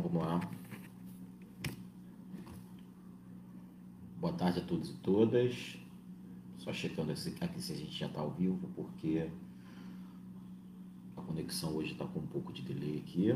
Então 0.00 0.10
vamos 0.10 0.26
lá. 0.26 0.40
Boa 4.18 4.32
tarde 4.32 4.60
a 4.60 4.64
todos 4.64 4.88
e 4.88 4.94
todas. 4.94 5.76
Só 6.56 6.72
checando 6.72 7.12
aqui 7.12 7.60
se 7.60 7.72
a 7.72 7.76
gente 7.76 7.92
já 7.92 8.06
está 8.06 8.18
ao 8.18 8.30
vivo, 8.30 8.66
porque 8.74 9.28
a 11.14 11.20
conexão 11.20 11.76
hoje 11.76 11.92
está 11.92 12.06
com 12.06 12.20
um 12.20 12.26
pouco 12.26 12.50
de 12.50 12.62
delay 12.62 13.04
aqui. 13.06 13.34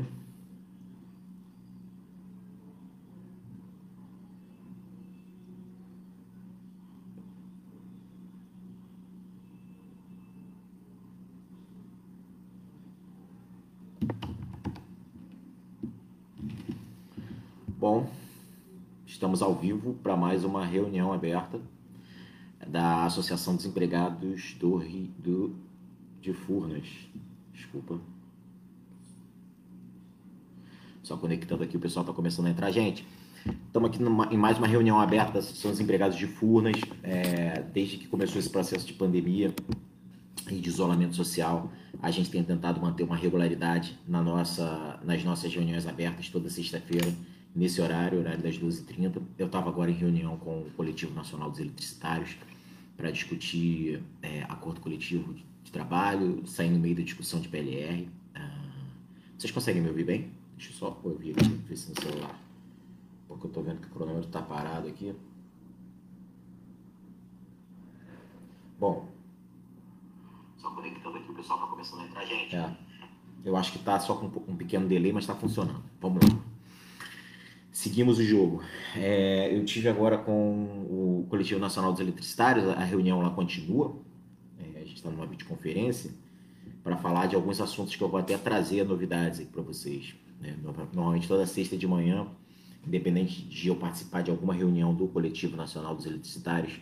Bom, 17.85 18.09
estamos 19.05 19.43
ao 19.43 19.53
vivo 19.65 19.95
para 19.95 20.15
mais 20.15 20.43
uma 20.43 20.63
reunião 20.63 21.11
aberta 21.11 21.59
da 22.67 23.03
Associação 23.05 23.55
dos 23.55 23.65
Empregados 23.65 24.53
do, 24.59 24.77
do 25.17 25.55
de 26.21 26.33
Furnas. 26.33 26.87
Desculpa. 27.51 27.99
Só 31.01 31.17
conectando 31.17 31.63
aqui, 31.63 31.77
o 31.77 31.79
pessoal 31.79 32.03
está 32.03 32.13
começando 32.13 32.45
a 32.45 32.51
entrar. 32.51 32.69
Gente, 32.69 33.07
estamos 33.65 33.89
aqui 33.89 34.01
numa, 34.01 34.31
em 34.31 34.37
mais 34.37 34.59
uma 34.59 34.67
reunião 34.67 34.99
aberta 34.99 35.33
da 35.33 35.39
Associação 35.39 35.71
dos 35.71 35.79
Empregados 35.79 36.15
de 36.15 36.27
Furnas. 36.27 36.79
É, 37.01 37.63
desde 37.73 37.97
que 37.97 38.07
começou 38.07 38.37
esse 38.37 38.49
processo 38.49 38.85
de 38.85 38.93
pandemia 38.93 39.51
e 40.47 40.59
de 40.59 40.69
isolamento 40.69 41.15
social, 41.15 41.71
a 42.03 42.11
gente 42.11 42.29
tem 42.29 42.43
tentado 42.43 42.79
manter 42.79 43.01
uma 43.01 43.15
regularidade 43.15 43.97
na 44.07 44.21
nossa, 44.21 44.99
nas 45.03 45.23
nossas 45.23 45.51
reuniões 45.51 45.87
abertas 45.87 46.29
toda 46.29 46.51
sexta-feira 46.51 47.11
nesse 47.55 47.81
horário, 47.81 48.19
horário 48.19 48.43
das 48.43 48.59
12h30. 48.59 49.21
Eu 49.37 49.45
estava 49.47 49.69
agora 49.69 49.89
em 49.89 49.93
reunião 49.93 50.37
com 50.37 50.63
o 50.63 50.71
Coletivo 50.71 51.15
Nacional 51.15 51.49
dos 51.49 51.59
Eletricitários 51.59 52.35
para 52.97 53.09
discutir 53.09 54.03
é, 54.21 54.43
acordo 54.43 54.81
coletivo 54.81 55.33
de, 55.33 55.45
de, 55.63 55.71
trabalho, 55.71 56.45
sair 56.45 56.69
no 56.69 56.79
meio 56.79 56.95
da 56.95 57.01
discussão 57.01 57.39
de 57.39 57.47
PLR. 57.47 58.07
Ah, 58.33 58.59
vocês 59.37 59.51
conseguem 59.51 59.81
me 59.81 59.87
ouvir 59.87 60.03
bem? 60.03 60.31
Deixa 60.57 60.71
eu 60.71 60.75
só 60.75 61.01
ouvir 61.03 61.31
aqui, 61.31 61.47
ver 61.47 61.77
se 61.77 61.89
no 61.89 62.01
celular. 62.01 62.39
Porque 63.27 63.45
eu 63.45 63.49
estou 63.49 63.63
vendo 63.63 63.81
que 63.81 63.87
o 63.87 63.89
cronômetro 63.89 64.27
está 64.27 64.41
parado 64.41 64.87
aqui. 64.87 65.13
Bom. 68.79 69.07
Só 70.57 70.69
conectando 70.71 71.17
aqui, 71.17 71.31
o 71.31 71.35
pessoal 71.35 71.59
está 71.59 71.71
começando 71.71 72.01
a 72.01 72.05
entrar, 72.05 72.25
gente. 72.25 72.55
É. 72.55 72.77
Eu 73.43 73.55
acho 73.55 73.71
que 73.71 73.77
está 73.77 73.99
só 73.99 74.15
com 74.15 74.27
um 74.51 74.55
pequeno 74.55 74.87
delay, 74.87 75.11
mas 75.11 75.23
está 75.23 75.35
funcionando. 75.35 75.83
Vamos 76.01 76.23
lá 76.23 76.54
seguimos 77.75 78.19
o 78.19 78.23
jogo. 78.23 78.63
É, 78.95 79.53
eu 79.53 79.65
tive 79.65 79.89
agora 79.89 80.17
com 80.17 80.31
o 80.89 81.27
Coletivo 81.29 81.59
Nacional 81.59 81.91
dos 81.91 81.99
Eletricitários, 81.99 82.65
a 82.69 82.79
reunião 82.79 83.21
lá 83.21 83.29
continua, 83.29 83.97
é, 84.57 84.79
a 84.79 84.85
gente 84.85 84.95
está 84.95 85.11
numa 85.11 85.27
videoconferência, 85.27 86.09
para 86.81 86.95
falar 86.95 87.25
de 87.25 87.35
alguns 87.35 87.59
assuntos 87.59 87.93
que 87.93 88.01
eu 88.01 88.07
vou 88.07 88.17
até 88.17 88.37
trazer 88.37 88.85
novidades 88.85 89.45
para 89.45 89.61
vocês. 89.61 90.15
Né? 90.39 90.55
Normalmente 90.93 91.27
toda 91.27 91.45
sexta 91.45 91.75
de 91.75 91.85
manhã, 91.85 92.25
independente 92.87 93.41
de 93.41 93.67
eu 93.67 93.75
participar 93.75 94.23
de 94.23 94.31
alguma 94.31 94.53
reunião 94.53 94.95
do 94.95 95.09
Coletivo 95.09 95.57
Nacional 95.57 95.93
dos 95.93 96.05
Eletricitários, 96.05 96.79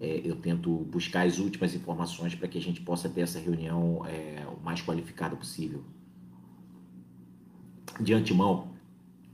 é, 0.00 0.22
eu 0.24 0.36
tento 0.36 0.70
buscar 0.70 1.26
as 1.26 1.38
últimas 1.38 1.74
informações 1.74 2.34
para 2.34 2.48
que 2.48 2.56
a 2.56 2.62
gente 2.62 2.80
possa 2.80 3.06
ter 3.06 3.20
essa 3.20 3.38
reunião 3.38 4.02
é, 4.06 4.46
o 4.46 4.64
mais 4.64 4.80
qualificada 4.80 5.36
possível. 5.36 5.84
De 8.00 8.14
antemão, 8.14 8.71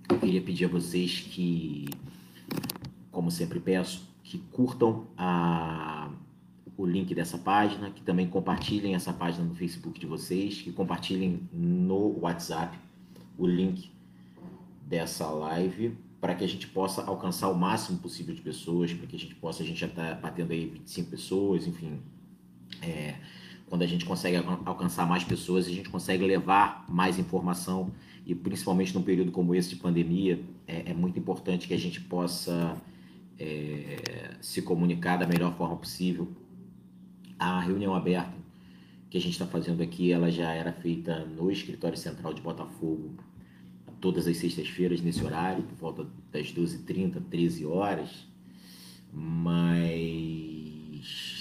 eu 0.08 0.18
queria 0.18 0.40
pedir 0.40 0.64
a 0.64 0.68
vocês 0.68 1.20
que, 1.20 1.88
como 3.10 3.30
sempre 3.30 3.60
peço, 3.60 4.08
que 4.22 4.38
curtam 4.52 5.06
a, 5.16 6.10
o 6.76 6.86
link 6.86 7.14
dessa 7.14 7.38
página, 7.38 7.90
que 7.90 8.02
também 8.02 8.28
compartilhem 8.28 8.94
essa 8.94 9.12
página 9.12 9.44
no 9.44 9.54
Facebook 9.54 9.98
de 9.98 10.06
vocês, 10.06 10.62
que 10.62 10.72
compartilhem 10.72 11.48
no 11.52 12.18
WhatsApp 12.20 12.78
o 13.36 13.46
link 13.46 13.90
dessa 14.86 15.26
live 15.30 15.96
para 16.20 16.34
que 16.34 16.44
a 16.44 16.48
gente 16.48 16.66
possa 16.66 17.02
alcançar 17.04 17.48
o 17.48 17.54
máximo 17.54 17.98
possível 17.98 18.34
de 18.34 18.40
pessoas, 18.40 18.92
para 18.92 19.06
que 19.06 19.14
a 19.14 19.18
gente 19.18 19.34
possa, 19.36 19.62
a 19.62 19.66
gente 19.66 19.78
já 19.78 19.86
está 19.86 20.14
batendo 20.14 20.52
aí 20.52 20.66
25 20.66 21.10
pessoas, 21.10 21.66
enfim, 21.66 22.00
é, 22.82 23.16
quando 23.68 23.82
a 23.82 23.86
gente 23.86 24.04
consegue 24.04 24.36
alcançar 24.64 25.06
mais 25.06 25.24
pessoas, 25.24 25.66
a 25.66 25.70
gente 25.70 25.88
consegue 25.88 26.24
levar 26.24 26.84
mais 26.88 27.18
informação 27.18 27.92
e 28.26 28.34
principalmente 28.34 28.94
num 28.94 29.02
período 29.02 29.30
como 29.30 29.54
esse 29.54 29.70
de 29.70 29.76
pandemia, 29.76 30.40
é, 30.66 30.90
é 30.90 30.94
muito 30.94 31.18
importante 31.18 31.66
que 31.66 31.74
a 31.74 31.78
gente 31.78 32.00
possa 32.00 32.76
é, 33.38 34.34
se 34.40 34.62
comunicar 34.62 35.16
da 35.16 35.26
melhor 35.26 35.56
forma 35.56 35.76
possível. 35.76 36.28
A 37.38 37.60
reunião 37.60 37.94
aberta 37.94 38.36
que 39.08 39.16
a 39.16 39.20
gente 39.20 39.32
está 39.32 39.46
fazendo 39.46 39.82
aqui, 39.82 40.12
ela 40.12 40.30
já 40.30 40.52
era 40.52 40.72
feita 40.72 41.24
no 41.24 41.50
escritório 41.50 41.96
central 41.96 42.34
de 42.34 42.42
Botafogo, 42.42 43.14
todas 44.00 44.26
as 44.26 44.36
sextas-feiras 44.36 45.00
nesse 45.00 45.24
horário, 45.24 45.62
por 45.62 45.76
volta 45.76 46.06
das 46.30 46.52
12h30, 46.52 47.22
13 47.30 47.64
horas, 47.64 48.26
mas 49.12 49.78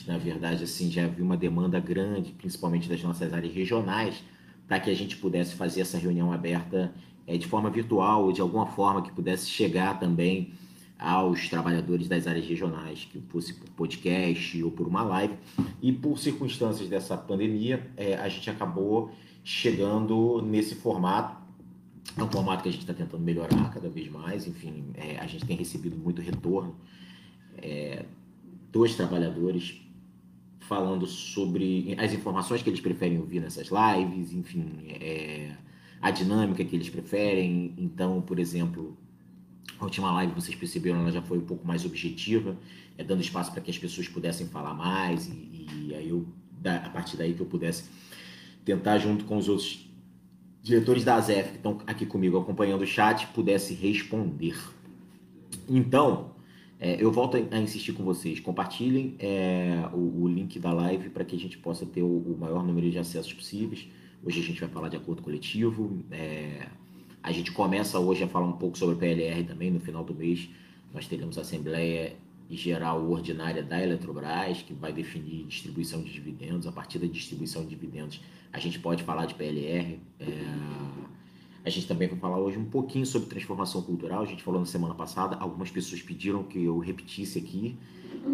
na 0.08 0.18
verdade 0.18 0.64
assim 0.64 0.90
já 0.90 1.06
havia 1.06 1.24
uma 1.24 1.38
demanda 1.38 1.80
grande, 1.80 2.32
principalmente 2.32 2.88
das 2.88 3.04
nossas 3.04 3.34
áreas 3.34 3.54
regionais, 3.54 4.24
para 4.68 4.80
que 4.80 4.90
a 4.90 4.96
gente 4.96 5.18
pudesse 5.18 5.56
fazer 5.56 5.82
essa 5.82 5.98
reunião 5.98 6.32
aberta 6.32 6.94
é, 7.26 7.38
de 7.38 7.46
forma 7.46 7.70
virtual 7.70 8.24
ou 8.24 8.32
de 8.32 8.42
alguma 8.42 8.66
forma 8.68 9.02
que 9.02 9.12
pudesse 9.12 9.50
chegar 9.50 10.00
também 10.00 10.54
aos 10.98 11.48
trabalhadores 11.48 12.08
das 12.08 12.26
áreas 12.26 12.46
regionais, 12.46 13.08
que 13.12 13.20
fosse 13.30 13.54
por 13.54 13.70
podcast 13.72 14.64
ou 14.64 14.72
por 14.72 14.88
uma 14.88 15.04
live. 15.04 15.36
E 15.82 15.92
por 15.92 16.18
circunstâncias 16.18 16.90
dessa 16.90 17.16
pandemia, 17.16 17.86
é, 17.96 18.16
a 18.16 18.28
gente 18.28 18.50
acabou 18.50 19.12
chegando 19.44 20.42
nesse 20.42 20.76
formato. 20.76 21.38
É 22.18 22.24
um 22.24 22.32
formato 22.32 22.64
que 22.64 22.70
a 22.70 22.72
gente 22.72 22.82
está 22.82 22.94
tentando 22.94 23.24
melhorar 23.24 23.72
cada 23.72 23.90
vez 23.90 24.10
mais. 24.10 24.48
Enfim, 24.48 24.86
é, 24.96 25.18
a 25.18 25.28
gente 25.28 25.46
tem 25.46 25.56
recebido 25.56 25.96
muito 25.96 26.22
retorno 26.22 26.76
é, 27.58 28.06
dos 28.72 28.96
trabalhadores 28.96 29.87
falando 30.68 31.08
sobre 31.08 31.96
as 31.98 32.14
informações 32.14 32.62
que 32.62 32.70
eles 32.70 32.82
preferem 32.82 33.18
ouvir 33.18 33.40
nessas 33.40 33.70
lives, 33.70 34.34
enfim, 34.34 34.66
é, 34.90 35.56
a 36.02 36.12
dinâmica 36.12 36.64
que 36.64 36.76
eles 36.76 36.90
preferem. 36.90 37.74
Então, 37.78 38.22
por 38.22 38.38
exemplo, 38.38 38.98
a 39.80 39.86
última 39.86 40.12
live, 40.12 40.34
vocês 40.34 40.56
perceberam, 40.56 41.00
ela 41.00 41.12
já 41.12 41.22
foi 41.22 41.38
um 41.38 41.46
pouco 41.46 41.66
mais 41.66 41.86
objetiva, 41.86 42.58
é, 42.98 43.04
dando 43.04 43.22
espaço 43.22 43.52
para 43.52 43.62
que 43.62 43.72
as 43.72 43.78
pessoas 43.78 44.08
pudessem 44.10 44.48
falar 44.48 44.74
mais 44.74 45.28
e, 45.28 45.68
e 45.88 45.96
aí 45.96 46.10
eu, 46.10 46.28
a 46.66 46.90
partir 46.90 47.16
daí 47.16 47.34
que 47.34 47.42
eu 47.42 47.46
pudesse 47.46 47.90
tentar, 48.66 48.98
junto 48.98 49.24
com 49.24 49.38
os 49.38 49.48
outros 49.48 49.90
diretores 50.62 51.06
da 51.06 51.16
ASEF 51.16 51.52
que 51.52 51.58
estão 51.58 51.80
aqui 51.88 52.06
comigo 52.06 52.38
acompanhando 52.38 52.82
o 52.82 52.88
chat, 52.88 53.26
pudesse 53.28 53.74
responder. 53.74 54.58
Então, 55.70 56.32
é, 56.80 57.02
eu 57.02 57.12
volto 57.12 57.38
a 57.38 57.60
insistir 57.60 57.94
com 57.94 58.04
vocês. 58.04 58.40
Compartilhem 58.40 59.16
é, 59.20 59.90
o, 59.94 60.24
o, 60.24 60.28
link 60.28 60.60
da 60.60 60.72
live 60.72 61.10
para 61.10 61.26
que 61.26 61.36
a 61.36 61.40
gente 61.40 61.58
possa 61.58 61.86
ter 61.86 62.04
o, 62.04 62.06
o, 62.06 62.38
maior 62.40 62.64
número 62.64 62.90
de 62.90 63.00
acessos 63.00 63.34
possíveis. 63.34 63.88
Hoje 64.24 64.40
a 64.40 64.44
gente 64.44 64.60
vai 64.60 64.70
falar 64.70 64.90
de 64.90 64.96
acordo 64.96 65.24
coletivo. 65.24 66.04
É, 66.12 66.68
a 67.24 67.32
gente 67.32 67.52
começa 67.52 68.00
hoje 68.00 68.24
a 68.24 68.28
falar 68.28 68.46
um 68.46 68.54
pouco 68.54 68.78
sobre 68.78 68.96
PLR 68.96 69.44
também. 69.44 69.72
No 69.72 69.80
final 69.80 70.04
do 70.04 70.14
mês, 70.14 70.50
nós 70.94 71.08
teremos 71.08 71.38
a 71.40 71.42
Assembleia 71.42 72.16
Geral 72.50 73.10
Ordinária 73.10 73.64
da 73.64 73.82
Eletrobras, 73.82 74.62
que 74.62 74.74
vai 74.74 74.94
definir 74.94 75.46
distribuição 75.46 76.04
de 76.04 76.14
dividendos. 76.14 76.68
A 76.68 76.72
partir 76.72 77.00
da 77.00 77.08
distribuição 77.08 77.64
de 77.64 77.70
dividendos, 77.70 78.22
a 78.54 78.60
gente 78.60 78.80
pode 78.80 79.02
falar 79.02 79.26
de 79.26 79.34
PLR. 79.34 80.00
É, 80.20 80.26
a 81.68 81.70
gente 81.70 81.86
também 81.86 82.08
vai 82.08 82.18
falar 82.18 82.40
hoje 82.40 82.58
um 82.58 82.64
pouquinho 82.64 83.06
sobre 83.06 83.28
transformação 83.28 83.82
cultural. 83.82 84.22
A 84.22 84.26
gente 84.26 84.42
falou 84.42 84.58
na 84.58 84.66
semana 84.66 84.96
passada, 84.96 85.36
algumas 85.36 85.70
pessoas 85.70 86.02
pediram 86.02 86.42
que 86.44 86.64
eu 86.64 86.80
repetisse 86.80 87.38
aqui. 87.38 87.78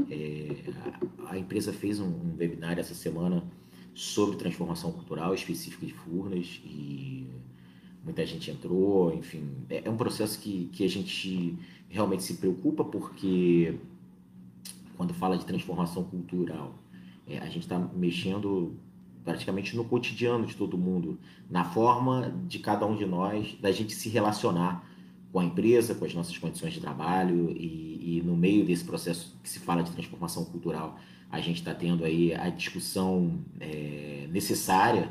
É, 0.10 0.56
a 1.26 1.38
empresa 1.38 1.74
fez 1.74 2.00
um, 2.00 2.06
um 2.06 2.36
webinar 2.38 2.78
essa 2.78 2.94
semana 2.94 3.44
sobre 3.96 4.38
transformação 4.38 4.92
cultural 4.92 5.34
específica 5.34 5.84
de 5.84 5.94
Furnas 5.94 6.62
e 6.64 7.28
muita 8.04 8.24
gente 8.24 8.52
entrou, 8.52 9.12
enfim, 9.16 9.50
é, 9.68 9.82
é 9.84 9.90
um 9.90 9.98
processo 9.98 10.40
que, 10.40 10.70
que 10.72 10.84
a 10.86 10.90
gente 10.90 11.58
realmente 11.90 12.22
se 12.22 12.36
preocupa 12.36 12.86
porque 12.86 13.80
quando 14.96 15.12
fala 15.12 15.40
de 15.40 15.46
transformação 15.46 16.04
cultural, 16.04 16.76
é, 17.28 17.40
a 17.40 17.46
gente 17.46 17.62
está 17.62 17.80
mexendo 17.80 18.76
praticamente 19.24 19.76
no 19.76 19.84
cotidiano 19.86 20.46
de 20.46 20.56
todo 20.56 20.78
mundo, 20.78 21.18
na 21.50 21.64
forma 21.64 22.34
de 22.48 22.60
cada 22.60 22.86
um 22.86 22.96
de 22.96 23.06
nós, 23.06 23.56
da 23.62 23.72
gente 23.72 23.94
se 23.94 24.10
relacionar 24.10 24.88
com 25.32 25.40
a 25.40 25.46
empresa, 25.46 25.96
com 25.96 26.06
as 26.06 26.14
nossas 26.14 26.38
condições 26.38 26.74
de 26.74 26.80
trabalho 26.80 27.50
e, 27.52 28.18
e 28.18 28.22
no 28.24 28.36
meio 28.36 28.66
desse 28.66 28.84
processo 28.84 29.36
que 29.42 29.50
se 29.50 29.60
fala 29.60 29.82
de 29.82 29.92
transformação 29.92 30.46
cultural, 30.46 31.00
a 31.32 31.40
gente 31.40 31.58
está 31.58 31.74
tendo 31.74 32.06
aí 32.06 32.34
a 32.36 32.50
discussão 32.50 33.40
é, 33.60 34.28
necessária 34.32 35.10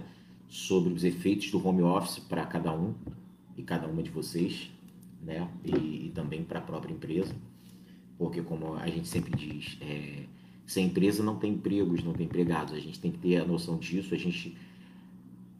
sobre 0.48 0.92
os 0.92 1.02
efeitos 1.02 1.50
do 1.50 1.66
home 1.66 1.82
office 1.82 2.20
para 2.20 2.46
cada 2.46 2.72
um 2.72 2.94
e 3.56 3.62
cada 3.62 3.88
uma 3.88 4.02
de 4.02 4.10
vocês. 4.10 4.70
né? 5.20 5.48
E, 5.64 6.06
e 6.06 6.12
também 6.14 6.44
para 6.44 6.58
a 6.58 6.62
própria 6.62 6.92
empresa, 6.92 7.34
porque 8.18 8.42
como 8.42 8.74
a 8.74 8.86
gente 8.88 9.08
sempre 9.08 9.32
diz, 9.36 9.78
é, 9.80 10.24
sem 10.66 10.86
empresa 10.86 11.22
não 11.22 11.36
tem 11.36 11.52
empregos, 11.52 12.02
não 12.02 12.12
tem 12.12 12.26
empregados. 12.26 12.74
A 12.74 12.78
gente 12.78 12.98
tem 12.98 13.10
que 13.10 13.18
ter 13.18 13.36
a 13.38 13.44
noção 13.44 13.78
disso. 13.78 14.14
A 14.14 14.18
gente 14.18 14.56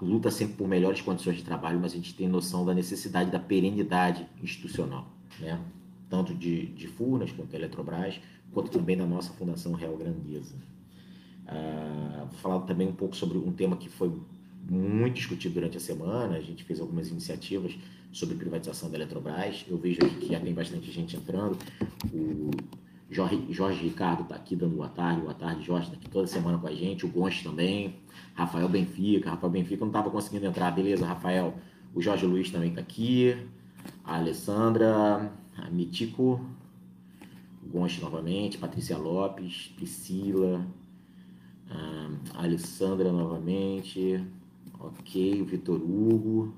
luta 0.01 0.31
sempre 0.31 0.57
por 0.57 0.69
melhores 0.69 1.01
condições 1.01 1.37
de 1.37 1.45
trabalho, 1.45 1.79
mas 1.81 1.93
a 1.93 1.97
gente 1.97 2.15
tem 2.15 2.29
noção 2.29 2.65
da 2.65 2.75
necessidade 2.75 3.31
da 3.31 3.39
perenidade 3.39 4.27
institucional, 4.43 5.09
né? 5.39 5.61
Tanto 6.11 6.35
de, 6.35 6.67
de 6.67 6.89
Furnas 6.89 7.33
quanto 7.33 7.51
da 7.51 7.59
Eletrobras, 7.59 8.21
quanto 8.53 8.71
também 8.71 8.97
da 8.97 9.07
nossa 9.07 9.33
Fundação 9.33 9.73
Real 9.73 9.97
Grandeza. 9.97 10.55
Ah, 11.47 12.27
vou 12.31 12.39
falar 12.41 12.61
também 12.61 12.89
um 12.89 12.95
pouco 12.95 13.17
sobre 13.17 13.39
um 13.39 13.53
tema 13.53 13.77
que 13.77 13.89
foi 13.89 14.13
muito 14.69 15.15
discutido 15.15 15.55
durante 15.55 15.77
a 15.77 15.81
semana. 15.81 16.37
A 16.37 16.41
gente 16.41 16.65
fez 16.65 16.81
algumas 16.81 17.09
iniciativas 17.09 17.77
sobre 18.13 18.35
privatização 18.37 18.91
da 18.91 18.97
Eletrobras. 18.97 19.65
Eu 19.69 19.79
vejo 19.79 20.05
aqui 20.05 20.17
que 20.17 20.29
já 20.29 20.41
tem 20.41 20.53
bastante 20.53 20.91
gente 20.91 21.17
entrando. 21.17 21.57
O 22.13 22.51
Jorge, 23.13 23.47
Jorge 23.51 23.83
Ricardo 23.83 24.23
está 24.23 24.35
aqui 24.35 24.57
dando 24.57 24.77
boa 24.77 24.89
tarde. 24.89 25.21
Boa 25.21 25.35
tarde, 25.35 25.63
Jorge, 25.63 25.87
está 25.87 25.97
aqui 25.97 26.09
toda 26.09 26.27
semana 26.27 26.59
com 26.59 26.67
a 26.67 26.75
gente. 26.75 27.05
O 27.05 27.09
Gonch 27.09 27.45
também. 27.45 27.97
Rafael 28.35 28.69
Benfica. 28.69 29.31
Rafael 29.31 29.51
Benfica 29.51 29.81
não 29.81 29.89
estava 29.89 30.11
conseguindo 30.11 30.47
entrar. 30.47 30.71
Beleza, 30.71 31.07
Rafael. 31.07 31.55
O 31.95 32.01
Jorge 32.01 32.25
Luiz 32.25 32.51
também 32.51 32.71
está 32.71 32.81
aqui. 32.81 33.37
A 34.03 34.17
Alessandra. 34.17 35.31
A 35.57 35.71
Mitico. 35.71 36.41
O 37.63 37.69
Gonch 37.69 38.01
novamente. 38.01 38.57
Patrícia 38.57 38.97
Lopes. 38.97 39.73
Priscila. 39.77 40.67
A 42.35 42.43
Alessandra 42.43 43.13
novamente. 43.13 44.25
Ok. 44.81 45.43
O 45.43 45.45
Vitor 45.45 45.81
Hugo. 45.81 46.55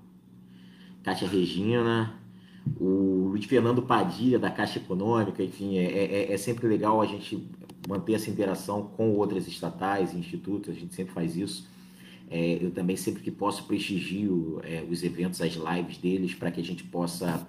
Kátia 1.04 1.28
Regina, 1.28 2.14
o 2.80 3.28
Luiz 3.28 3.44
Fernando 3.44 3.82
Padilha, 3.82 4.38
da 4.38 4.50
Caixa 4.50 4.78
Econômica, 4.78 5.42
enfim, 5.42 5.78
é, 5.78 5.84
é, 5.84 6.32
é, 6.32 6.36
sempre 6.36 6.66
legal 6.66 7.00
a 7.00 7.06
gente 7.06 7.46
manter 7.86 8.14
essa 8.14 8.30
interação 8.30 8.90
com 8.96 9.10
outras 9.12 9.46
estatais 9.46 10.14
institutos, 10.14 10.74
a 10.74 10.78
gente 10.78 10.94
sempre 10.94 11.12
faz 11.12 11.36
isso. 11.36 11.68
É, 12.30 12.58
eu 12.60 12.70
também, 12.70 12.96
sempre 12.96 13.22
que 13.22 13.30
posso, 13.30 13.64
prestigio 13.64 14.60
é, 14.64 14.82
os 14.88 15.02
eventos, 15.02 15.40
as 15.42 15.52
lives 15.52 15.98
deles, 15.98 16.34
para 16.34 16.50
que 16.50 16.60
a 16.60 16.64
gente 16.64 16.82
possa 16.84 17.26
estar, 17.26 17.48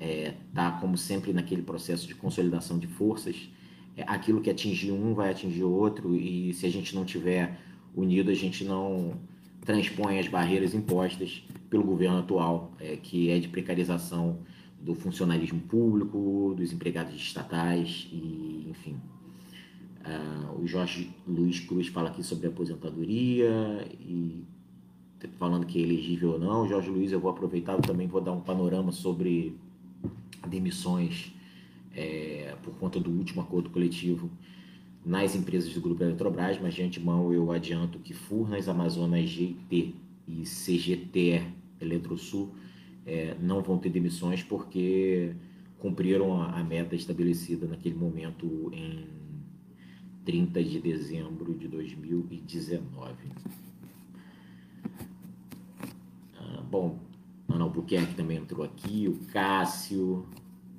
é, 0.00 0.34
tá, 0.54 0.70
como 0.80 0.96
sempre, 0.96 1.32
naquele 1.32 1.62
processo 1.62 2.06
de 2.06 2.14
consolidação 2.14 2.78
de 2.78 2.86
forças. 2.86 3.48
É, 3.96 4.04
aquilo 4.06 4.40
que 4.40 4.48
atingir 4.48 4.92
um 4.92 5.12
vai 5.12 5.30
atingir 5.30 5.64
outro, 5.64 6.14
e 6.14 6.54
se 6.54 6.66
a 6.66 6.70
gente 6.70 6.94
não 6.94 7.04
tiver 7.04 7.58
unido, 7.94 8.30
a 8.30 8.34
gente 8.34 8.64
não 8.64 9.20
transpõe 9.64 10.18
as 10.18 10.28
barreiras 10.28 10.72
impostas 10.74 11.44
pelo 11.68 11.84
governo 11.84 12.18
atual, 12.18 12.72
é, 12.80 12.96
que 12.96 13.30
é 13.30 13.38
de 13.38 13.48
precarização 13.48 14.38
do 14.82 14.94
funcionalismo 14.94 15.60
público, 15.60 16.54
dos 16.56 16.72
empregados 16.72 17.14
estatais 17.14 18.08
e, 18.12 18.66
enfim. 18.68 19.00
Uh, 20.04 20.60
o 20.60 20.66
Jorge 20.66 21.10
Luiz 21.26 21.60
Cruz 21.60 21.86
fala 21.86 22.10
aqui 22.10 22.24
sobre 22.24 22.48
aposentadoria 22.48 23.86
e 24.00 24.44
falando 25.38 25.64
que 25.64 25.78
é 25.78 25.82
elegível 25.82 26.32
ou 26.32 26.38
não. 26.38 26.68
Jorge 26.68 26.90
Luiz, 26.90 27.12
eu 27.12 27.20
vou 27.20 27.30
aproveitar 27.30 27.80
também 27.80 28.08
vou 28.08 28.20
dar 28.20 28.32
um 28.32 28.40
panorama 28.40 28.90
sobre 28.90 29.56
demissões 30.48 31.32
é, 31.94 32.56
por 32.64 32.74
conta 32.74 32.98
do 32.98 33.10
último 33.10 33.42
acordo 33.42 33.70
coletivo 33.70 34.28
nas 35.04 35.36
empresas 35.36 35.72
do 35.72 35.80
Grupo 35.80 36.02
Eletrobras, 36.02 36.58
mas 36.60 36.74
de 36.74 36.82
antemão 36.82 37.32
eu 37.32 37.52
adianto 37.52 38.00
que 38.00 38.12
Furnas, 38.12 38.68
Amazonas, 38.68 39.28
GT 39.28 39.94
e 40.26 40.42
CGTE 40.42 41.42
Eletrosul 41.80 42.52
é, 43.06 43.36
não 43.40 43.62
vão 43.62 43.78
ter 43.78 43.90
demissões 43.90 44.42
porque 44.42 45.34
cumpriram 45.78 46.40
a, 46.40 46.58
a, 46.58 46.64
meta 46.64 46.94
estabelecida 46.94 47.66
naquele 47.66 47.96
momento 47.96 48.70
em 48.72 49.06
30 50.24 50.62
de 50.62 50.80
dezembro 50.80 51.54
de 51.54 51.66
2019. 51.66 53.14
Ah, 56.38 56.62
bom, 56.70 56.98
Ana 57.48 57.64
Albuquerque 57.64 58.14
também 58.14 58.38
entrou 58.38 58.64
aqui, 58.64 59.08
o 59.08 59.18
Cássio, 59.32 60.26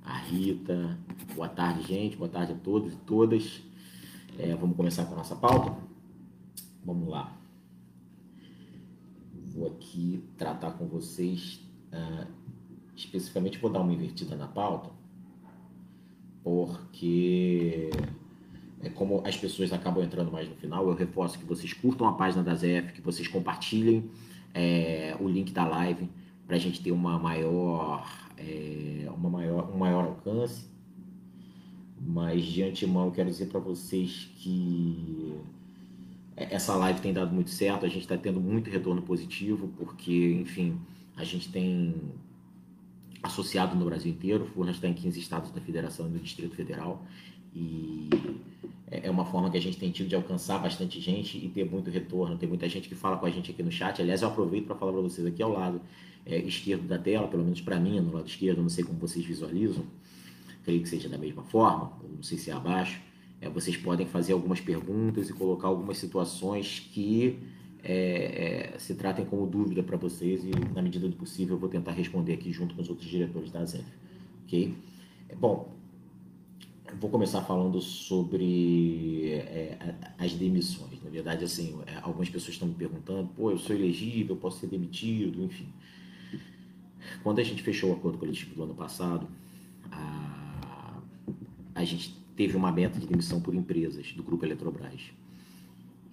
a 0.04 0.18
Rita. 0.18 0.98
Boa 1.36 1.50
tarde, 1.50 1.84
gente. 1.88 2.16
Boa 2.16 2.30
tarde 2.30 2.54
a 2.54 2.56
todos 2.56 2.94
e 2.94 2.98
todas. 2.98 3.62
É, 4.38 4.56
vamos 4.56 4.76
começar 4.76 5.06
com 5.06 5.14
a 5.14 5.18
nossa 5.18 5.36
pauta? 5.36 5.78
Vamos 6.86 7.10
lá. 7.10 7.38
Vou 9.54 9.68
aqui 9.68 10.24
tratar 10.38 10.72
com 10.72 10.88
vocês, 10.88 11.62
uh, 11.94 12.28
especificamente 12.96 13.58
vou 13.58 13.72
dar 13.72 13.80
uma 13.80 13.94
invertida 13.94 14.36
na 14.36 14.48
pauta, 14.48 14.90
porque 16.44 17.90
é 18.82 18.90
como 18.90 19.24
as 19.26 19.38
pessoas 19.38 19.72
acabam 19.72 20.04
entrando 20.04 20.32
mais 20.32 20.50
no 20.50 20.56
final, 20.56 20.88
eu 20.88 20.96
reforço 20.96 21.40
que 21.40 21.46
vocês 21.46 21.72
curtam 21.72 22.08
a 22.08 22.14
página 22.14 22.44
da 22.44 22.54
ZF, 22.54 22.92
que 22.94 23.02
vocês 23.02 23.28
compartilhem 23.28 24.10
é, 24.54 25.16
o 25.20 25.28
link 25.28 25.54
da 25.54 25.66
live 25.66 26.10
para 26.46 26.58
a 26.58 26.60
gente 26.60 26.82
ter 26.82 26.92
uma 26.92 27.18
maior, 27.18 28.06
é, 28.38 29.08
uma 29.16 29.30
maior, 29.30 29.72
um 29.74 29.78
maior 29.78 30.06
alcance. 30.06 30.72
Mas 32.06 32.44
de 32.44 32.62
antemão 32.64 33.10
quero 33.10 33.30
dizer 33.30 33.46
para 33.46 33.62
vocês 33.62 34.30
que 34.36 35.34
essa 36.36 36.76
live 36.76 37.00
tem 37.00 37.14
dado 37.14 37.34
muito 37.34 37.50
certo, 37.52 37.86
a 37.86 37.90
gente 37.90 38.02
está 38.02 38.18
tendo 38.18 38.42
muito 38.42 38.70
retorno 38.70 39.02
positivo, 39.02 39.70
porque, 39.78 40.34
enfim, 40.34 40.78
a 41.16 41.24
gente 41.24 41.50
tem 41.50 41.96
associado 43.22 43.76
no 43.76 43.86
Brasil 43.86 44.12
inteiro, 44.12 44.46
Furnas 44.54 44.76
está 44.76 44.88
em 44.88 44.94
15 44.94 45.20
estados 45.20 45.52
da 45.52 45.62
federação 45.62 46.08
e 46.08 46.10
do 46.10 46.20
Distrito 46.20 46.56
Federal, 46.56 47.06
e 47.56 48.10
é 48.88 49.10
uma 49.10 49.26
forma 49.26 49.50
que 49.50 49.58
a 49.58 49.62
gente 49.62 49.78
tem 49.78 49.92
tido 49.92 50.10
de 50.10 50.16
alcançar 50.16 50.58
bastante 50.60 51.00
gente 51.00 51.38
e 51.38 51.48
ter 51.50 51.70
muito 51.70 51.90
retorno. 51.90 52.38
Tem 52.38 52.50
muita 52.50 52.68
gente 52.68 52.90
que 52.90 52.96
fala 52.96 53.18
com 53.18 53.26
a 53.26 53.30
gente 53.30 53.52
aqui 53.52 53.62
no 53.62 53.72
chat. 53.72 54.02
Aliás, 54.02 54.22
eu 54.22 54.28
aproveito 54.28 54.66
para 54.66 54.76
falar 54.76 54.92
para 54.92 55.02
vocês 55.02 55.26
aqui 55.26 55.42
ao 55.42 55.52
lado 55.52 55.80
é, 56.26 56.38
esquerdo 56.40 56.88
da 56.88 56.98
tela, 56.98 57.28
pelo 57.28 57.44
menos 57.44 57.62
para 57.62 57.80
mim, 57.80 58.00
no 58.00 58.12
lado 58.12 58.28
esquerdo, 58.28 58.62
não 58.62 58.70
sei 58.70 58.84
como 58.84 59.00
vocês 59.00 59.24
visualizam 59.24 59.86
creio 60.64 60.82
que 60.82 60.90
seja 60.90 61.10
da 61.10 61.18
mesma 61.18 61.44
forma, 61.44 61.92
não 62.16 62.24
sei 62.24 62.38
se 62.38 62.50
é 62.50 62.54
abaixo, 62.54 63.00
é, 63.42 63.50
vocês 63.50 63.76
podem 63.78 64.08
fazer 64.08 64.34
algumas 64.34 64.62
perguntas 64.62 65.30
e 65.30 65.34
colocar 65.34 65.68
algumas 65.68 65.98
situações 65.98 66.80
que 66.80 67.40
é, 67.84 68.74
é, 68.76 68.80
se 68.80 68.96
tratem 68.96 69.26
como 69.26 69.46
dúvida 69.46 69.84
para 69.84 69.98
vocês 69.98 70.44
e, 70.46 70.52
na 70.74 70.82
medida 70.82 71.08
do 71.08 71.16
possível, 71.16 71.56
eu 71.56 71.60
vou 71.60 71.70
tentar 71.70 71.92
responder 71.92 72.34
aqui 72.34 72.52
junto 72.52 72.76
com 72.76 72.82
os 72.82 72.90
outros 72.90 73.10
diretores 73.10 73.52
da 73.52 73.66
ZEF. 73.66 73.86
Ok? 74.46 74.74
É, 75.30 75.36
bom, 75.36 75.72
vou 77.00 77.10
começar 77.10 77.42
falando 77.42 77.82
sobre 77.82 79.34
é, 79.34 79.96
as 80.18 80.34
demissões. 80.34 81.04
Na 81.04 81.10
verdade, 81.10 81.44
assim, 81.44 81.80
é, 81.86 81.98
algumas 82.02 82.30
pessoas 82.30 82.54
estão 82.54 82.68
me 82.68 82.76
perguntando, 82.76 83.30
pô, 83.36 83.52
eu 83.52 83.58
sou 83.58 83.76
elegível, 83.76 84.36
posso 84.36 84.60
ser 84.60 84.68
demitido, 84.68 85.44
enfim. 85.44 85.68
Quando 87.22 87.40
a 87.40 87.44
gente 87.44 87.62
fechou 87.62 87.90
o 87.90 87.94
acordo 87.94 88.18
coletivo 88.18 88.56
do 88.56 88.64
ano 88.64 88.74
passado, 88.74 89.28
a 89.92 90.44
a 91.76 91.84
gente 91.84 92.16
teve 92.36 92.56
uma 92.56 92.72
meta 92.72 93.00
de 93.00 93.08
demissão 93.08 93.42
por 93.42 93.54
empresas 93.54 94.12
do 94.14 94.24
grupo 94.24 94.46
Eletrobras. 94.46 95.02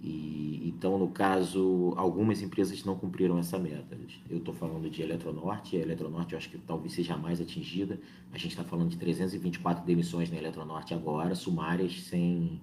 E, 0.01 0.67
então, 0.67 0.97
no 0.97 1.09
caso, 1.09 1.93
algumas 1.95 2.41
empresas 2.41 2.83
não 2.83 2.95
cumpriram 2.95 3.37
essa 3.37 3.59
meta. 3.59 3.95
Eu 4.29 4.39
estou 4.39 4.53
falando 4.53 4.89
de 4.89 5.01
Eletronorte, 5.01 5.77
a 5.77 5.79
Eletronorte 5.79 6.33
eu 6.33 6.37
acho 6.37 6.49
que 6.49 6.57
talvez 6.57 6.93
seja 6.93 7.15
mais 7.15 7.39
atingida. 7.39 7.99
A 8.33 8.37
gente 8.37 8.51
está 8.51 8.63
falando 8.63 8.89
de 8.89 8.97
324 8.97 9.85
demissões 9.85 10.31
na 10.31 10.37
Eletronorte 10.37 10.93
agora, 10.93 11.35
sumárias, 11.35 12.01
sem, 12.01 12.59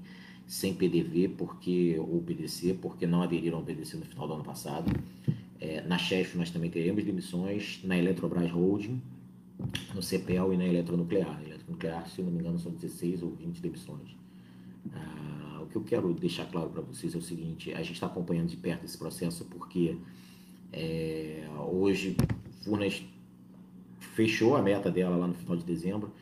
sem 0.47 0.75
PDV 0.75 1.28
porque, 1.28 1.97
ou 1.99 2.21
PDC, 2.23 2.78
porque 2.83 3.07
não 3.07 3.23
aderiram 3.23 3.59
ao 3.59 3.64
PDC 3.64 3.97
no 3.99 4.04
final 4.04 4.26
do 4.26 4.35
ano 4.35 4.45
passado. 4.45 4.90
É, 5.61 5.83
na 5.83 5.99
Chef 5.99 6.37
nós 6.37 6.50
também 6.50 6.71
teremos 6.71 7.04
demissões, 7.04 7.80
na 7.85 7.97
Eletrobras 7.97 8.50
Holding, 8.50 9.00
no 9.95 10.02
CPEL 10.02 10.52
e 10.52 10.57
na 10.57 10.64
Eletronuclear 10.64 11.49
nuclear, 11.68 12.09
se 12.09 12.23
não 12.23 12.33
me 12.33 12.40
engano, 12.40 12.59
são 12.59 12.73
16 12.73 13.23
ou 13.23 13.30
20 13.30 13.61
demissões. 13.61 14.16
Ah, 14.92 15.48
que 15.69 15.77
eu 15.77 15.83
quero 15.83 16.13
deixar 16.15 16.47
claro 16.47 16.71
para 16.71 16.83
vocês 16.83 17.15
é 17.15 17.19
o 17.19 17.23
seguinte: 17.23 17.73
a 17.73 17.79
gente 17.79 17.93
está 17.93 18.07
acompanhando 18.07 18.49
de 18.49 18.57
perto 18.57 18.85
esse 18.85 18.97
processo 18.97 19.45
porque 19.45 19.97
é, 20.73 21.49
hoje 21.71 22.17
Furnas 22.65 23.03
fechou 24.01 24.57
a 24.57 24.63
meta 24.63 24.91
dela 24.91 25.17
lá 25.17 25.27
no 25.27 25.35
final 25.35 25.57
de 25.57 25.65
dezembro. 25.65 26.13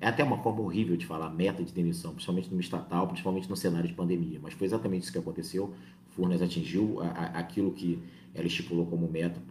É 0.00 0.06
até 0.06 0.22
uma 0.22 0.38
forma 0.42 0.60
horrível 0.60 0.96
de 0.96 1.06
falar 1.06 1.30
meta 1.30 1.64
de 1.64 1.72
demissão, 1.72 2.12
principalmente 2.12 2.52
no 2.52 2.60
estatal, 2.60 3.06
principalmente 3.08 3.48
no 3.48 3.56
cenário 3.56 3.88
de 3.88 3.94
pandemia, 3.94 4.38
mas 4.40 4.54
foi 4.54 4.66
exatamente 4.66 5.04
isso 5.04 5.12
que 5.12 5.18
aconteceu. 5.18 5.74
Furnas 6.10 6.42
atingiu 6.42 7.00
a, 7.00 7.08
a, 7.08 7.24
aquilo 7.38 7.72
que 7.72 7.98
ela 8.34 8.46
estipulou 8.46 8.86
como 8.86 9.10
meta 9.10 9.42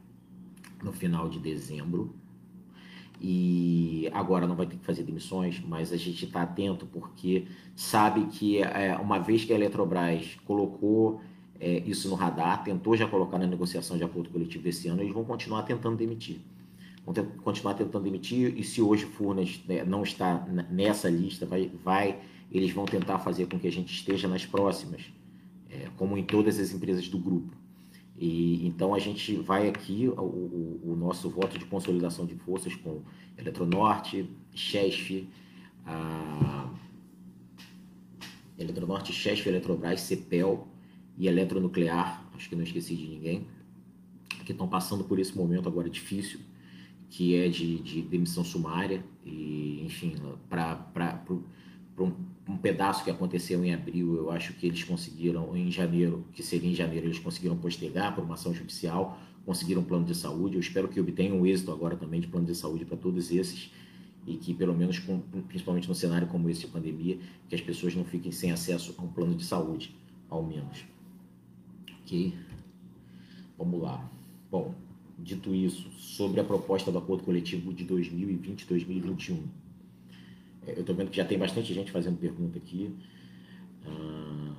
no 0.81 0.93
final 0.93 1.27
de 1.27 1.39
dezembro 1.39 2.15
e 3.23 4.09
agora 4.13 4.47
não 4.47 4.55
vai 4.55 4.65
ter 4.65 4.77
que 4.77 4.83
fazer 4.83 5.03
demissões, 5.03 5.61
mas 5.63 5.93
a 5.93 5.97
gente 5.97 6.25
está 6.25 6.41
atento 6.41 6.87
porque 6.87 7.45
sabe 7.75 8.25
que 8.25 8.63
é, 8.63 8.97
uma 8.97 9.19
vez 9.19 9.45
que 9.45 9.53
a 9.53 9.55
Eletrobras 9.55 10.39
colocou 10.43 11.21
é, 11.59 11.83
isso 11.85 12.09
no 12.09 12.15
radar, 12.15 12.63
tentou 12.63 12.97
já 12.97 13.07
colocar 13.07 13.37
na 13.37 13.45
negociação 13.45 13.95
de 13.95 14.03
acordo 14.03 14.31
coletivo 14.31 14.67
esse 14.67 14.87
ano, 14.87 15.03
eles 15.03 15.13
vão 15.13 15.23
continuar 15.23 15.61
tentando 15.61 15.95
demitir. 15.95 16.41
vão 17.05 17.13
continuar 17.43 17.75
tentando 17.75 18.07
emitir, 18.07 18.57
e 18.57 18.63
se 18.63 18.81
hoje 18.81 19.05
Furnas 19.05 19.61
né, 19.67 19.83
não 19.83 20.01
está 20.01 20.43
nessa 20.71 21.07
lista, 21.07 21.45
vai, 21.45 21.69
vai, 21.83 22.17
eles 22.51 22.71
vão 22.71 22.85
tentar 22.85 23.19
fazer 23.19 23.45
com 23.45 23.59
que 23.59 23.67
a 23.67 23.71
gente 23.71 23.93
esteja 23.93 24.27
nas 24.27 24.47
próximas, 24.47 25.03
é, 25.69 25.89
como 25.95 26.17
em 26.17 26.23
todas 26.23 26.59
as 26.59 26.73
empresas 26.73 27.07
do 27.07 27.19
grupo. 27.19 27.60
E, 28.21 28.67
então 28.67 28.93
a 28.93 28.99
gente 28.99 29.35
vai 29.35 29.67
aqui, 29.67 30.07
o, 30.07 30.21
o, 30.21 30.91
o, 30.91 30.95
nosso 30.95 31.27
voto 31.27 31.57
de 31.57 31.65
consolidação 31.65 32.23
de 32.23 32.35
forças 32.35 32.75
com 32.75 33.01
Eletronorte, 33.35 34.29
Chesf, 34.53 35.27
a 35.83 36.71
Eletronorte, 38.59 39.11
Chesf, 39.11 39.47
Eletrobras, 39.49 40.01
Cepel 40.01 40.67
e 41.17 41.27
Eletronuclear, 41.27 42.23
acho 42.35 42.47
que 42.47 42.55
não 42.55 42.63
esqueci 42.63 42.95
de 42.95 43.07
ninguém, 43.07 43.47
que 44.45 44.51
estão 44.51 44.67
passando 44.67 45.03
por 45.03 45.17
esse 45.17 45.35
momento 45.35 45.67
agora 45.67 45.89
difícil, 45.89 46.41
que 47.09 47.35
é 47.35 47.49
de, 47.49 47.79
de 47.79 48.03
demissão 48.03 48.43
sumária, 48.43 49.03
e 49.25 49.81
enfim, 49.83 50.13
para 50.47 51.25
um, 51.99 52.13
um 52.51 52.57
pedaço 52.57 53.03
que 53.03 53.09
aconteceu 53.09 53.63
em 53.63 53.73
abril, 53.73 54.15
eu 54.15 54.29
acho 54.29 54.53
que 54.53 54.67
eles 54.67 54.83
conseguiram, 54.83 55.55
em 55.55 55.71
janeiro, 55.71 56.25
que 56.33 56.43
seria 56.43 56.69
em 56.69 56.75
janeiro, 56.75 57.07
eles 57.07 57.19
conseguiram 57.19 57.57
postergar 57.57 58.13
por 58.13 58.23
uma 58.23 58.33
ação 58.33 58.53
judicial, 58.53 59.17
conseguiram 59.45 59.81
um 59.81 59.85
plano 59.85 60.05
de 60.05 60.13
saúde. 60.13 60.55
Eu 60.55 60.59
espero 60.59 60.87
que 60.87 60.99
obtenham 60.99 61.39
um 61.39 61.45
êxito 61.45 61.71
agora 61.71 61.95
também 61.95 62.19
de 62.19 62.27
plano 62.27 62.45
de 62.45 62.55
saúde 62.55 62.83
para 62.85 62.97
todos 62.97 63.31
esses 63.31 63.71
e 64.27 64.35
que 64.35 64.53
pelo 64.53 64.75
menos, 64.75 64.99
com, 64.99 65.19
principalmente 65.47 65.87
no 65.87 65.95
cenário 65.95 66.27
como 66.27 66.49
esse 66.49 66.61
de 66.61 66.67
pandemia, 66.67 67.17
que 67.47 67.55
as 67.55 67.61
pessoas 67.61 67.95
não 67.95 68.03
fiquem 68.03 68.31
sem 68.31 68.51
acesso 68.51 68.93
a 68.97 69.01
um 69.01 69.07
plano 69.07 69.33
de 69.33 69.43
saúde, 69.43 69.95
ao 70.29 70.43
menos. 70.43 70.85
Ok? 72.03 72.33
Vamos 73.57 73.81
lá. 73.81 74.09
Bom, 74.51 74.75
dito 75.17 75.55
isso, 75.55 75.89
sobre 75.91 76.39
a 76.39 76.43
proposta 76.43 76.91
do 76.91 76.97
acordo 76.97 77.23
coletivo 77.23 77.73
de 77.73 77.85
2020-2021. 77.85 79.37
É, 79.37 79.60
eu 80.67 80.81
estou 80.81 80.95
vendo 80.95 81.09
que 81.09 81.17
já 81.17 81.25
tem 81.25 81.37
bastante 81.37 81.73
gente 81.73 81.91
fazendo 81.91 82.17
pergunta 82.17 82.57
aqui. 82.57 82.95
Ah, 83.85 84.53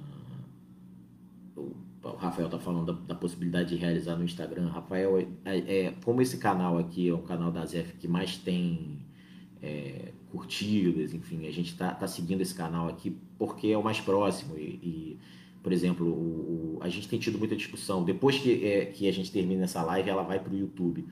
o 2.04 2.16
Rafael 2.16 2.46
está 2.46 2.58
falando 2.58 2.92
da, 2.92 2.92
da, 2.92 3.14
possibilidade 3.14 3.70
de 3.70 3.76
realizar 3.76 4.16
no 4.16 4.24
Instagram. 4.24 4.68
Rafael, 4.68 5.18
é, 5.18 5.26
é, 5.44 5.94
como 6.04 6.20
esse 6.20 6.38
canal 6.38 6.78
aqui 6.78 7.08
é 7.08 7.12
o 7.12 7.18
canal 7.18 7.52
da 7.52 7.64
ZF 7.64 7.94
que 7.98 8.08
mais 8.08 8.36
tem 8.36 8.98
é, 9.62 10.12
curtidas, 10.30 11.14
enfim, 11.14 11.46
a 11.46 11.52
gente 11.52 11.70
está 11.70 11.94
tá 11.94 12.08
seguindo 12.08 12.40
esse 12.40 12.54
canal 12.54 12.88
aqui 12.88 13.16
porque 13.38 13.68
é 13.68 13.78
o 13.78 13.84
mais 13.84 14.00
próximo. 14.00 14.58
E, 14.58 14.80
e 14.82 15.18
por 15.62 15.72
exemplo, 15.72 16.06
o, 16.06 16.78
o, 16.78 16.78
a 16.80 16.88
gente 16.88 17.08
tem 17.08 17.18
tido 17.18 17.38
muita 17.38 17.54
discussão. 17.54 18.02
Depois 18.02 18.38
que, 18.38 18.64
é, 18.64 18.86
que 18.86 19.08
a 19.08 19.12
gente 19.12 19.30
termina 19.30 19.64
essa 19.64 19.82
live, 19.82 20.10
ela 20.10 20.22
vai 20.22 20.40
para 20.40 20.52
o 20.52 20.56
YouTube. 20.56 21.06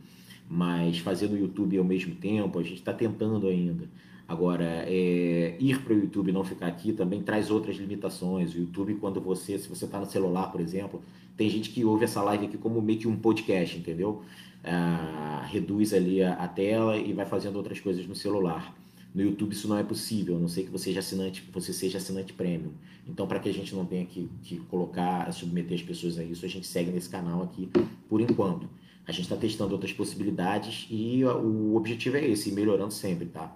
Mas 0.48 0.98
fazer 0.98 1.28
no 1.28 1.38
YouTube 1.38 1.78
ao 1.78 1.84
mesmo 1.84 2.16
tempo, 2.16 2.58
a 2.58 2.62
gente 2.62 2.78
está 2.78 2.92
tentando 2.92 3.46
ainda. 3.46 3.88
Agora, 4.30 4.84
é, 4.86 5.56
ir 5.58 5.82
para 5.82 5.92
o 5.92 5.98
YouTube 5.98 6.28
e 6.28 6.32
não 6.32 6.44
ficar 6.44 6.68
aqui 6.68 6.92
também 6.92 7.20
traz 7.20 7.50
outras 7.50 7.74
limitações. 7.74 8.54
O 8.54 8.58
YouTube, 8.58 8.94
quando 8.94 9.20
você, 9.20 9.58
se 9.58 9.68
você 9.68 9.86
está 9.86 9.98
no 9.98 10.06
celular, 10.06 10.52
por 10.52 10.60
exemplo, 10.60 11.02
tem 11.36 11.50
gente 11.50 11.70
que 11.70 11.84
ouve 11.84 12.04
essa 12.04 12.22
live 12.22 12.46
aqui 12.46 12.56
como 12.56 12.80
meio 12.80 13.00
que 13.00 13.08
um 13.08 13.16
podcast, 13.16 13.76
entendeu? 13.76 14.22
Ah, 14.62 15.44
reduz 15.50 15.92
ali 15.92 16.22
a, 16.22 16.34
a, 16.34 16.46
tela 16.46 16.96
e 16.96 17.12
vai 17.12 17.26
fazendo 17.26 17.56
outras 17.56 17.80
coisas 17.80 18.06
no 18.06 18.14
celular. 18.14 18.72
No 19.12 19.20
YouTube 19.20 19.52
isso 19.52 19.66
não 19.66 19.76
é 19.76 19.82
possível, 19.82 20.36
a 20.36 20.38
não 20.38 20.46
ser 20.46 20.62
que 20.62 20.70
você 20.70 20.84
seja 20.84 21.00
assinante, 21.00 21.44
você 21.52 21.72
seja 21.72 21.98
assinante 21.98 22.32
premium. 22.32 22.70
Então, 23.08 23.26
para 23.26 23.40
que 23.40 23.48
a 23.48 23.52
gente 23.52 23.74
não 23.74 23.84
tenha 23.84 24.06
que, 24.06 24.30
que 24.44 24.58
colocar, 24.58 25.32
submeter 25.32 25.76
as 25.76 25.82
pessoas 25.82 26.16
a 26.16 26.22
isso, 26.22 26.46
a 26.46 26.48
gente 26.48 26.68
segue 26.68 26.92
nesse 26.92 27.08
canal 27.08 27.42
aqui 27.42 27.68
por 28.08 28.20
enquanto. 28.20 28.68
A 29.08 29.10
gente 29.10 29.22
está 29.22 29.34
testando 29.34 29.72
outras 29.72 29.92
possibilidades 29.92 30.86
e 30.88 31.24
o 31.24 31.74
objetivo 31.74 32.16
é 32.16 32.24
esse, 32.28 32.52
melhorando 32.52 32.92
sempre, 32.92 33.26
tá? 33.26 33.52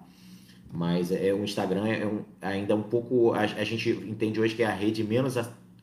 Mas 0.75 1.09
é, 1.09 1.33
o 1.33 1.41
Instagram 1.41 1.87
é 1.87 2.05
um, 2.05 2.23
ainda 2.41 2.75
um 2.75 2.83
pouco. 2.83 3.31
A, 3.33 3.39
a, 3.39 3.63
gente 3.63 3.89
entende 3.89 4.41
hoje 4.41 4.55
que 4.55 4.61
é 4.61 4.65
a 4.65 4.73
rede 4.73 5.03
menos 5.03 5.35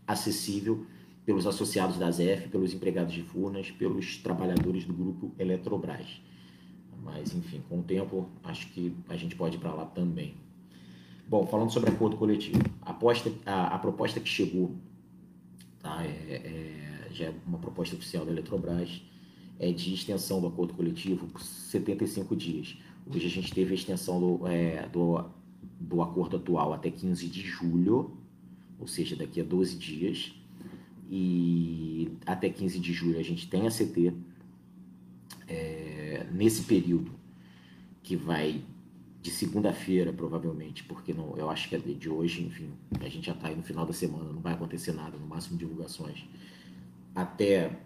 acessível 0.07 0.85
pelos 1.25 1.47
associados 1.47 1.97
da 1.97 2.11
ZF, 2.11 2.49
pelos 2.51 2.75
empregados 2.75 3.15
de 3.15 3.23
Furnas, 3.23 3.71
pelos 3.71 4.19
trabalhadores 4.19 4.85
do 4.85 4.93
grupo 4.93 5.33
Eletrobras. 5.39 6.21
Mas, 7.03 7.35
enfim, 7.35 7.63
com 7.69 7.81
o 7.81 7.83
tempo, 7.83 8.29
acho 8.45 8.69
que 8.69 8.95
a 9.09 9.17
gente 9.17 9.35
pode 9.35 9.57
ir 9.57 9.61
para 9.61 9.73
lá 9.73 9.87
também. 9.87 10.35
Bom, 11.27 11.47
falando 11.47 11.73
sobre 11.73 11.91
acordo 11.91 12.17
coletivo, 12.19 12.61
a, 12.83 12.95
a, 13.47 13.67
a 13.75 13.79
proposta 13.79 14.21
que 14.21 14.29
chegou, 14.29 14.77
tá, 15.81 16.05
é, 16.05 16.09
é, 16.09 17.09
já 17.13 17.27
é 17.27 17.35
uma 17.47 17.59
proposta 17.59 17.97
oficial 17.97 18.27
da 18.27 18.31
Eletrobras, 18.31 19.03
é 19.59 19.73
de 19.73 19.95
extensão 19.95 20.41
do 20.41 20.49
acordo 20.49 20.75
coletivo 20.75 21.27
por 21.29 21.41
75 21.41 22.37
dias. 22.37 22.77
Hoje 23.07 23.27
a 23.27 23.31
gente 23.31 23.53
teve 23.53 23.73
a 23.73 23.75
extensão 23.75 24.21
do, 24.21 24.47
é, 24.47 24.89
do, 24.89 25.25
do 25.81 26.03
acordo 26.03 26.37
atual 26.37 26.73
até 26.73 26.91
15 26.91 27.27
de 27.27 27.43
julho, 27.43 28.17
ou 28.79 28.87
seja, 28.87 29.17
daqui 29.17 29.41
a 29.41 29.45
12 29.45 29.77
dias. 29.77 30.35
E 31.11 32.11
até 32.25 32.49
15 32.49 32.79
de 32.79 32.93
julho 32.93 33.19
a 33.19 33.23
gente 33.23 33.49
tem 33.49 33.67
a 33.67 33.71
CT. 33.71 34.15
É, 35.49 36.27
nesse 36.33 36.63
período, 36.63 37.13
que 38.03 38.17
vai 38.17 38.63
de 39.21 39.31
segunda-feira, 39.31 40.13
provavelmente, 40.13 40.83
porque 40.83 41.15
não, 41.15 41.37
eu 41.37 41.49
acho 41.49 41.69
que 41.69 41.77
é 41.77 41.79
de 41.79 42.09
hoje, 42.09 42.43
enfim, 42.43 42.71
a 43.01 43.09
gente 43.09 43.27
já 43.27 43.33
está 43.33 43.49
aí 43.49 43.55
no 43.55 43.63
final 43.63 43.87
da 43.87 43.93
semana, 43.93 44.33
não 44.33 44.41
vai 44.41 44.55
acontecer 44.55 44.93
nada, 44.93 45.17
no 45.17 45.27
máximo 45.27 45.57
divulgações. 45.57 46.25
Até 47.15 47.79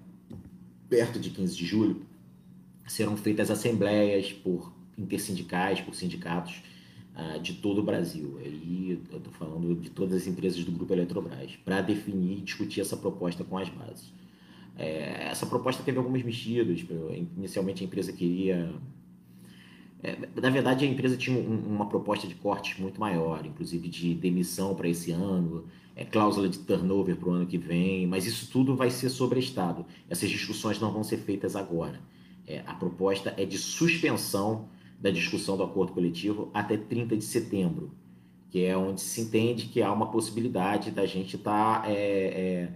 perto 0.89 1.21
de 1.21 1.31
15 1.31 1.55
de 1.55 1.67
julho, 1.67 2.07
serão 2.87 3.17
feitas 3.17 3.51
assembleias 3.51 4.33
por 4.33 4.73
intersindicais, 4.99 5.81
por 5.81 5.95
sindicatos 5.95 6.63
uh, 7.17 7.41
de 7.41 7.55
todo 7.55 7.79
o 7.81 7.83
Brasil. 7.83 8.39
Aí 8.45 9.01
eu 9.11 9.19
estou 9.19 9.33
falando 9.33 9.75
de 9.75 9.91
todas 9.91 10.15
as 10.15 10.27
empresas 10.27 10.65
do 10.65 10.73
Grupo 10.73 10.93
Eletrobras, 10.93 11.57
para 11.65 11.81
definir 11.81 12.39
e 12.39 12.41
discutir 12.43 12.81
essa 12.81 12.97
proposta 12.97 13.45
com 13.45 13.59
as 13.59 13.69
bases. 13.69 14.13
É, 14.79 15.29
essa 15.31 15.47
proposta 15.47 15.83
teve 15.83 15.99
algumas 15.99 16.23
mexidas. 16.23 16.85
Inicialmente 17.37 17.83
a 17.83 17.87
empresa 17.87 18.13
queria. 18.13 18.73
É, 20.03 20.17
na 20.41 20.51
verdade, 20.51 20.85
a 20.85 20.89
empresa 20.89 21.17
tinha 21.17 21.39
um, 21.39 21.57
uma 21.57 21.89
proposta 21.89 22.29
de 22.29 22.35
cortes 22.35 22.79
muito 22.79 23.01
maior, 23.01 23.45
inclusive 23.47 23.89
de 23.89 24.15
demissão 24.15 24.75
para 24.75 24.89
esse 24.89 25.11
ano, 25.11 25.65
é, 25.97 26.05
cláusula 26.05 26.49
de 26.49 26.59
turnover 26.59 27.17
para 27.17 27.29
o 27.31 27.33
ano 27.33 27.47
que 27.47 27.57
vem, 27.57 28.07
mas 28.07 28.27
isso 28.27 28.51
tudo 28.51 28.77
vai 28.77 28.91
ser 28.91 29.09
sobre 29.09 29.41
Estado. 29.41 29.87
Essas 30.11 30.29
discussões 30.29 30.79
não 30.79 30.93
vão 30.93 31.03
ser 31.03 31.17
feitas 31.17 31.57
agora. 31.57 32.01
É, 32.47 32.63
a 32.67 32.75
proposta 32.75 33.35
é 33.37 33.45
de 33.45 33.57
suspensão 33.59 34.69
da 34.99 35.11
discussão 35.11 35.57
do 35.57 35.63
acordo 35.63 35.93
coletivo 35.93 36.51
até 36.53 36.77
30 36.77 37.17
de 37.17 37.25
setembro, 37.25 37.91
que 38.51 38.65
é 38.65 38.77
onde 38.77 39.01
se 39.01 39.21
entende 39.21 39.67
que 39.67 39.83
há 39.83 39.93
uma 39.93 40.11
possibilidade 40.11 40.91
da 40.91 41.05
gente 41.07 41.37
tá, 41.37 41.83
é, 41.87 42.71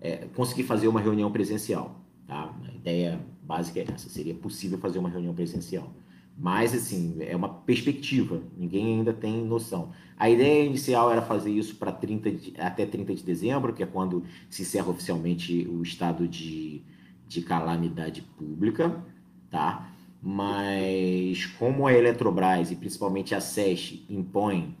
é, 0.00 0.08
é, 0.08 0.16
conseguir 0.34 0.64
fazer 0.64 0.88
uma 0.88 1.00
reunião 1.00 1.30
presencial. 1.30 2.00
Tá? 2.26 2.54
A 2.68 2.74
ideia 2.74 3.20
básica 3.42 3.80
é 3.80 3.86
essa: 3.92 4.08
seria 4.08 4.34
possível 4.34 4.78
fazer 4.78 4.98
uma 4.98 5.08
reunião 5.08 5.34
presencial. 5.34 5.92
Mas, 6.38 6.74
assim, 6.74 7.16
é 7.20 7.34
uma 7.34 7.48
perspectiva, 7.48 8.42
ninguém 8.58 8.98
ainda 8.98 9.12
tem 9.12 9.42
noção. 9.42 9.92
A 10.18 10.28
ideia 10.28 10.66
inicial 10.66 11.10
era 11.10 11.22
fazer 11.22 11.50
isso 11.50 11.76
para 11.76 11.90
30 11.90 12.30
de, 12.30 12.54
até 12.58 12.84
30 12.84 13.14
de 13.14 13.22
dezembro, 13.22 13.72
que 13.72 13.82
é 13.82 13.86
quando 13.86 14.22
se 14.50 14.60
encerra 14.60 14.90
oficialmente 14.90 15.66
o 15.66 15.82
estado 15.82 16.28
de, 16.28 16.82
de 17.26 17.40
calamidade 17.40 18.20
pública, 18.36 19.02
tá? 19.50 19.90
Mas 20.22 21.46
como 21.58 21.86
a 21.86 21.92
Eletrobras 21.92 22.70
e 22.70 22.76
principalmente 22.76 23.34
a 23.34 23.40
SES 23.40 24.04
impõem, 24.08 24.76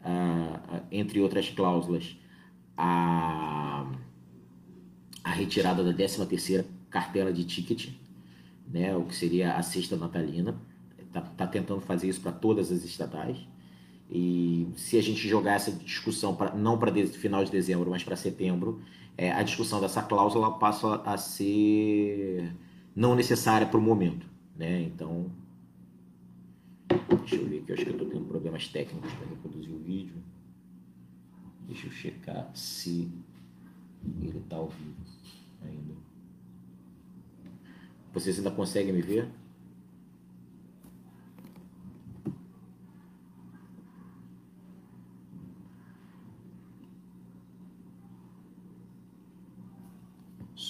uh, 0.00 0.82
entre 0.90 1.20
outras 1.20 1.48
cláusulas, 1.50 2.16
a, 2.76 3.86
a 5.22 5.30
retirada 5.30 5.82
da 5.82 5.92
13ª 5.92 6.64
cartela 6.90 7.32
de 7.32 7.44
ticket, 7.44 7.90
né, 8.68 8.96
o 8.96 9.04
que 9.04 9.14
seria 9.14 9.54
a 9.54 9.62
sexta 9.62 9.96
natalina, 9.96 10.56
está 10.98 11.20
tá 11.20 11.46
tentando 11.46 11.80
fazer 11.80 12.08
isso 12.08 12.20
para 12.20 12.32
todas 12.32 12.70
as 12.70 12.84
estatais, 12.84 13.38
e 14.10 14.68
se 14.76 14.98
a 14.98 15.02
gente 15.02 15.26
jogar 15.26 15.54
essa 15.54 15.72
discussão 15.72 16.34
pra, 16.36 16.54
não 16.54 16.78
para 16.78 16.92
final 17.06 17.44
de 17.44 17.50
dezembro, 17.50 17.90
mas 17.90 18.04
para 18.04 18.16
setembro, 18.16 18.80
é, 19.16 19.32
a 19.32 19.42
discussão 19.42 19.80
dessa 19.80 20.02
cláusula 20.02 20.58
passa 20.58 20.96
a 21.04 21.16
ser 21.16 22.54
não 22.94 23.14
necessária 23.14 23.66
para 23.66 23.78
o 23.78 23.82
momento. 23.82 24.26
Né? 24.56 24.82
Então, 24.82 25.30
deixa 26.88 27.36
eu 27.36 27.46
ver 27.46 27.60
aqui, 27.60 27.70
eu 27.70 27.74
acho 27.74 27.84
que 27.84 27.90
eu 27.90 27.94
estou 27.96 28.08
tendo 28.08 28.24
problemas 28.26 28.68
técnicos 28.68 29.12
para 29.12 29.28
reproduzir 29.28 29.74
o 29.74 29.78
vídeo. 29.78 30.16
Deixa 31.66 31.86
eu 31.86 31.92
checar 31.92 32.50
se 32.54 33.10
ele 34.20 34.38
está 34.38 34.56
ao 34.56 34.68
vivo 34.68 34.94
ainda. 35.62 35.94
Vocês 38.12 38.38
ainda 38.38 38.50
conseguem 38.50 38.92
me 38.92 39.02
ver? 39.02 39.28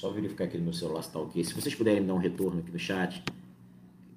Só 0.05 0.11
verificar 0.11 0.45
aqui 0.45 0.59
no 0.59 0.65
meu 0.65 0.73
celular 0.75 1.01
se 1.01 1.09
está 1.09 1.19
ok. 1.19 1.43
Se 1.43 1.55
vocês 1.55 1.75
puderem 1.75 2.05
dar 2.05 2.13
um 2.13 2.19
retorno 2.19 2.61
aqui 2.61 2.71
no 2.71 2.79
chat, 2.79 3.25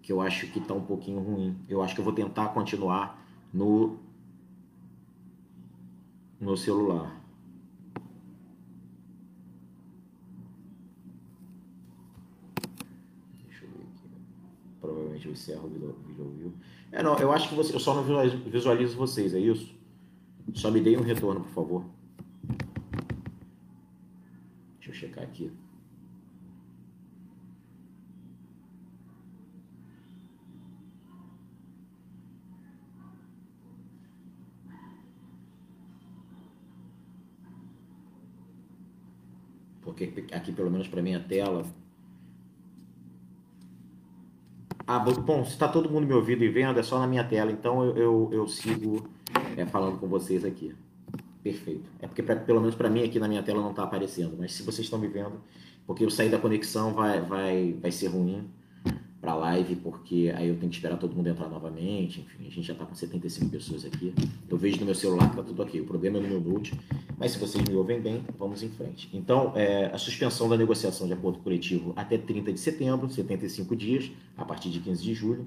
que 0.01 0.11
eu 0.11 0.19
acho 0.19 0.45
que 0.51 0.59
está 0.59 0.73
um 0.73 0.83
pouquinho 0.83 1.21
ruim. 1.21 1.57
Eu 1.69 1.81
acho 1.81 1.95
que 1.95 2.01
eu 2.01 2.03
vou 2.03 2.13
tentar 2.13 2.49
continuar 2.49 3.25
no 3.53 3.97
no 6.41 6.57
celular. 6.57 7.23
Provavelmente 14.81 15.25
eu 15.25 15.31
encerro 15.31 15.67
o 15.67 15.69
vídeo 15.69 15.95
ao 16.19 16.25
vivo. 16.31 16.53
É, 16.91 17.01
não, 17.01 17.17
eu 17.17 17.31
acho 17.31 17.47
que 17.47 17.55
você, 17.55 17.73
eu 17.73 17.79
só 17.79 17.95
não 17.95 18.03
visualizo 18.51 18.97
vocês, 18.97 19.33
é 19.33 19.39
isso? 19.39 19.73
Só 20.53 20.69
me 20.69 20.81
deem 20.81 20.97
um 20.97 21.03
retorno, 21.03 21.39
por 21.39 21.51
favor. 21.51 21.85
Deixa 24.79 24.89
eu 24.89 24.93
checar 24.93 25.23
aqui. 25.23 25.49
Porque 39.97 40.33
aqui, 40.33 40.51
pelo 40.51 40.69
menos 40.69 40.87
para 40.87 41.01
minha 41.01 41.19
tela. 41.19 41.65
Ah, 44.85 44.99
bom, 44.99 45.43
se 45.43 45.51
está 45.51 45.67
todo 45.67 45.89
mundo 45.89 46.05
me 46.05 46.13
ouvindo 46.13 46.43
e 46.43 46.49
vendo, 46.49 46.79
é 46.79 46.83
só 46.83 46.99
na 46.99 47.07
minha 47.07 47.23
tela, 47.23 47.51
então 47.51 47.83
eu, 47.83 47.97
eu, 47.97 48.29
eu 48.31 48.47
sigo 48.47 49.09
é, 49.57 49.65
falando 49.65 49.99
com 49.99 50.07
vocês 50.07 50.45
aqui. 50.45 50.73
Perfeito. 51.43 51.89
É 51.99 52.07
porque, 52.07 52.23
pra, 52.23 52.35
pelo 52.35 52.61
menos 52.61 52.75
para 52.75 52.89
mim, 52.89 53.03
aqui 53.03 53.19
na 53.19 53.27
minha 53.27 53.43
tela 53.43 53.61
não 53.61 53.71
está 53.71 53.83
aparecendo. 53.83 54.35
Mas 54.37 54.53
se 54.53 54.63
vocês 54.63 54.85
estão 54.85 54.99
me 54.99 55.07
vendo, 55.07 55.41
porque 55.85 56.05
eu 56.05 56.09
sair 56.09 56.29
da 56.29 56.37
conexão 56.37 56.93
vai, 56.93 57.19
vai, 57.19 57.73
vai 57.81 57.91
ser 57.91 58.07
ruim 58.07 58.47
para 59.27 59.35
live, 59.35 59.75
porque 59.75 60.33
aí 60.37 60.47
eu 60.47 60.55
tenho 60.55 60.69
que 60.69 60.77
esperar 60.77 60.95
todo 60.95 61.13
mundo 61.13 61.27
entrar 61.27 61.49
novamente. 61.49 62.21
Enfim, 62.21 62.47
a 62.47 62.49
gente 62.49 62.61
já 62.61 62.71
está 62.71 62.85
com 62.85 62.95
75 62.95 63.49
pessoas 63.51 63.83
aqui. 63.83 64.13
Eu 64.49 64.57
vejo 64.57 64.79
no 64.79 64.85
meu 64.85 64.95
celular 64.95 65.25
que 65.25 65.31
está 65.31 65.43
tudo 65.43 65.61
ok. 65.61 65.81
O 65.81 65.83
problema 65.85 66.17
é 66.17 66.21
no 66.21 66.29
meu 66.29 66.39
note. 66.39 66.73
Mas 67.17 67.33
se 67.33 67.37
vocês 67.37 67.61
me 67.67 67.75
ouvem 67.75 67.99
bem, 67.99 68.23
vamos 68.39 68.63
em 68.63 68.69
frente. 68.69 69.09
Então, 69.13 69.51
é, 69.53 69.87
a 69.87 69.97
suspensão 69.97 70.47
da 70.47 70.55
negociação 70.55 71.07
de 71.07 71.11
acordo 71.11 71.39
coletivo 71.39 71.91
até 71.97 72.17
30 72.17 72.53
de 72.53 72.59
setembro, 72.61 73.09
75 73.09 73.75
dias, 73.75 74.09
a 74.37 74.45
partir 74.45 74.69
de 74.69 74.79
15 74.79 75.03
de 75.03 75.13
julho. 75.13 75.45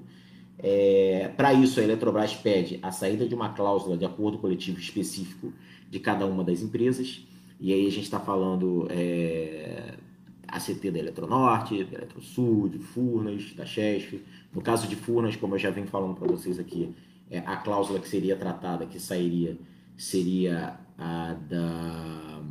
É, 0.59 1.31
Para 1.35 1.51
isso, 1.51 1.79
a 1.79 1.83
Eletrobras 1.83 2.35
pede 2.35 2.77
a 2.83 2.91
saída 2.91 3.27
de 3.27 3.33
uma 3.33 3.49
cláusula 3.49 3.97
de 3.97 4.05
acordo 4.05 4.37
coletivo 4.37 4.79
específico 4.79 5.51
de 5.89 5.99
cada 5.99 6.27
uma 6.27 6.43
das 6.43 6.61
empresas. 6.61 7.25
E 7.59 7.73
aí 7.73 7.87
a 7.87 7.91
gente 7.91 8.03
está 8.03 8.19
falando 8.19 8.85
é, 8.91 9.95
ACT 10.51 10.91
da 10.91 10.99
Eletronorte, 10.99 11.83
da 11.85 11.97
Eletrosul, 11.97 12.69
de 12.69 12.79
Furnas, 12.79 13.53
da 13.53 13.65
Chesf. 13.65 14.21
No 14.53 14.61
caso 14.61 14.87
de 14.87 14.95
Furnas, 14.95 15.35
como 15.35 15.55
eu 15.55 15.59
já 15.59 15.69
venho 15.69 15.87
falando 15.87 16.15
para 16.15 16.27
vocês 16.27 16.59
aqui, 16.59 16.93
é, 17.29 17.39
a 17.39 17.55
cláusula 17.55 17.99
que 17.99 18.07
seria 18.07 18.35
tratada, 18.35 18.85
que 18.85 18.99
sairia, 18.99 19.57
seria 19.95 20.77
a 20.97 21.33
da, 21.33 22.41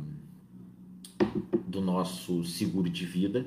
do 1.67 1.79
nosso 1.79 2.43
seguro 2.43 2.89
de 2.89 3.05
vida. 3.05 3.45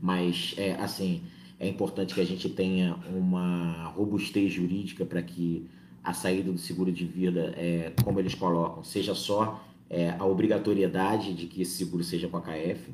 Mas, 0.00 0.54
é, 0.58 0.72
assim, 0.72 1.22
é 1.60 1.68
importante 1.68 2.14
que 2.14 2.20
a 2.20 2.26
gente 2.26 2.48
tenha 2.48 2.96
uma 3.08 3.84
robustez 3.94 4.52
jurídica 4.52 5.04
para 5.04 5.22
que 5.22 5.68
a 6.02 6.12
saída 6.12 6.50
do 6.50 6.58
seguro 6.58 6.90
de 6.90 7.04
vida, 7.04 7.54
é, 7.56 7.92
como 8.02 8.18
eles 8.18 8.34
colocam, 8.34 8.82
seja 8.82 9.14
só 9.14 9.64
é, 9.88 10.10
a 10.18 10.24
obrigatoriedade 10.24 11.32
de 11.32 11.46
que 11.46 11.62
esse 11.62 11.76
seguro 11.76 12.02
seja 12.02 12.28
com 12.28 12.36
a 12.36 12.40
KF, 12.42 12.92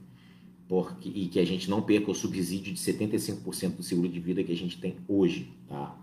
porque, 0.68 1.08
e 1.08 1.28
que 1.28 1.40
a 1.40 1.46
gente 1.46 1.70
não 1.70 1.80
perca 1.80 2.10
o 2.10 2.14
subsídio 2.14 2.72
de 2.72 2.78
75% 2.78 3.76
do 3.76 3.82
seguro 3.82 4.08
de 4.08 4.20
vida 4.20 4.44
que 4.44 4.52
a 4.52 4.56
gente 4.56 4.78
tem 4.78 4.96
hoje. 5.08 5.50
Tá? 5.66 5.96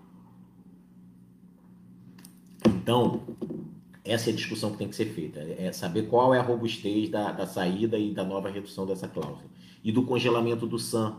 Então, 2.65 3.21
essa 4.03 4.29
é 4.29 4.33
a 4.33 4.35
discussão 4.35 4.71
que 4.71 4.77
tem 4.77 4.87
que 4.87 4.95
ser 4.95 5.05
feita, 5.05 5.39
é 5.39 5.71
saber 5.71 6.07
qual 6.07 6.33
é 6.33 6.39
a 6.39 6.43
robustez 6.43 7.09
da, 7.09 7.31
da 7.31 7.45
saída 7.45 7.97
e 7.97 8.11
da 8.11 8.23
nova 8.23 8.49
redução 8.49 8.85
dessa 8.85 9.07
cláusula. 9.07 9.45
E 9.83 9.91
do 9.91 10.03
congelamento 10.03 10.65
do 10.65 10.79
SAM, 10.79 11.17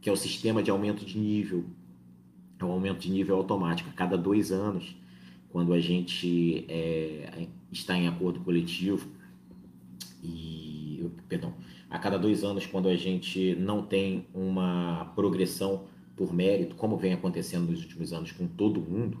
que 0.00 0.08
é 0.08 0.12
o 0.12 0.16
sistema 0.16 0.62
de 0.62 0.70
aumento 0.70 1.04
de 1.04 1.18
nível, 1.18 1.64
é 2.58 2.64
um 2.64 2.70
aumento 2.70 3.00
de 3.00 3.10
nível 3.10 3.36
automático. 3.36 3.90
A 3.90 3.92
cada 3.92 4.16
dois 4.16 4.52
anos, 4.52 4.96
quando 5.50 5.72
a 5.72 5.80
gente 5.80 6.64
é, 6.68 7.48
está 7.72 7.96
em 7.96 8.06
acordo 8.06 8.40
coletivo, 8.40 9.08
e, 10.22 10.53
perdão, 11.28 11.54
a 11.90 11.98
cada 11.98 12.18
dois 12.18 12.44
anos, 12.44 12.66
quando 12.66 12.88
a 12.88 12.96
gente 12.96 13.54
não 13.56 13.82
tem 13.82 14.26
uma 14.34 15.12
progressão 15.14 15.84
por 16.16 16.32
mérito, 16.32 16.74
como 16.76 16.96
vem 16.96 17.12
acontecendo 17.12 17.70
nos 17.70 17.80
últimos 17.80 18.12
anos 18.12 18.32
com 18.32 18.46
todo 18.46 18.80
mundo, 18.80 19.18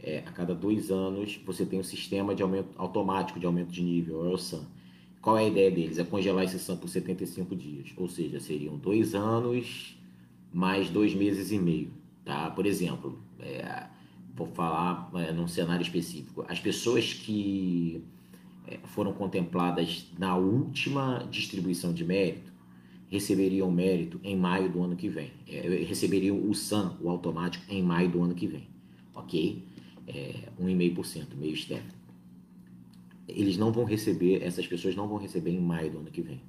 é, 0.00 0.18
a 0.18 0.32
cada 0.32 0.54
dois 0.54 0.90
anos 0.90 1.40
você 1.44 1.66
tem 1.66 1.78
um 1.78 1.84
sistema 1.84 2.34
de 2.34 2.42
aumento 2.42 2.70
automático 2.76 3.40
de 3.40 3.46
aumento 3.46 3.70
de 3.70 3.82
nível, 3.82 4.24
é 4.26 4.32
o 4.32 4.38
SAM. 4.38 4.66
Qual 5.20 5.36
é 5.36 5.44
a 5.44 5.48
ideia 5.48 5.70
deles? 5.70 5.98
É 5.98 6.04
congelar 6.04 6.44
esse 6.44 6.58
SAM 6.58 6.76
por 6.76 6.88
75 6.88 7.56
dias, 7.56 7.92
ou 7.96 8.08
seja, 8.08 8.38
seriam 8.38 8.76
dois 8.76 9.14
anos 9.14 9.98
mais 10.52 10.88
dois 10.88 11.14
meses 11.14 11.50
e 11.50 11.58
meio. 11.58 11.90
Tá? 12.24 12.50
Por 12.50 12.66
exemplo, 12.66 13.18
é, 13.40 13.86
vou 14.34 14.46
falar 14.46 15.10
é, 15.14 15.32
num 15.32 15.48
cenário 15.48 15.82
específico. 15.82 16.44
As 16.48 16.60
pessoas 16.60 17.12
que 17.12 18.02
foram 18.84 19.12
contempladas 19.12 20.06
na 20.18 20.36
última 20.36 21.26
distribuição 21.30 21.92
de 21.92 22.04
mérito 22.04 22.52
receberiam 23.10 23.70
mérito 23.70 24.20
em 24.22 24.36
maio 24.36 24.70
do 24.70 24.82
ano 24.82 24.94
que 24.94 25.08
vem. 25.08 25.30
É, 25.48 25.60
receberiam 25.88 26.46
o 26.46 26.54
SAM, 26.54 26.94
o 27.00 27.08
automático, 27.08 27.64
em 27.66 27.82
maio 27.82 28.10
do 28.10 28.22
ano 28.22 28.34
que 28.34 28.46
vem. 28.46 28.68
Ok? 29.14 29.64
é, 30.08 30.34
1,5%, 30.60 31.36
meio 31.36 31.52
externo. 31.52 31.88
Eles 33.28 33.58
não 33.58 33.70
vão 33.70 33.84
receber, 33.84 34.42
essas 34.42 34.66
pessoas 34.66 34.96
não 34.96 35.06
vão 35.06 35.18
receber 35.18 35.50
em 35.50 35.60
maio 35.60 35.90
do 35.90 35.98
ano 35.98 36.10
que 36.10 36.22
vem. 36.22 36.40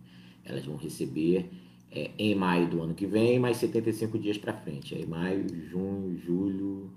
Elas 0.46 0.66
vão 0.66 0.78
receber 0.78 1.50
é, 1.92 2.12
em 2.18 2.34
maio 2.34 2.70
do 2.70 2.82
ano 2.82 2.94
que 2.94 3.06
vem, 3.06 3.38
mais 3.38 3.58
75 3.58 4.18
dias 4.18 4.38
para 4.38 4.54
frente. 4.54 4.96
Aí 4.96 5.06
maio, 5.06 5.46
junho, 5.70 6.18
julho, 6.18 6.90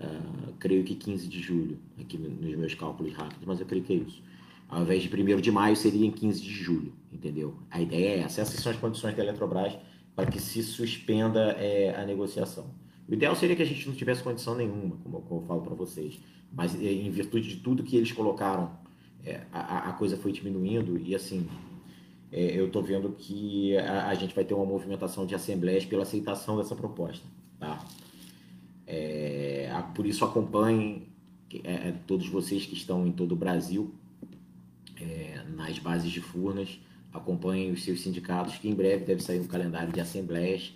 uh, 0.00 0.52
creio 0.60 0.84
que 0.84 0.94
15 0.94 1.26
de 1.26 1.40
julho, 1.40 1.78
aqui 2.00 2.16
nos 2.16 2.54
meus 2.54 2.74
cálculos 2.74 3.12
rápidos, 3.12 3.44
mas 3.44 3.58
eu 3.58 3.66
creio 3.66 3.82
que 3.82 3.92
é 3.92 3.96
isso. 3.96 4.22
Ao 4.68 4.82
invés 4.82 5.02
de 5.02 5.08
1 5.08 5.40
de 5.40 5.50
maio, 5.50 5.76
seria 5.76 6.06
em 6.06 6.10
15 6.10 6.42
de 6.42 6.50
julho, 6.50 6.92
entendeu? 7.12 7.56
A 7.70 7.80
ideia 7.80 8.08
é 8.08 8.18
essa. 8.20 8.40
Essas 8.40 8.60
são 8.60 8.72
as 8.72 8.78
condições 8.78 9.14
da 9.14 9.22
Eletrobras 9.22 9.76
para 10.14 10.26
que 10.26 10.40
se 10.40 10.62
suspenda 10.62 11.52
é, 11.52 11.94
a 11.96 12.04
negociação. 12.04 12.74
O 13.08 13.14
ideal 13.14 13.36
seria 13.36 13.54
que 13.54 13.62
a 13.62 13.66
gente 13.66 13.86
não 13.86 13.94
tivesse 13.94 14.22
condição 14.22 14.56
nenhuma, 14.56 14.96
como, 15.02 15.20
como 15.22 15.40
eu 15.42 15.46
falo 15.46 15.62
para 15.62 15.74
vocês. 15.74 16.18
Mas 16.52 16.74
é, 16.74 16.92
em 16.92 17.10
virtude 17.10 17.48
de 17.48 17.56
tudo 17.56 17.84
que 17.84 17.96
eles 17.96 18.10
colocaram, 18.10 18.72
é, 19.24 19.42
a, 19.52 19.90
a, 19.90 19.92
coisa 19.92 20.16
foi 20.16 20.32
diminuindo 20.32 20.98
e 20.98 21.14
assim, 21.14 21.48
é, 22.32 22.58
eu 22.58 22.66
estou 22.66 22.82
vendo 22.82 23.10
que 23.10 23.76
a, 23.76 24.08
a, 24.08 24.14
gente 24.14 24.34
vai 24.34 24.44
ter 24.44 24.54
uma 24.54 24.64
movimentação 24.64 25.26
de 25.26 25.34
assembleias 25.34 25.84
pela 25.84 26.02
aceitação 26.02 26.56
dessa 26.56 26.74
proposta. 26.74 27.26
Tá? 27.58 27.84
É, 28.86 29.68
por 29.94 30.06
isso 30.06 30.24
acompanhem 30.24 31.08
é, 31.64 31.88
é, 31.88 31.94
todos 32.06 32.28
vocês 32.28 32.66
que 32.66 32.74
estão 32.74 33.06
em 33.06 33.12
todo 33.12 33.32
o 33.32 33.36
Brasil, 33.36 33.94
nas 35.54 35.78
bases 35.78 36.10
de 36.10 36.20
Furnas, 36.20 36.80
acompanhem 37.12 37.72
os 37.72 37.82
seus 37.84 38.00
sindicatos, 38.00 38.56
que 38.56 38.68
em 38.68 38.74
breve 38.74 39.04
deve 39.04 39.22
sair 39.22 39.40
um 39.40 39.46
calendário 39.46 39.92
de 39.92 40.00
assembleias 40.00 40.72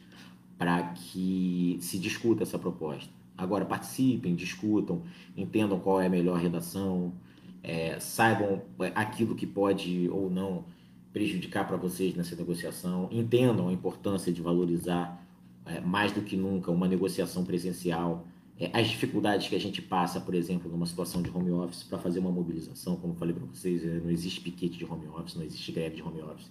para 0.58 0.82
que 0.82 1.78
se 1.80 1.98
discuta 1.98 2.42
essa 2.42 2.58
proposta. 2.58 3.10
Agora, 3.36 3.64
participem, 3.64 4.34
discutam, 4.34 5.02
entendam 5.36 5.80
qual 5.80 6.00
é 6.00 6.06
a 6.06 6.10
melhor 6.10 6.38
redação, 6.38 7.14
é, 7.62 7.98
saibam 7.98 8.62
é, 8.80 8.92
aquilo 8.94 9.34
que 9.34 9.46
pode 9.46 10.08
ou 10.10 10.30
não 10.30 10.64
prejudicar 11.12 11.66
para 11.66 11.76
vocês 11.76 12.14
nessa 12.14 12.36
negociação, 12.36 13.08
entendam 13.10 13.68
a 13.68 13.72
importância 13.72 14.32
de 14.32 14.40
valorizar 14.40 15.24
é, 15.64 15.80
mais 15.80 16.12
do 16.12 16.22
que 16.22 16.36
nunca 16.36 16.70
uma 16.70 16.86
negociação 16.86 17.44
presencial, 17.44 18.26
é, 18.26 18.39
as 18.72 18.88
dificuldades 18.88 19.48
que 19.48 19.56
a 19.56 19.60
gente 19.60 19.80
passa, 19.80 20.20
por 20.20 20.34
exemplo, 20.34 20.70
numa 20.70 20.84
situação 20.84 21.22
de 21.22 21.30
home 21.30 21.50
office 21.50 21.82
para 21.82 21.98
fazer 21.98 22.18
uma 22.18 22.30
mobilização, 22.30 22.96
como 22.96 23.14
falei 23.14 23.34
para 23.34 23.46
vocês, 23.46 23.82
é, 23.84 24.00
não 24.00 24.10
existe 24.10 24.40
piquete 24.40 24.76
de 24.76 24.84
home 24.84 25.06
office, 25.08 25.34
não 25.34 25.44
existe 25.44 25.72
greve 25.72 25.96
de 25.96 26.02
home 26.02 26.20
office. 26.20 26.50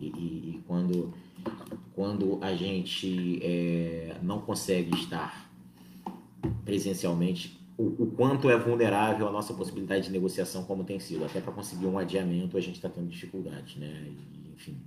E, 0.00 0.06
e, 0.06 0.08
e 0.08 0.62
quando, 0.66 1.12
quando 1.94 2.38
a 2.40 2.54
gente 2.54 3.38
é, 3.42 4.16
não 4.22 4.40
consegue 4.40 4.94
estar 4.94 5.50
presencialmente, 6.64 7.60
o, 7.76 8.04
o, 8.04 8.06
quanto 8.16 8.48
é 8.48 8.58
vulnerável 8.58 9.28
a 9.28 9.32
nossa 9.32 9.52
possibilidade 9.52 10.04
de 10.04 10.10
negociação, 10.10 10.64
como 10.64 10.84
tem 10.84 10.98
sido. 10.98 11.24
Até 11.24 11.40
para 11.40 11.52
conseguir 11.52 11.86
um 11.86 11.98
adiamento, 11.98 12.56
a 12.56 12.60
gente 12.60 12.76
está 12.76 12.88
tendo 12.88 13.08
dificuldade. 13.08 13.78
Né? 13.78 14.06
E, 14.06 14.52
enfim, 14.54 14.78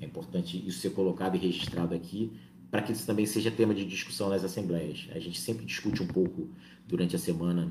é 0.00 0.04
importante 0.04 0.56
isso 0.66 0.80
ser 0.80 0.90
colocado 0.90 1.36
e 1.36 1.38
registrado 1.38 1.94
aqui, 1.94 2.32
para 2.74 2.82
que 2.82 2.90
isso 2.90 3.06
também 3.06 3.24
seja 3.24 3.52
tema 3.52 3.72
de 3.72 3.84
discussão 3.84 4.28
nas 4.28 4.42
assembleias. 4.42 5.06
A 5.14 5.20
gente 5.20 5.40
sempre 5.40 5.64
discute 5.64 6.02
um 6.02 6.08
pouco 6.08 6.48
durante 6.88 7.14
a 7.14 7.18
semana 7.20 7.70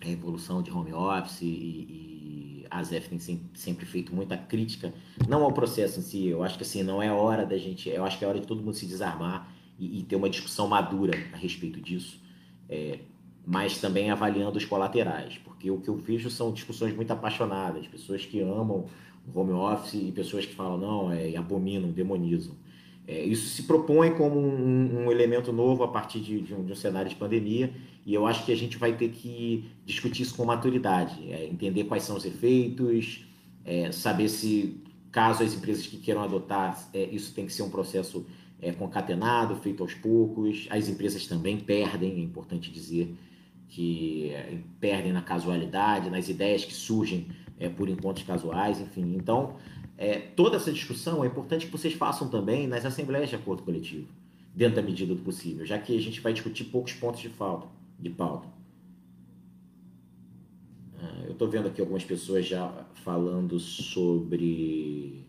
a 0.00 0.08
evolução 0.08 0.62
de 0.62 0.70
home 0.70 0.92
office 0.92 1.42
e, 1.42 2.64
a 2.70 2.84
ZF 2.84 3.08
tem 3.08 3.40
sempre 3.52 3.84
feito 3.84 4.14
muita 4.14 4.36
crítica, 4.36 4.94
não 5.28 5.42
ao 5.42 5.52
processo 5.52 5.98
em 5.98 6.02
si, 6.02 6.26
eu 6.28 6.44
acho 6.44 6.56
que 6.56 6.62
assim, 6.62 6.84
não 6.84 7.02
é 7.02 7.12
hora 7.12 7.44
da 7.44 7.58
gente, 7.58 7.88
eu 7.88 8.04
acho 8.04 8.16
que 8.16 8.24
é 8.24 8.28
hora 8.28 8.38
de 8.38 8.46
todo 8.46 8.62
mundo 8.62 8.74
se 8.74 8.86
desarmar 8.86 9.52
e, 9.76 9.98
e 9.98 10.02
ter 10.04 10.14
uma 10.14 10.30
discussão 10.30 10.68
madura 10.68 11.12
a 11.32 11.36
respeito 11.36 11.80
disso, 11.80 12.22
é, 12.68 13.00
mas 13.44 13.78
também 13.78 14.08
avaliando 14.10 14.56
os 14.56 14.64
colaterais, 14.64 15.36
porque 15.38 15.68
o 15.68 15.80
que 15.80 15.88
eu 15.88 15.96
vejo 15.96 16.30
são 16.30 16.52
discussões 16.52 16.94
muito 16.94 17.12
apaixonadas, 17.12 17.88
pessoas 17.88 18.24
que 18.24 18.40
amam 18.40 18.86
o 19.26 19.38
home 19.38 19.52
office 19.52 19.94
e 19.94 20.12
pessoas 20.12 20.46
que 20.46 20.54
falam, 20.54 20.78
não, 20.78 21.12
é, 21.12 21.36
abominam, 21.36 21.90
demonizam. 21.90 22.54
É, 23.06 23.24
isso 23.24 23.48
se 23.48 23.64
propõe 23.64 24.12
como 24.12 24.38
um, 24.38 25.04
um, 25.04 25.10
elemento 25.10 25.52
novo 25.52 25.82
a 25.82 25.88
partir 25.88 26.20
de, 26.20 26.40
de, 26.40 26.54
um, 26.54 26.64
de, 26.64 26.72
um, 26.72 26.76
cenário 26.76 27.08
de 27.08 27.16
pandemia, 27.16 27.72
e 28.06 28.14
eu 28.14 28.26
acho 28.26 28.44
que 28.44 28.52
a 28.52 28.56
gente 28.56 28.78
vai 28.78 28.96
ter 28.96 29.08
que 29.08 29.70
discutir 29.84 30.22
isso 30.22 30.36
com 30.36 30.44
maturidade, 30.44 31.30
é, 31.32 31.44
entender 31.46 31.84
quais 31.84 32.04
são 32.04 32.16
os 32.16 32.24
efeitos, 32.24 33.24
é, 33.64 33.90
saber 33.90 34.28
se, 34.28 34.80
caso 35.10 35.42
as 35.42 35.52
empresas 35.52 35.86
que 35.86 35.96
queiram 35.96 36.22
adotar, 36.22 36.88
é, 36.94 37.04
isso 37.06 37.34
tem 37.34 37.44
que 37.44 37.52
ser 37.52 37.62
um 37.62 37.70
processo 37.70 38.24
é, 38.60 38.70
concatenado, 38.70 39.56
feito 39.56 39.82
aos 39.82 39.94
poucos. 39.94 40.68
As 40.70 40.88
empresas 40.88 41.26
também 41.26 41.58
perdem, 41.58 42.12
é 42.12 42.20
importante 42.20 42.70
dizer 42.70 43.16
que 43.68 44.30
é, 44.30 44.58
perdem 44.78 45.12
na 45.12 45.22
casualidade, 45.22 46.08
nas 46.08 46.28
ideias 46.28 46.64
que 46.64 46.74
surgem 46.74 47.26
por 47.76 47.88
encontros 47.88 48.26
casuais, 48.26 48.80
enfim. 48.80 49.14
Então, 49.14 49.54
é, 49.96 50.18
toda 50.18 50.56
essa 50.56 50.72
discussão 50.72 51.22
é 51.22 51.26
importante 51.26 51.66
que 51.66 51.72
vocês 51.72 51.94
façam 51.94 52.28
também 52.28 52.66
nas 52.66 52.84
assembleias 52.84 53.28
de 53.28 53.36
acordo 53.36 53.62
coletivo, 53.62 54.08
dentro 54.54 54.76
da 54.76 54.82
medida 54.82 55.14
do 55.14 55.22
possível, 55.22 55.64
já 55.64 55.78
que 55.78 55.96
a 55.96 56.00
gente 56.00 56.20
vai 56.20 56.32
discutir 56.32 56.64
poucos 56.64 56.92
pontos 56.92 57.20
de 57.20 57.28
falta, 57.28 57.68
de 57.98 58.10
pauta. 58.10 58.48
Ah, 60.98 61.24
eu 61.26 61.32
estou 61.32 61.48
vendo 61.48 61.68
aqui 61.68 61.80
algumas 61.80 62.04
pessoas 62.04 62.46
já 62.46 62.86
falando 62.94 63.58
sobre 63.58 65.26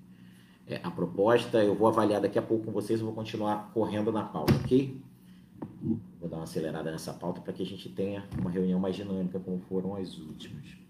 é, 0.68 0.80
a 0.84 0.92
proposta. 0.92 1.64
Eu 1.64 1.76
vou 1.76 1.88
avaliar 1.88 2.22
daqui 2.22 2.38
a 2.38 2.42
pouco 2.42 2.66
com 2.66 2.72
vocês. 2.72 3.00
Eu 3.00 3.08
vou 3.08 3.16
continuar 3.16 3.72
correndo 3.74 4.12
na 4.12 4.24
pauta, 4.24 4.54
ok? 4.54 5.02
Vou 6.20 6.30
dar 6.30 6.38
uma 6.38 6.44
acelerada 6.44 6.92
nessa 6.92 7.14
pauta 7.14 7.42
para 7.42 7.54
que 7.54 7.64
a 7.64 7.66
gente 7.66 7.90
tenha 7.90 8.28
uma 8.40 8.52
reunião 8.52 8.80
mais 8.80 8.96
dinâmica, 8.96 9.40
como 9.40 9.60
foram 9.60 9.96
as 9.96 10.18
últimas. 10.18 10.83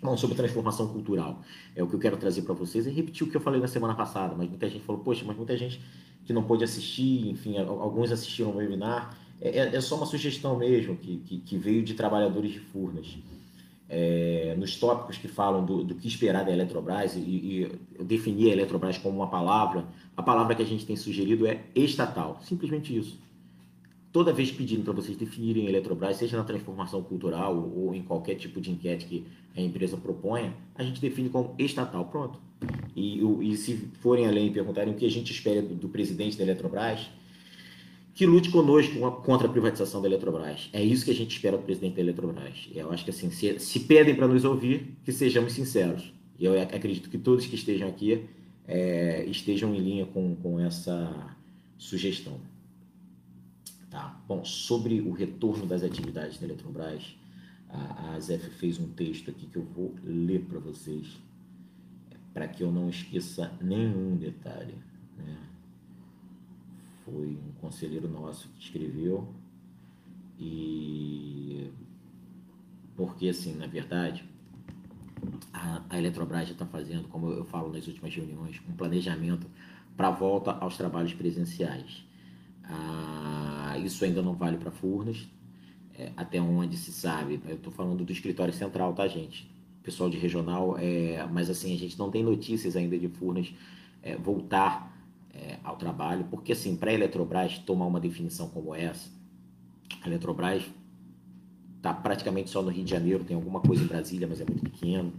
Bom, 0.00 0.16
sobre 0.16 0.36
transformação 0.36 0.88
cultural. 0.88 1.42
É 1.74 1.82
o 1.82 1.88
que 1.88 1.94
eu 1.94 1.98
quero 1.98 2.16
trazer 2.16 2.42
para 2.42 2.54
vocês 2.54 2.86
e 2.86 2.90
repetir 2.90 3.26
o 3.26 3.30
que 3.30 3.36
eu 3.36 3.40
falei 3.40 3.60
na 3.60 3.66
semana 3.66 3.94
passada, 3.94 4.34
mas 4.36 4.48
muita 4.48 4.68
gente 4.68 4.84
falou, 4.84 5.02
poxa, 5.02 5.24
mas 5.26 5.36
muita 5.36 5.56
gente 5.56 5.80
que 6.24 6.32
não 6.32 6.44
pôde 6.44 6.62
assistir, 6.62 7.28
enfim, 7.28 7.58
alguns 7.58 8.12
assistiram 8.12 8.50
o 8.50 8.56
webinar. 8.56 9.16
É, 9.40 9.58
é, 9.58 9.76
é 9.76 9.80
só 9.80 9.96
uma 9.96 10.06
sugestão 10.06 10.56
mesmo, 10.56 10.96
que, 10.96 11.16
que, 11.18 11.38
que 11.38 11.58
veio 11.58 11.82
de 11.82 11.94
trabalhadores 11.94 12.52
de 12.52 12.60
Furnas. 12.60 13.18
É, 13.88 14.54
nos 14.58 14.76
tópicos 14.76 15.16
que 15.16 15.26
falam 15.26 15.64
do, 15.64 15.82
do, 15.82 15.94
que 15.94 16.06
esperar 16.06 16.44
da 16.44 16.52
Eletrobras, 16.52 17.16
e, 17.16 17.20
e 17.20 17.80
eu 17.98 18.04
defini 18.04 18.50
a 18.50 18.52
Eletrobras 18.52 18.98
como 18.98 19.16
uma 19.16 19.28
palavra, 19.28 19.86
a 20.16 20.22
palavra 20.22 20.54
que 20.54 20.62
a 20.62 20.66
gente 20.66 20.84
tem 20.84 20.94
sugerido 20.94 21.46
é 21.46 21.64
estatal, 21.74 22.38
simplesmente 22.44 22.96
isso 22.96 23.18
toda 24.12 24.32
vez 24.32 24.50
pedindo 24.50 24.82
para 24.82 24.92
vocês 24.92 25.16
definirem 25.16 25.66
a 25.66 25.68
Eletrobras, 25.68 26.16
seja 26.16 26.36
na 26.36 26.44
transformação 26.44 27.02
cultural 27.02 27.56
ou, 27.56 27.94
em 27.94 28.02
qualquer 28.02 28.34
tipo 28.36 28.60
de 28.60 28.70
enquete 28.70 29.06
que 29.06 29.26
a 29.58 29.64
empresa 29.64 29.96
proponha, 29.96 30.54
a 30.74 30.82
gente 30.82 31.00
define 31.00 31.28
como 31.28 31.54
estatal, 31.58 32.04
pronto. 32.06 32.40
E, 32.94 33.20
e 33.42 33.56
se 33.56 33.76
forem 34.00 34.26
além 34.26 34.48
e 34.48 34.50
perguntarem 34.50 34.92
o 34.92 34.96
que 34.96 35.06
a 35.06 35.10
gente 35.10 35.32
espera 35.32 35.60
do, 35.62 35.74
do 35.74 35.88
presidente 35.88 36.36
da 36.36 36.44
Eletrobras, 36.44 37.08
que 38.14 38.26
lute 38.26 38.50
conosco 38.50 38.98
contra 39.22 39.46
a 39.46 39.50
privatização 39.50 40.02
da 40.02 40.08
Eletrobras. 40.08 40.68
É 40.72 40.82
isso 40.82 41.04
que 41.04 41.10
a 41.10 41.14
gente 41.14 41.30
espera 41.30 41.56
do 41.56 41.62
presidente 41.62 41.94
da 41.94 42.00
Eletrobras. 42.00 42.68
Eu 42.74 42.90
acho 42.90 43.04
que 43.04 43.10
assim, 43.10 43.30
se, 43.30 43.58
se 43.60 43.80
pedem 43.80 44.14
para 44.14 44.26
nos 44.26 44.44
ouvir, 44.44 44.96
que 45.04 45.12
sejamos 45.12 45.52
sinceros. 45.52 46.12
E 46.38 46.44
eu 46.44 46.60
acredito 46.60 47.10
que 47.10 47.18
todos 47.18 47.46
que 47.46 47.54
estejam 47.54 47.88
aqui 47.88 48.24
é, 48.66 49.24
estejam 49.26 49.74
em 49.74 49.78
linha 49.78 50.06
com, 50.06 50.34
com 50.36 50.58
essa 50.58 51.36
sugestão. 51.76 52.40
Tá? 53.90 54.20
Bom, 54.26 54.44
sobre 54.44 55.00
o 55.00 55.12
retorno 55.12 55.64
das 55.64 55.82
atividades 55.82 56.38
da 56.38 56.46
Eletrobras, 56.46 57.02
a, 57.68 58.16
a 58.16 58.20
fez 58.20 58.78
um 58.78 58.88
texto 58.88 59.30
aqui 59.30 59.46
que 59.46 59.56
eu 59.56 59.64
vou 59.64 59.94
ler 60.02 60.44
para 60.44 60.58
vocês, 60.58 61.20
para 62.32 62.48
que 62.48 62.62
eu 62.62 62.70
não 62.70 62.88
esqueça 62.88 63.52
nenhum 63.60 64.16
detalhe. 64.16 64.74
Né? 65.16 65.36
Foi 67.04 67.36
um 67.36 67.52
conselheiro 67.60 68.08
nosso 68.08 68.48
que 68.50 68.64
escreveu, 68.64 69.32
e 70.38 71.70
porque, 72.98 73.28
assim, 73.28 73.54
na 73.54 73.66
verdade, 73.66 74.24
a, 75.52 75.82
a 75.88 75.98
Eletrobras 75.98 76.48
já 76.48 76.52
está 76.52 76.66
fazendo, 76.66 77.06
como 77.08 77.30
eu 77.30 77.44
falo 77.44 77.72
nas 77.72 77.86
últimas 77.86 78.14
reuniões, 78.14 78.60
um 78.68 78.72
planejamento 78.72 79.46
para 79.96 80.08
a 80.08 80.10
volta 80.10 80.52
aos 80.52 80.76
trabalhos 80.76 81.14
presenciais. 81.14 82.04
Ah, 82.64 83.76
isso 83.78 84.04
ainda 84.04 84.20
não 84.20 84.34
vale 84.34 84.56
para 84.56 84.70
Furnas, 84.70 85.28
é, 85.98 86.12
até 86.16 86.40
onde 86.40 86.76
se 86.76 86.92
sabe. 86.92 87.40
Eu 87.46 87.56
estou 87.56 87.72
falando 87.72 88.04
do 88.04 88.12
escritório 88.12 88.54
central, 88.54 88.94
tá, 88.94 89.06
gente? 89.08 89.50
Pessoal 89.82 90.08
de 90.08 90.16
regional, 90.16 90.76
é, 90.78 91.26
mas 91.30 91.50
assim, 91.50 91.74
a 91.74 91.78
gente 91.78 91.98
não 91.98 92.10
tem 92.10 92.22
notícias 92.22 92.76
ainda 92.76 92.96
de 92.98 93.08
Furnas 93.08 93.52
é, 94.02 94.16
voltar 94.16 94.96
é, 95.34 95.58
ao 95.64 95.76
trabalho, 95.76 96.26
porque 96.30 96.52
assim, 96.52 96.76
para 96.76 96.90
a 96.90 96.94
Eletrobras 96.94 97.58
tomar 97.58 97.86
uma 97.86 97.98
definição 97.98 98.48
como 98.48 98.74
essa, 98.74 99.10
a 100.02 100.06
Eletrobras 100.06 100.62
está 101.76 101.92
praticamente 101.94 102.50
só 102.50 102.62
no 102.62 102.70
Rio 102.70 102.84
de 102.84 102.90
Janeiro, 102.90 103.24
tem 103.24 103.34
alguma 103.36 103.60
coisa 103.60 103.82
em 103.82 103.86
Brasília, 103.86 104.26
mas 104.28 104.40
é 104.40 104.44
muito 104.44 104.62
pequeno, 104.62 105.12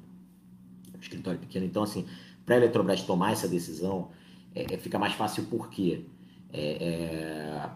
o 0.96 1.02
escritório 1.02 1.40
pequeno. 1.40 1.66
Então, 1.66 1.84
assim, 1.84 2.06
para 2.46 2.56
a 2.56 2.58
Eletrobras 2.58 3.02
tomar 3.02 3.32
essa 3.32 3.48
decisão, 3.48 4.10
é, 4.54 4.74
é, 4.74 4.78
fica 4.78 5.00
mais 5.00 5.14
fácil 5.14 5.46
por 5.46 5.70
quê? 5.70 6.06
É, 6.52 7.70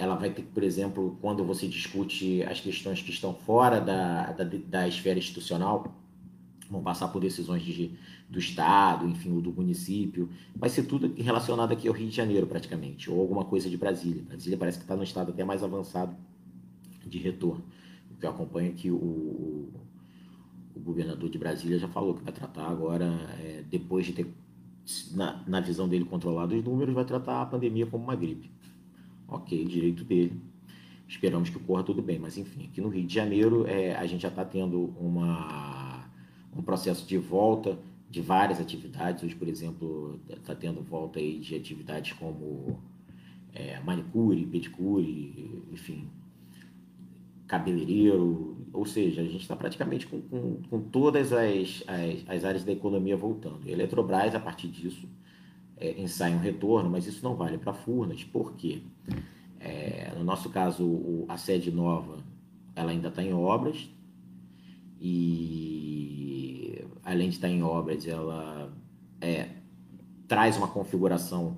ela 0.00 0.14
vai 0.14 0.30
ter, 0.30 0.42
por 0.42 0.62
exemplo, 0.62 1.18
quando 1.20 1.44
você 1.44 1.68
discute 1.68 2.42
as 2.44 2.58
questões 2.58 3.02
que 3.02 3.10
estão 3.10 3.34
fora 3.34 3.78
da, 3.78 4.32
da, 4.32 4.44
da 4.44 4.88
esfera 4.88 5.18
institucional, 5.18 5.94
vão 6.70 6.82
passar 6.82 7.08
por 7.08 7.20
decisões 7.20 7.62
de, 7.62 7.90
do 8.26 8.38
Estado, 8.38 9.06
enfim, 9.06 9.30
ou 9.30 9.42
do 9.42 9.52
município. 9.52 10.30
Vai 10.56 10.70
ser 10.70 10.84
tudo 10.84 11.12
relacionado 11.18 11.72
aqui 11.72 11.86
ao 11.86 11.92
Rio 11.92 12.08
de 12.08 12.16
Janeiro, 12.16 12.46
praticamente, 12.46 13.10
ou 13.10 13.20
alguma 13.20 13.44
coisa 13.44 13.68
de 13.68 13.76
Brasília. 13.76 14.22
Brasília 14.22 14.56
parece 14.56 14.78
que 14.78 14.84
está 14.84 14.96
no 14.96 15.02
estado 15.02 15.32
até 15.32 15.44
mais 15.44 15.62
avançado 15.62 16.16
de 17.06 17.18
retorno. 17.18 17.62
O 18.10 18.18
que 18.18 18.24
eu 18.24 18.30
acompanho 18.30 18.70
é 18.70 18.72
que 18.72 18.90
o, 18.90 19.68
o 20.74 20.80
governador 20.80 21.28
de 21.28 21.36
Brasília 21.36 21.78
já 21.78 21.88
falou 21.88 22.14
que 22.14 22.24
vai 22.24 22.32
tratar 22.32 22.68
agora, 22.68 23.04
é, 23.38 23.64
depois 23.70 24.06
de 24.06 24.14
ter 24.14 24.34
na, 25.12 25.44
na 25.46 25.60
visão 25.60 25.86
dele, 25.86 26.06
controlado 26.06 26.56
os 26.56 26.64
números, 26.64 26.94
vai 26.94 27.04
tratar 27.04 27.42
a 27.42 27.46
pandemia 27.46 27.84
como 27.84 28.04
uma 28.04 28.16
gripe. 28.16 28.50
Ok, 29.30 29.64
direito 29.64 30.02
dele. 30.04 30.40
Esperamos 31.08 31.48
que 31.48 31.58
corra 31.58 31.82
tudo 31.82 32.02
bem, 32.02 32.18
mas 32.18 32.36
enfim, 32.36 32.64
aqui 32.64 32.80
no 32.80 32.88
Rio 32.88 33.06
de 33.06 33.14
Janeiro 33.14 33.66
é, 33.66 33.94
a 33.94 34.06
gente 34.06 34.22
já 34.22 34.28
está 34.28 34.44
tendo 34.44 34.92
uma, 34.98 36.08
um 36.56 36.62
processo 36.62 37.06
de 37.06 37.16
volta 37.16 37.78
de 38.08 38.20
várias 38.20 38.60
atividades. 38.60 39.22
Hoje, 39.22 39.34
por 39.34 39.48
exemplo, 39.48 40.20
está 40.28 40.54
tendo 40.54 40.82
volta 40.82 41.18
aí 41.18 41.38
de 41.38 41.54
atividades 41.54 42.12
como 42.12 42.78
é, 43.54 43.80
manicure, 43.80 44.44
pedicure, 44.46 45.62
enfim, 45.72 46.08
cabeleireiro, 47.46 48.56
ou 48.72 48.84
seja, 48.84 49.22
a 49.22 49.24
gente 49.24 49.42
está 49.42 49.56
praticamente 49.56 50.06
com, 50.06 50.20
com, 50.22 50.62
com, 50.68 50.80
todas 50.80 51.32
as, 51.32 51.82
as, 51.86 52.24
as, 52.28 52.44
áreas 52.44 52.64
da 52.64 52.72
economia 52.72 53.16
voltando. 53.16 53.60
E 53.66 53.70
a 53.70 53.72
Eletrobras, 53.72 54.34
a 54.34 54.40
partir 54.40 54.68
disso, 54.68 55.08
é, 55.80 56.00
ensaia 56.00 56.36
um 56.36 56.40
retorno, 56.40 56.90
mas 56.90 57.06
isso 57.06 57.24
não 57.24 57.34
vale 57.34 57.58
para 57.58 57.72
Furnas, 57.72 58.22
por 58.22 58.54
quê? 58.54 58.82
É, 59.58 60.12
no 60.16 60.22
nosso 60.22 60.50
caso, 60.50 60.84
o, 60.84 61.24
a 61.28 61.36
sede 61.36 61.70
nova 61.70 62.18
ela 62.76 62.92
ainda 62.92 63.08
está 63.08 63.22
em 63.22 63.32
obras 63.32 63.90
e, 65.00 66.84
além 67.02 67.30
de 67.30 67.36
estar 67.36 67.48
tá 67.48 67.52
em 67.52 67.62
obras, 67.62 68.06
ela 68.06 68.72
é, 69.20 69.48
traz 70.28 70.56
uma 70.56 70.68
configuração 70.68 71.56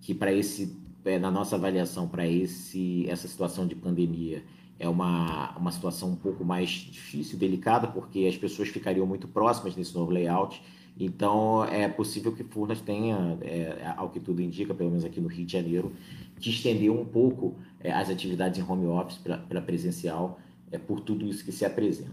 que, 0.00 0.14
para 0.14 0.32
esse, 0.32 0.78
é, 1.04 1.18
na 1.18 1.30
nossa 1.30 1.56
avaliação, 1.56 2.06
para 2.06 2.26
esse 2.26 3.08
essa 3.08 3.26
situação 3.26 3.66
de 3.66 3.74
pandemia, 3.74 4.44
é 4.78 4.88
uma, 4.88 5.56
uma 5.56 5.70
situação 5.70 6.10
um 6.10 6.16
pouco 6.16 6.44
mais 6.44 6.70
difícil, 6.70 7.38
delicada, 7.38 7.88
porque 7.88 8.26
as 8.26 8.36
pessoas 8.36 8.68
ficariam 8.68 9.06
muito 9.06 9.26
próximas 9.28 9.74
nesse 9.76 9.94
novo 9.94 10.10
layout. 10.10 10.62
Então, 10.98 11.64
é 11.64 11.88
possível 11.88 12.32
que 12.32 12.44
Furnas 12.44 12.80
tenha, 12.80 13.36
é, 13.42 13.92
ao 13.96 14.10
que 14.10 14.20
tudo 14.20 14.40
indica, 14.40 14.72
pelo 14.72 14.90
menos 14.90 15.04
aqui 15.04 15.20
no 15.20 15.28
Rio 15.28 15.44
de 15.44 15.52
Janeiro, 15.52 15.92
que 16.38 16.50
estendeu 16.50 16.98
um 16.98 17.04
pouco 17.04 17.56
é, 17.80 17.92
as 17.92 18.08
atividades 18.08 18.60
em 18.60 18.62
home 18.62 18.86
office 18.86 19.18
para 19.18 19.60
presencial, 19.60 20.38
é, 20.70 20.78
por 20.78 21.00
tudo 21.00 21.26
isso 21.26 21.44
que 21.44 21.50
se 21.50 21.64
apresenta. 21.64 22.12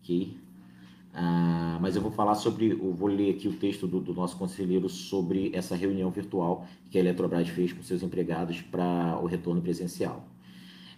Ok? 0.00 0.36
Ah, 1.12 1.78
mas 1.80 1.96
eu 1.96 2.02
vou 2.02 2.12
falar 2.12 2.36
sobre, 2.36 2.70
eu 2.70 2.92
vou 2.92 3.08
ler 3.08 3.34
aqui 3.34 3.48
o 3.48 3.52
texto 3.52 3.88
do, 3.88 3.98
do, 3.98 4.14
nosso 4.14 4.36
conselheiro 4.36 4.88
sobre 4.88 5.50
essa 5.52 5.74
reunião 5.74 6.10
virtual 6.10 6.66
que 6.90 6.98
a 6.98 7.00
Eletrobras 7.00 7.48
fez 7.48 7.72
com 7.72 7.82
seus 7.82 8.04
empregados 8.04 8.60
para 8.60 9.18
o 9.20 9.26
retorno 9.26 9.60
presencial. 9.60 10.28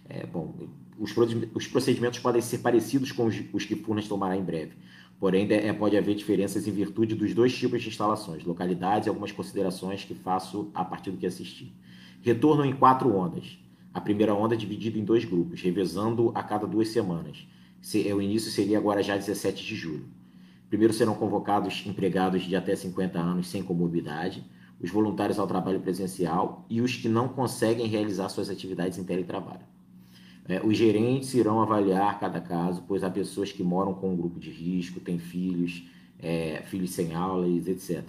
É, 0.07 0.25
bom, 0.27 0.53
os, 0.99 1.11
os, 1.55 1.67
procedimentos 1.67 2.19
podem 2.19 2.41
ser 2.41 2.59
parecidos 2.59 3.11
com 3.11 3.25
os, 3.25 3.41
os 3.51 3.65
que 3.65 3.75
Furnas 3.75 4.07
tomará 4.07 4.37
em 4.37 4.43
breve, 4.43 4.73
porém 5.21 5.47
é, 5.51 5.71
pode 5.71 5.95
haver 5.95 6.15
diferenças 6.15 6.67
em 6.67 6.71
virtude 6.71 7.13
dos 7.13 7.31
dois 7.31 7.55
tipos 7.55 7.83
de 7.83 7.89
instalações, 7.89 8.43
localidades 8.43 9.05
e 9.05 9.09
algumas 9.09 9.31
considerações 9.31 10.03
que 10.03 10.15
faço 10.15 10.71
a 10.73 10.83
partir 10.83 11.11
do 11.11 11.17
que 11.17 11.27
assisti. 11.27 11.71
Retorno 12.23 12.65
em 12.65 12.73
quatro 12.73 13.15
ondas. 13.15 13.59
A 13.93 14.01
primeira 14.01 14.33
onda 14.33 14.55
é 14.55 14.57
dividida 14.57 14.97
em 14.97 15.03
dois 15.03 15.23
grupos, 15.23 15.61
revezando 15.61 16.31
a 16.33 16.41
cada 16.41 16.65
duas 16.65 16.87
semanas. 16.87 17.47
É, 18.03 18.15
o 18.15 18.19
início 18.19 18.49
seria 18.49 18.79
agora 18.79 19.03
já 19.03 19.15
17 19.15 19.63
de 19.63 19.75
julho. 19.75 20.05
Primeiro 20.67 20.91
serão 20.91 21.13
convocados 21.13 21.83
empregados 21.85 22.41
de 22.41 22.55
até 22.55 22.75
50 22.75 23.19
anos 23.19 23.47
sem 23.47 23.61
comorbidade, 23.61 24.43
os 24.81 24.89
voluntários 24.89 25.37
ao 25.37 25.45
trabalho 25.45 25.81
presencial 25.81 26.65
e 26.67 26.81
os 26.81 26.95
que 26.95 27.07
não 27.07 27.27
conseguem 27.27 27.85
realizar 27.85 28.27
suas 28.29 28.49
atividades 28.49 28.97
em 28.97 29.03
teletrabalho. 29.03 29.61
É, 30.47 30.65
os 30.65 30.75
gerentes 30.75 31.33
irão 31.33 31.61
avaliar 31.61 32.19
cada 32.19 32.41
caso, 32.41 32.83
pois 32.87 33.03
há 33.03 33.09
pessoas 33.09 33.51
que 33.51 33.63
moram 33.63 33.93
com 33.93 34.11
um 34.11 34.17
grupo 34.17 34.39
de 34.39 34.49
risco, 34.49 34.99
têm 34.99 35.19
filhos, 35.19 35.83
é, 36.19 36.61
filhos 36.63 36.91
sem 36.91 37.13
aulas, 37.13 37.67
etc. 37.67 38.03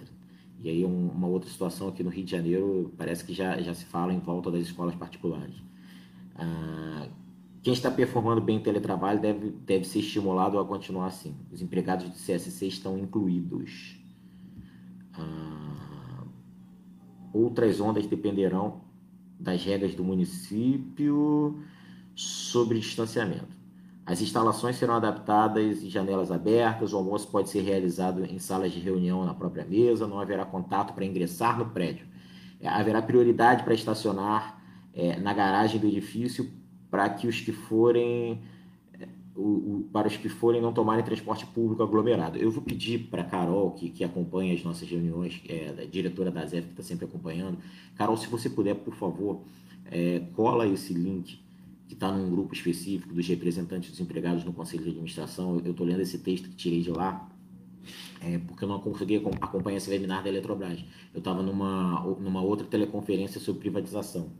E 0.63 0.69
aí 0.69 0.85
um, 0.85 1.09
uma 1.09 1.27
outra 1.27 1.49
situação 1.49 1.89
aqui 1.89 2.03
no 2.03 2.09
Rio 2.09 2.23
de 2.23 2.31
Janeiro 2.31 2.93
parece 2.97 3.23
que 3.23 3.33
já, 3.33 3.61
já 3.61 3.73
se 3.73 3.85
fala 3.85 4.13
em 4.13 4.19
volta 4.19 4.49
das 4.49 4.61
escolas 4.61 4.95
particulares. 4.95 5.55
Ah, 6.35 7.07
quem 7.61 7.73
está 7.73 7.91
performando 7.91 8.41
bem 8.41 8.57
em 8.57 8.61
teletrabalho 8.61 9.21
deve, 9.21 9.49
deve 9.49 9.85
ser 9.85 9.99
estimulado 9.99 10.57
a 10.57 10.65
continuar 10.65 11.07
assim. 11.07 11.35
Os 11.51 11.61
empregados 11.61 12.09
do 12.09 12.15
CSC 12.15 12.67
estão 12.67 12.97
incluídos. 12.97 13.99
Ah, 15.13 16.23
outras 17.33 17.79
ondas 17.79 18.07
dependerão 18.07 18.81
das 19.39 19.63
regras 19.63 19.93
do 19.93 20.03
município 20.03 21.61
sobre 22.15 22.79
distanciamento. 22.79 23.63
As 24.05 24.21
instalações 24.21 24.75
serão 24.75 24.95
adaptadas 24.95 25.81
em 25.81 25.89
janelas 25.89 26.29
abertas, 26.29 26.91
o 26.91 26.97
almoço 26.97 27.27
pode 27.29 27.49
ser 27.49 27.61
realizado 27.61 28.25
em 28.25 28.37
salas 28.37 28.73
de 28.73 28.79
reunião 28.79 29.25
na 29.25 29.33
própria 29.33 29.63
mesa, 29.63 30.05
não 30.05 30.19
haverá 30.19 30.45
contato 30.45 30.93
para 30.93 31.05
ingressar 31.05 31.57
no 31.57 31.67
prédio. 31.67 32.05
É, 32.59 32.67
haverá 32.67 33.01
prioridade 33.01 33.63
para 33.63 33.73
estacionar 33.73 34.61
é, 34.93 35.17
na 35.19 35.33
garagem 35.33 35.79
do 35.79 35.87
edifício 35.87 36.51
para 36.91 37.09
que 37.09 37.27
os 37.27 37.39
que 37.39 37.53
forem 37.53 38.41
é, 38.99 39.07
o, 39.35 39.41
o, 39.41 39.89
para 39.93 40.09
os 40.09 40.17
que 40.17 40.27
forem 40.27 40.61
não 40.61 40.73
tomarem 40.73 41.03
transporte 41.03 41.45
público 41.45 41.81
aglomerado. 41.81 42.37
Eu 42.37 42.51
vou 42.51 42.61
pedir 42.61 43.07
para 43.09 43.21
a 43.21 43.25
Carol, 43.25 43.71
que, 43.71 43.89
que 43.89 44.03
acompanha 44.03 44.53
as 44.53 44.63
nossas 44.63 44.89
reuniões, 44.89 45.41
é, 45.47 45.81
a 45.81 45.85
diretora 45.85 46.29
da 46.29 46.45
ZEF, 46.45 46.67
que 46.67 46.73
está 46.73 46.83
sempre 46.83 47.05
acompanhando. 47.05 47.57
Carol, 47.95 48.17
se 48.17 48.27
você 48.27 48.49
puder, 48.49 48.75
por 48.75 48.95
favor, 48.95 49.43
é, 49.89 50.21
cola 50.35 50.67
esse 50.67 50.93
link 50.93 51.42
que 51.93 51.97
está 51.97 52.11
num 52.11 52.29
grupo 52.29 52.53
específico 52.53 53.13
dos 53.13 53.27
representantes 53.27 53.91
dos 53.91 53.99
empregados 53.99 54.43
no 54.43 54.51
Conselho 54.51 54.83
de 54.83 54.89
Administração. 54.89 55.61
Eu 55.63 55.71
estou 55.71 55.85
lendo 55.85 56.01
esse 56.01 56.17
texto 56.17 56.49
que 56.49 56.55
tirei 56.55 56.81
de 56.81 56.89
lá, 56.89 57.29
é, 58.19 58.39
porque 58.39 58.63
eu 58.63 58.67
não 58.67 58.79
consegui 58.79 59.17
acompanhar 59.39 59.77
esse 59.77 59.89
webinar 59.89 60.23
da 60.23 60.29
Eletrobras. 60.29 60.83
Eu 61.13 61.19
estava 61.19 61.43
numa, 61.43 62.01
numa 62.19 62.41
outra 62.41 62.65
teleconferência 62.65 63.39
sobre 63.39 63.61
privatização, 63.61 64.31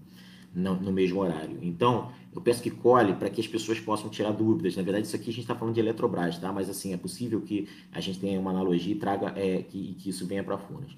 no, 0.53 0.75
no 0.75 0.91
mesmo 0.91 1.19
horário. 1.19 1.59
Então, 1.61 2.11
eu 2.33 2.41
peço 2.41 2.63
que 2.63 2.71
cole 2.71 3.13
para 3.13 3.29
que 3.29 3.39
as 3.39 3.47
pessoas 3.47 3.79
possam 3.79 4.09
tirar 4.09 4.31
dúvidas. 4.31 4.75
Na 4.75 4.81
verdade, 4.81 5.05
isso 5.05 5.15
aqui 5.15 5.29
a 5.29 5.33
gente 5.33 5.41
está 5.41 5.53
falando 5.53 5.75
de 5.75 5.79
Eletrobras, 5.79 6.39
tá? 6.39 6.51
mas 6.51 6.69
assim, 6.69 6.91
é 6.91 6.97
possível 6.97 7.39
que 7.41 7.67
a 7.91 7.99
gente 7.99 8.19
tenha 8.19 8.39
uma 8.39 8.49
analogia 8.49 8.93
e 8.93 8.97
traga 8.97 9.31
é, 9.39 9.61
que, 9.61 9.93
que 9.99 10.09
isso 10.09 10.25
venha 10.25 10.43
para 10.43 10.57
Furnas. 10.57 10.95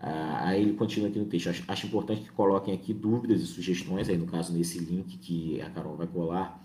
Ah, 0.00 0.48
aí 0.48 0.62
ele 0.62 0.72
continua 0.72 1.08
aqui 1.08 1.18
no 1.18 1.26
texto. 1.26 1.50
Acho, 1.50 1.62
acho, 1.68 1.86
importante 1.86 2.22
que 2.22 2.30
coloquem 2.30 2.72
aqui 2.72 2.94
dúvidas 2.94 3.42
e 3.42 3.46
sugestões, 3.46 4.08
aí 4.08 4.16
no 4.16 4.26
caso 4.26 4.52
nesse 4.52 4.78
link 4.78 5.18
que 5.18 5.60
a 5.60 5.68
Carol 5.68 5.94
vai 5.94 6.06
colar, 6.06 6.58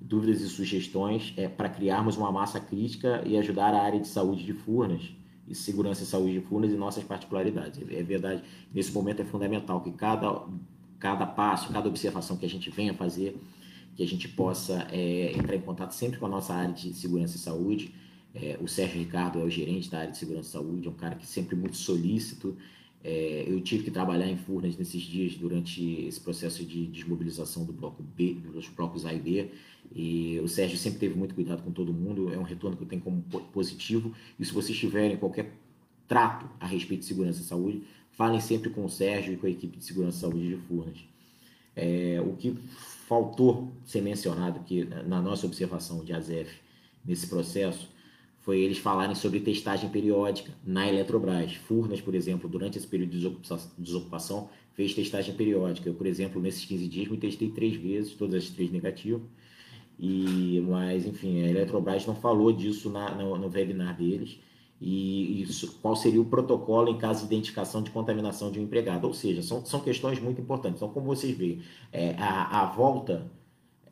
dúvidas 0.00 0.40
e 0.40 0.48
sugestões 0.48 1.32
é, 1.36 1.48
para 1.48 1.68
criarmos 1.68 2.16
uma 2.16 2.32
massa 2.32 2.58
crítica 2.58 3.22
e 3.24 3.38
ajudar 3.38 3.72
a 3.72 3.82
área 3.82 4.00
de 4.00 4.08
saúde 4.08 4.44
de 4.44 4.52
Furnas, 4.52 5.12
e 5.46 5.54
segurança 5.54 6.02
e 6.02 6.06
saúde 6.06 6.32
de 6.32 6.40
Furnas 6.40 6.72
e 6.72 6.76
nossas 6.76 7.04
particularidades. 7.04 7.80
É, 7.88 8.00
é 8.00 8.02
verdade, 8.02 8.42
nesse 8.74 8.92
momento 8.92 9.22
é 9.22 9.24
fundamental 9.24 9.80
que 9.80 9.92
cada, 9.92 10.42
cada 10.98 11.26
passo, 11.26 11.72
cada 11.72 11.88
observação 11.88 12.36
que 12.36 12.46
a 12.46 12.48
gente 12.48 12.68
venha 12.68 12.94
fazer, 12.94 13.40
que 13.94 14.02
a 14.02 14.06
gente 14.06 14.28
possa 14.28 14.88
é, 14.90 15.32
entrar 15.36 15.54
em 15.54 15.60
contato 15.60 15.92
sempre 15.92 16.18
com 16.18 16.26
a 16.26 16.28
nossa 16.28 16.52
área 16.52 16.74
de 16.74 16.92
segurança 16.94 17.36
e 17.36 17.38
saúde, 17.38 17.94
é, 18.34 18.58
o 18.60 18.66
Sérgio 18.66 18.98
Ricardo 18.98 19.40
é 19.40 19.44
o 19.44 19.50
gerente 19.50 19.90
da 19.90 19.98
área 19.98 20.10
de 20.10 20.18
segurança 20.18 20.48
e 20.48 20.52
saúde, 20.52 20.88
é 20.88 20.90
um 20.90 20.94
cara 20.94 21.14
que 21.14 21.26
sempre 21.26 21.54
muito 21.54 21.76
solícito. 21.76 22.56
É, 23.04 23.44
eu 23.46 23.60
tive 23.60 23.84
que 23.84 23.90
trabalhar 23.90 24.28
em 24.28 24.36
Furnas 24.36 24.76
nesses 24.76 25.02
dias 25.02 25.34
durante 25.34 25.82
esse 26.06 26.20
processo 26.20 26.64
de 26.64 26.86
desmobilização 26.86 27.64
do 27.64 27.72
bloco 27.72 28.02
B, 28.02 28.34
dos 28.34 28.68
blocos 28.68 29.04
A 29.04 29.12
e 29.12 29.18
B. 29.18 29.50
E 29.94 30.40
o 30.40 30.48
Sérgio 30.48 30.78
sempre 30.78 31.00
teve 31.00 31.14
muito 31.14 31.34
cuidado 31.34 31.62
com 31.62 31.72
todo 31.72 31.92
mundo, 31.92 32.32
é 32.32 32.38
um 32.38 32.42
retorno 32.42 32.76
que 32.76 32.84
eu 32.84 32.88
tenho 32.88 33.02
como 33.02 33.20
positivo. 33.52 34.14
E 34.38 34.44
se 34.44 34.52
vocês 34.52 34.78
tiverem 34.78 35.16
qualquer 35.16 35.52
trato 36.08 36.48
a 36.60 36.66
respeito 36.66 37.00
de 37.00 37.06
segurança 37.06 37.42
e 37.42 37.44
saúde, 37.44 37.82
falem 38.12 38.40
sempre 38.40 38.70
com 38.70 38.84
o 38.84 38.88
Sérgio 38.88 39.34
e 39.34 39.36
com 39.36 39.46
a 39.46 39.50
equipe 39.50 39.76
de 39.76 39.84
segurança 39.84 40.18
e 40.18 40.20
saúde 40.20 40.48
de 40.48 40.56
Furnas. 40.56 41.04
É, 41.74 42.22
o 42.24 42.34
que 42.36 42.56
faltou 43.06 43.72
ser 43.84 44.00
mencionado 44.00 44.60
aqui 44.60 44.84
na 44.84 45.20
nossa 45.20 45.46
observação 45.46 46.04
de 46.04 46.12
ASEF 46.12 46.50
nesse 47.04 47.26
processo 47.26 47.88
foi 48.42 48.60
eles 48.60 48.78
falarem 48.78 49.14
sobre 49.14 49.38
testagem 49.38 49.88
periódica 49.88 50.52
na 50.64 50.88
Eletrobras. 50.88 51.54
Furnas, 51.54 52.00
por 52.00 52.14
exemplo, 52.14 52.48
durante 52.48 52.76
esse 52.76 52.86
período 52.86 53.16
de 53.16 53.36
desocupação, 53.78 54.50
fez 54.74 54.92
testagem 54.92 55.34
periódica. 55.34 55.88
Eu, 55.88 55.94
por 55.94 56.06
exemplo, 56.06 56.42
nesses 56.42 56.64
15 56.64 56.88
dias 56.88 57.08
me 57.08 57.16
testei 57.16 57.50
três 57.50 57.76
vezes, 57.76 58.14
todas 58.14 58.42
as 58.42 58.50
três 58.50 58.70
negativas. 58.70 59.22
E, 59.96 60.60
mas, 60.68 61.06
enfim, 61.06 61.40
a 61.44 61.48
Eletrobras 61.50 62.04
não 62.04 62.16
falou 62.16 62.52
disso 62.52 62.90
na, 62.90 63.14
no, 63.14 63.38
no 63.38 63.48
webinar 63.48 63.96
deles. 63.96 64.40
E 64.80 65.40
isso, 65.42 65.78
qual 65.80 65.94
seria 65.94 66.20
o 66.20 66.24
protocolo 66.24 66.88
em 66.88 66.98
caso 66.98 67.20
de 67.20 67.26
identificação 67.26 67.80
de 67.80 67.92
contaminação 67.92 68.50
de 68.50 68.58
um 68.58 68.64
empregado. 68.64 69.06
Ou 69.06 69.14
seja, 69.14 69.40
são, 69.40 69.64
são 69.64 69.78
questões 69.78 70.18
muito 70.18 70.40
importantes. 70.40 70.78
Então, 70.82 70.92
como 70.92 71.06
vocês 71.06 71.36
veem, 71.36 71.62
é, 71.92 72.16
a, 72.18 72.62
a 72.62 72.66
volta 72.66 73.30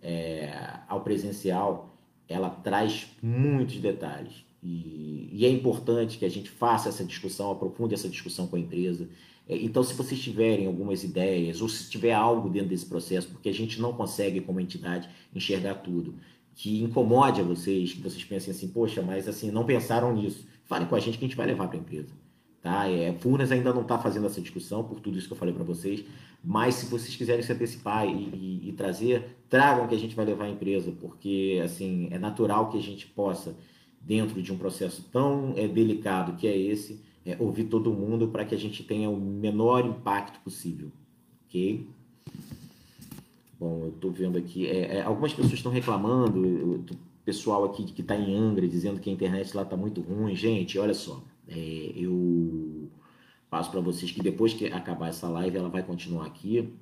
é, 0.02 0.52
ao 0.88 1.02
presencial 1.02 1.89
ela 2.30 2.48
traz 2.48 3.08
muitos 3.20 3.76
detalhes. 3.78 4.44
E, 4.62 5.28
e, 5.32 5.44
é 5.44 5.48
importante 5.48 6.16
que 6.16 6.24
a 6.24 6.28
gente 6.28 6.48
faça 6.48 6.88
essa 6.88 7.04
discussão, 7.04 7.50
aprofunde 7.50 7.94
essa 7.94 8.08
discussão 8.08 8.46
com 8.46 8.54
a 8.54 8.60
empresa. 8.60 9.08
É, 9.48 9.56
então, 9.56 9.82
se 9.82 9.94
vocês 9.94 10.20
tiverem 10.20 10.66
algumas 10.66 11.02
ideias, 11.02 11.60
ou 11.60 11.68
se 11.68 11.90
tiver 11.90 12.12
algo 12.12 12.48
dentro 12.48 12.68
desse 12.68 12.86
processo, 12.86 13.28
porque 13.28 13.48
a 13.48 13.54
gente 13.54 13.80
não 13.80 13.92
consegue, 13.92 14.40
como 14.40 14.60
entidade, 14.60 15.08
enxergar 15.34 15.74
tudo, 15.76 16.14
que 16.54 16.80
incomode 16.82 17.40
a 17.40 17.44
vocês, 17.44 17.92
que 17.92 18.00
vocês 18.00 18.22
pensem 18.22 18.52
assim, 18.52 18.68
poxa, 18.68 19.02
mas 19.02 19.26
assim, 19.26 19.50
não 19.50 19.64
pensaram 19.64 20.14
nisso, 20.14 20.46
falem 20.66 20.86
com 20.86 20.94
a 20.94 21.00
gente 21.00 21.18
que 21.18 21.24
a 21.24 21.28
gente 21.28 21.36
vai 21.36 21.46
levar 21.46 21.66
para 21.66 21.78
a 21.78 21.80
empresa. 21.80 22.12
Tá? 22.62 22.86
É, 22.88 23.12
Furnas 23.14 23.50
ainda 23.50 23.72
não 23.72 23.82
está 23.82 23.98
fazendo 23.98 24.26
essa 24.26 24.40
discussão, 24.40 24.84
por 24.84 25.00
tudo 25.00 25.18
isso 25.18 25.26
que 25.26 25.32
eu 25.32 25.38
falei 25.38 25.54
para 25.54 25.64
vocês, 25.64 26.04
mas 26.42 26.76
se 26.76 26.87
vocês 26.87 27.14
quiserem 27.14 27.42
se 27.42 27.53
antecipar 27.53 28.07
e, 28.07 28.12
e, 28.12 28.68
e, 28.68 28.72
trazer, 28.72 29.37
tragam 29.48 29.87
que 29.87 29.94
a 29.94 29.98
gente 29.98 30.16
vai 30.16 30.24
levar 30.24 30.44
a 30.44 30.50
empresa, 30.50 30.92
porque 31.00 31.61
assim 31.62 32.09
é 32.11 32.18
natural 32.18 32.70
que 32.70 32.79
a 32.79 32.83
gente 32.83 33.07
possa, 33.07 33.55
dentro 34.00 34.42
de 34.42 34.53
um 34.53 34.57
processo 34.57 35.05
tão 35.12 35.53
é, 35.57 35.68
delicado 35.68 36.37
que 36.37 36.46
é 36.46 36.57
esse, 36.57 37.03
é, 37.26 37.37
ouvir 37.38 37.64
todo 37.64 37.92
mundo 37.92 38.29
para 38.29 38.44
que 38.44 38.55
a 38.55 38.59
gente 38.59 38.83
tenha 38.83 39.11
o 39.11 39.20
menor 39.20 39.85
impacto 39.85 40.40
possível. 40.40 40.90
Ok? 41.46 41.87
Bom, 43.59 43.83
eu 43.85 43.88
estou 43.90 44.11
vendo 44.11 44.38
aqui, 44.38 44.66
é, 44.66 44.96
é, 44.96 45.03
algumas 45.03 45.35
pessoas 45.35 45.53
estão 45.53 45.70
reclamando, 45.70 46.40
o 46.40 46.85
pessoal 47.24 47.64
aqui 47.64 47.85
que 47.85 48.00
está 48.00 48.16
em 48.16 48.35
Angra 48.35 48.66
dizendo 48.66 48.98
que 48.98 49.11
a 49.11 49.12
internet 49.12 49.55
lá 49.55 49.62
está 49.62 49.76
muito 49.76 50.00
ruim. 50.00 50.35
Gente, 50.35 50.79
olha 50.79 50.94
só 50.94 51.22
é, 51.50 51.92
eu 51.96 52.79
passo 53.50 53.70
para 53.70 53.80
vocês 53.80 54.10
que 54.12 54.22
depois 54.22 54.54
que 54.54 54.66
acabar 54.66 55.08
essa 55.08 55.28
live, 55.28 55.58
ela 55.58 55.68
vai 55.68 55.82
continuar 55.82 56.26
aqui. 56.26 56.72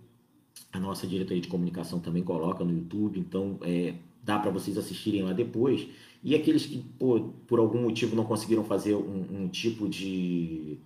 A 0.72 0.78
nossa 0.78 1.06
diretoria 1.06 1.40
de 1.40 1.48
comunicação 1.48 1.98
também 1.98 2.22
coloca 2.22 2.62
no 2.64 2.72
YouTube, 2.72 3.18
então 3.18 3.58
é, 3.62 3.94
dá 4.22 4.38
para 4.38 4.50
vocês 4.50 4.76
assistirem 4.76 5.22
lá 5.22 5.32
depois. 5.32 5.88
E 6.22 6.34
aqueles 6.34 6.66
que 6.66 6.84
por, 6.98 7.32
por 7.46 7.58
algum 7.58 7.80
motivo 7.82 8.14
não 8.14 8.24
conseguiram 8.24 8.64
fazer 8.64 8.94
um, 8.94 9.44
um 9.44 9.48
tipo 9.48 9.88
de, 9.88 10.78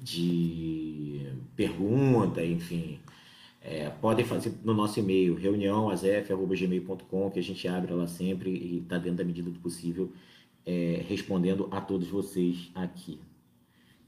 de 0.00 1.32
pergunta, 1.56 2.44
enfim, 2.44 3.00
é, 3.60 3.90
podem 3.90 4.24
fazer 4.24 4.54
no 4.62 4.72
nosso 4.74 5.00
e-mail, 5.00 5.34
reuniãoazf.gmail.com, 5.34 7.30
que 7.30 7.40
a 7.40 7.42
gente 7.42 7.66
abre 7.66 7.92
lá 7.92 8.06
sempre 8.06 8.50
e 8.50 8.78
está 8.78 8.96
dentro 8.96 9.16
da 9.16 9.24
medida 9.24 9.50
do 9.50 9.58
possível 9.58 10.12
é, 10.64 11.04
respondendo 11.08 11.68
a 11.70 11.80
todos 11.80 12.06
vocês 12.08 12.70
aqui. 12.74 13.18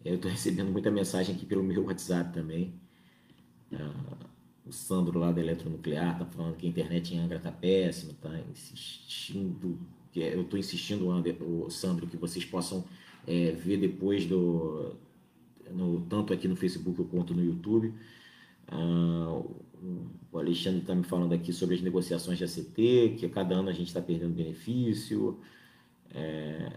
Eu 0.04 0.14
estou 0.14 0.30
recebendo 0.30 0.70
muita 0.70 0.90
mensagem 0.90 1.34
aqui 1.34 1.44
pelo 1.44 1.62
meu 1.62 1.84
WhatsApp 1.84 2.32
também. 2.32 2.74
Uh, 3.72 4.26
o 4.66 4.72
Sandro 4.72 5.18
lá 5.18 5.32
da 5.32 5.40
Eletronuclear 5.40 6.12
está 6.12 6.26
falando 6.26 6.56
que 6.56 6.66
a 6.66 6.70
internet 6.70 7.14
em 7.14 7.18
Angra 7.18 7.38
está 7.38 7.50
péssima, 7.50 8.12
está 8.12 8.38
insistindo. 8.50 9.78
É, 10.16 10.34
eu 10.34 10.42
estou 10.42 10.58
insistindo, 10.58 11.08
o 11.08 11.70
Sandro, 11.70 12.06
que 12.06 12.16
vocês 12.16 12.44
possam 12.44 12.84
é, 13.26 13.52
ver 13.52 13.78
depois 13.78 14.26
do. 14.26 14.94
No, 15.72 16.00
tanto 16.02 16.32
aqui 16.32 16.48
no 16.48 16.56
Facebook 16.56 17.02
quanto 17.04 17.34
no 17.34 17.44
YouTube. 17.44 17.92
Uh, 18.70 19.54
o 20.32 20.38
Alexandre 20.38 20.80
está 20.80 20.94
me 20.94 21.04
falando 21.04 21.32
aqui 21.32 21.52
sobre 21.52 21.74
as 21.74 21.80
negociações 21.80 22.38
de 22.38 22.44
ACT, 22.44 23.16
que 23.18 23.26
a 23.26 23.30
cada 23.30 23.54
ano 23.54 23.68
a 23.68 23.72
gente 23.72 23.88
está 23.88 24.00
perdendo 24.00 24.34
benefício 24.34 25.38
é, 26.10 26.72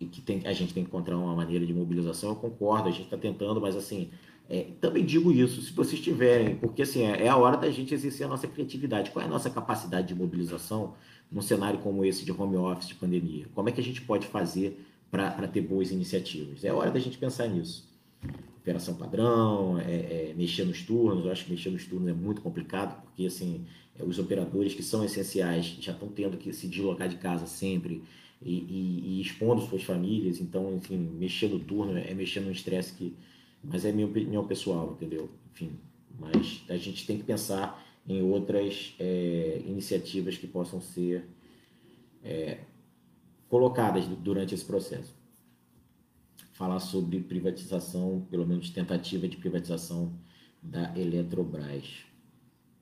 e 0.00 0.06
que 0.06 0.20
tem, 0.20 0.46
a 0.46 0.52
gente 0.52 0.72
tem 0.74 0.82
que 0.84 0.88
encontrar 0.88 1.16
uma 1.16 1.34
maneira 1.34 1.64
de 1.66 1.74
mobilização. 1.74 2.30
Eu 2.30 2.36
concordo, 2.36 2.88
a 2.88 2.92
gente 2.92 3.04
está 3.04 3.16
tentando, 3.16 3.60
mas 3.60 3.76
assim, 3.76 4.10
É, 4.50 4.64
também 4.80 5.04
digo 5.04 5.30
isso, 5.30 5.60
se 5.60 5.72
vocês 5.74 6.00
tiverem, 6.00 6.56
porque 6.56 6.80
assim, 6.80 7.02
é, 7.02 7.26
é 7.26 7.28
a 7.28 7.36
hora 7.36 7.58
da 7.58 7.70
gente 7.70 7.92
exercer 7.92 8.24
a 8.24 8.30
nossa 8.30 8.48
criatividade. 8.48 9.10
Qual 9.10 9.22
é 9.22 9.28
a 9.28 9.30
nossa 9.30 9.50
capacidade 9.50 10.08
de 10.08 10.14
mobilização 10.14 10.94
num 11.30 11.42
cenário 11.42 11.80
como 11.80 12.02
esse 12.02 12.24
de 12.24 12.32
home 12.32 12.56
office, 12.56 12.88
de 12.88 12.94
pandemia? 12.94 13.44
Como 13.54 13.68
é 13.68 13.72
que 13.72 13.80
a 13.80 13.84
gente 13.84 14.00
pode 14.00 14.26
fazer 14.26 14.80
para 15.10 15.46
ter 15.46 15.60
boas 15.60 15.90
iniciativas? 15.90 16.64
É 16.64 16.72
hora 16.72 16.90
da 16.90 16.98
gente 16.98 17.18
pensar 17.18 17.46
nisso. 17.46 17.86
Operação 18.62 18.94
padrão, 18.94 19.78
é, 19.78 20.30
é, 20.30 20.34
mexer 20.34 20.64
nos 20.64 20.80
turnos, 20.80 21.26
eu 21.26 21.32
acho 21.32 21.44
que 21.44 21.50
mexer 21.50 21.70
nos 21.70 21.84
turnos 21.84 22.08
é 22.08 22.14
muito 22.14 22.40
complicado, 22.40 23.02
porque 23.02 23.26
assim, 23.26 23.66
é, 23.98 24.02
os 24.02 24.18
operadores 24.18 24.72
que 24.72 24.82
são 24.82 25.04
essenciais 25.04 25.76
já 25.78 25.92
estão 25.92 26.08
tendo 26.08 26.38
que 26.38 26.54
se 26.54 26.66
deslocar 26.68 27.06
de 27.06 27.16
casa 27.16 27.46
sempre 27.46 28.02
e, 28.40 28.52
e, 28.52 29.18
e 29.18 29.20
expondo 29.20 29.62
suas 29.62 29.82
famílias, 29.82 30.40
então, 30.40 30.74
enfim, 30.76 30.96
mexer 30.96 31.48
no 31.48 31.58
turno 31.58 31.98
é 31.98 32.14
mexer 32.14 32.40
num 32.40 32.50
estresse 32.50 32.94
que 32.94 33.16
mas 33.62 33.84
é 33.84 33.92
minha 33.92 34.06
opinião 34.06 34.46
pessoal, 34.46 34.92
entendeu? 34.92 35.30
Enfim, 35.52 35.78
mas 36.18 36.64
a 36.68 36.76
gente 36.76 37.06
tem 37.06 37.18
que 37.18 37.24
pensar 37.24 37.84
em 38.06 38.22
outras 38.22 38.94
é, 38.98 39.62
iniciativas 39.66 40.38
que 40.38 40.46
possam 40.46 40.80
ser 40.80 41.28
é, 42.22 42.60
colocadas 43.48 44.06
durante 44.06 44.54
esse 44.54 44.64
processo. 44.64 45.14
Falar 46.52 46.80
sobre 46.80 47.20
privatização, 47.20 48.26
pelo 48.30 48.46
menos 48.46 48.70
tentativa 48.70 49.28
de 49.28 49.36
privatização 49.36 50.12
da 50.62 50.96
Eletrobras. 50.98 52.04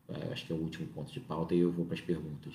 Eu 0.09 0.33
acho 0.33 0.47
que 0.47 0.53
é 0.53 0.57
o 0.57 0.61
último 0.61 0.87
ponto 0.89 1.13
de 1.13 1.21
pauta 1.21 1.55
e 1.55 1.59
eu 1.59 1.73
vou 1.73 1.85
para 1.85 1.95
as 1.95 2.01
perguntas. 2.01 2.55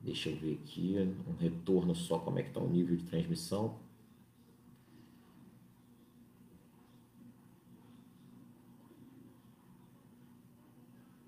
Deixa 0.00 0.30
eu 0.30 0.36
ver 0.36 0.60
aqui, 0.62 0.96
um 1.28 1.34
retorno 1.40 1.94
só, 1.94 2.18
como 2.18 2.38
é 2.38 2.42
que 2.42 2.48
está 2.48 2.60
o 2.60 2.68
nível 2.68 2.96
de 2.96 3.04
transmissão. 3.04 3.76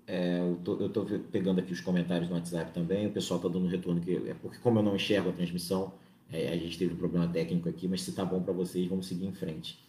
É, 0.07 0.39
eu, 0.41 0.89
tô 0.89 1.05
pegando 1.31 1.59
aqui 1.59 1.71
os 1.71 1.79
comentários 1.79 2.29
no 2.29 2.35
WhatsApp 2.35 2.73
também, 2.73 3.07
o 3.07 3.11
pessoal 3.11 3.37
está 3.39 3.47
dando 3.47 3.67
retorno, 3.67 4.01
que 4.01 4.15
é 4.29 4.33
porque 4.33 4.57
como 4.57 4.79
eu 4.79 4.83
não 4.83 4.95
enxergo 4.95 5.29
a 5.29 5.33
transmissão, 5.33 5.93
é, 6.29 6.49
a 6.49 6.57
gente 6.57 6.77
teve 6.77 6.93
um 6.93 6.97
problema 6.97 7.27
técnico 7.27 7.69
aqui, 7.69 7.87
mas 7.87 8.01
se 8.01 8.11
tá 8.13 8.25
bom 8.25 8.41
para 8.41 8.53
vocês, 8.53 8.87
vamos 8.87 9.07
seguir 9.07 9.25
em 9.25 9.33
frente. 9.33 9.79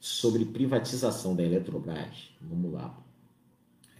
Sobre 0.00 0.44
privatização 0.46 1.36
da 1.36 1.42
Eletrobras, 1.42 2.30
vamos 2.40 2.72
lá. 2.72 2.98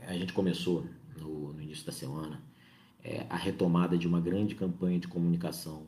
A 0.07 0.14
gente 0.14 0.33
começou 0.33 0.87
no, 1.18 1.53
no 1.53 1.61
início 1.61 1.85
da 1.85 1.92
semana 1.92 2.40
é, 3.07 3.25
a 3.31 3.37
retomada 3.37 3.97
de 3.97 4.09
uma 4.09 4.21
grande 4.21 4.57
campanha 4.57 4.99
de 4.99 5.07
comunicação 5.07 5.87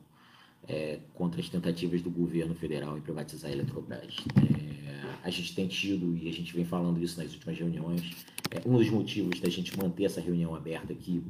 é, 0.67 0.99
contra 1.13 1.41
as 1.41 1.49
tentativas 1.49 2.01
do 2.01 2.09
governo 2.09 2.55
federal 2.55 2.97
em 2.97 3.01
privatizar 3.01 3.51
a 3.51 3.53
Eletrobras. 3.53 4.15
É, 4.37 5.03
a 5.23 5.29
gente 5.29 5.53
tem 5.53 5.67
tido, 5.67 6.15
e 6.15 6.29
a 6.29 6.33
gente 6.33 6.55
vem 6.55 6.63
falando 6.63 7.01
isso 7.03 7.21
nas 7.21 7.33
últimas 7.33 7.57
reuniões, 7.57 8.25
é, 8.51 8.61
um 8.65 8.77
dos 8.77 8.89
motivos 8.89 9.39
da 9.41 9.49
gente 9.49 9.77
manter 9.77 10.05
essa 10.05 10.21
reunião 10.21 10.55
aberta 10.55 10.93
aqui 10.93 11.21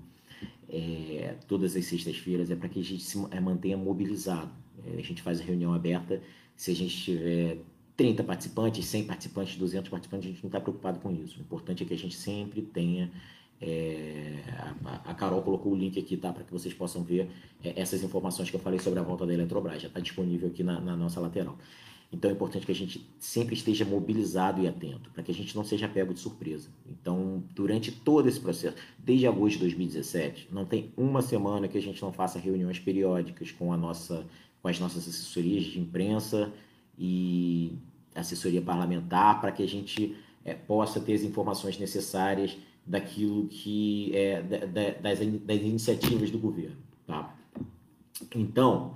é, 0.70 1.36
todas 1.48 1.76
as 1.76 1.86
sextas-feiras 1.86 2.52
é 2.52 2.56
para 2.56 2.70
que 2.70 2.80
a 2.80 2.84
gente 2.84 3.04
se 3.04 3.18
é, 3.32 3.40
mantenha 3.40 3.76
mobilizado. 3.76 4.52
É, 4.86 5.00
a 5.00 5.04
gente 5.04 5.22
faz 5.22 5.42
a 5.42 5.44
reunião 5.44 5.74
aberta, 5.74 6.22
se 6.56 6.70
a 6.70 6.76
gente 6.76 6.96
tiver 6.96 7.58
30 7.98 8.24
participantes, 8.24 8.86
100 8.86 9.06
participantes, 9.06 9.56
200 9.56 9.90
participantes, 9.90 10.28
a 10.28 10.32
gente 10.32 10.44
não 10.44 10.50
está 10.50 10.60
preocupado 10.62 11.00
com 11.00 11.12
isso. 11.12 11.40
O 11.40 11.42
importante 11.42 11.84
é 11.84 11.86
que 11.88 11.94
a 11.94 11.98
gente 11.98 12.16
sempre 12.16 12.62
tenha 12.62 13.12
é, 13.62 14.40
a, 15.06 15.14
Carol 15.14 15.42
colocou 15.42 15.74
o 15.74 15.76
link 15.76 16.00
aqui, 16.00 16.16
tá? 16.16 16.32
Para 16.32 16.44
que 16.44 16.52
vocês 16.52 16.74
possam 16.74 17.04
ver 17.04 17.30
é, 17.64 17.80
essas 17.80 18.04
informações 18.04 18.50
que 18.50 18.56
eu 18.56 18.60
falei 18.60 18.80
sobre 18.80 19.00
a 19.00 19.04
volta 19.04 19.26
da 19.26 19.34
Eletrobras. 19.34 19.82
Já 19.82 19.88
está 19.88 20.00
disponível 20.00 20.50
aqui 20.50 20.64
na, 20.64 20.80
na, 20.80 20.96
nossa 20.96 21.20
lateral. 21.20 21.58
Então 22.12 22.32
é 22.32 22.34
importante 22.34 22.66
que 22.66 22.72
a 22.72 22.76
gente 22.76 23.08
sempre 23.20 23.54
esteja 23.54 23.86
mobilizado 23.86 24.64
e 24.64 24.68
atento, 24.68 25.12
para 25.12 25.22
que 25.22 25.32
a 25.32 25.34
gente 25.34 25.56
não 25.56 25.64
seja 25.64 25.88
pego 25.88 26.14
de 26.14 26.20
surpresa. 26.20 26.70
Então, 26.88 27.44
durante 27.54 27.92
todo 27.92 28.28
esse 28.28 28.40
processo, 28.40 28.76
desde 28.98 29.28
agosto 29.28 29.56
de 29.56 29.60
2017, 29.60 30.48
não 30.52 30.66
tem 30.66 30.92
uma 30.98 31.22
semana 31.22 31.68
que 31.68 31.78
a 31.78 31.82
gente 31.82 32.02
não 32.02 32.12
faça 32.12 32.40
reuniões 32.40 32.80
periódicas 32.80 33.52
com, 33.52 33.72
a 33.72 33.78
nossa, 33.78 34.26
com 34.60 34.68
as 34.68 34.80
nossas 34.80 35.08
assessorias 35.08 35.66
de 35.66 35.80
imprensa 35.80 36.52
e 36.98 37.74
assessoria 38.16 38.62
parlamentar, 38.62 39.40
para 39.40 39.52
que 39.52 39.62
a 39.62 39.68
gente 39.68 40.16
é, 40.44 40.56
possa 40.56 41.00
ter 41.00 41.14
as 41.14 41.22
informações 41.22 41.78
necessárias 41.78 42.58
daquilo 42.90 43.48
que 43.48 44.12
é 44.16 44.42
da, 44.42 44.58
da, 44.66 44.90
das, 45.00 45.20
das 45.20 45.62
iniciativas 45.62 46.32
do 46.32 46.40
governo, 46.40 46.76
tá? 47.06 47.36
Então, 48.36 48.96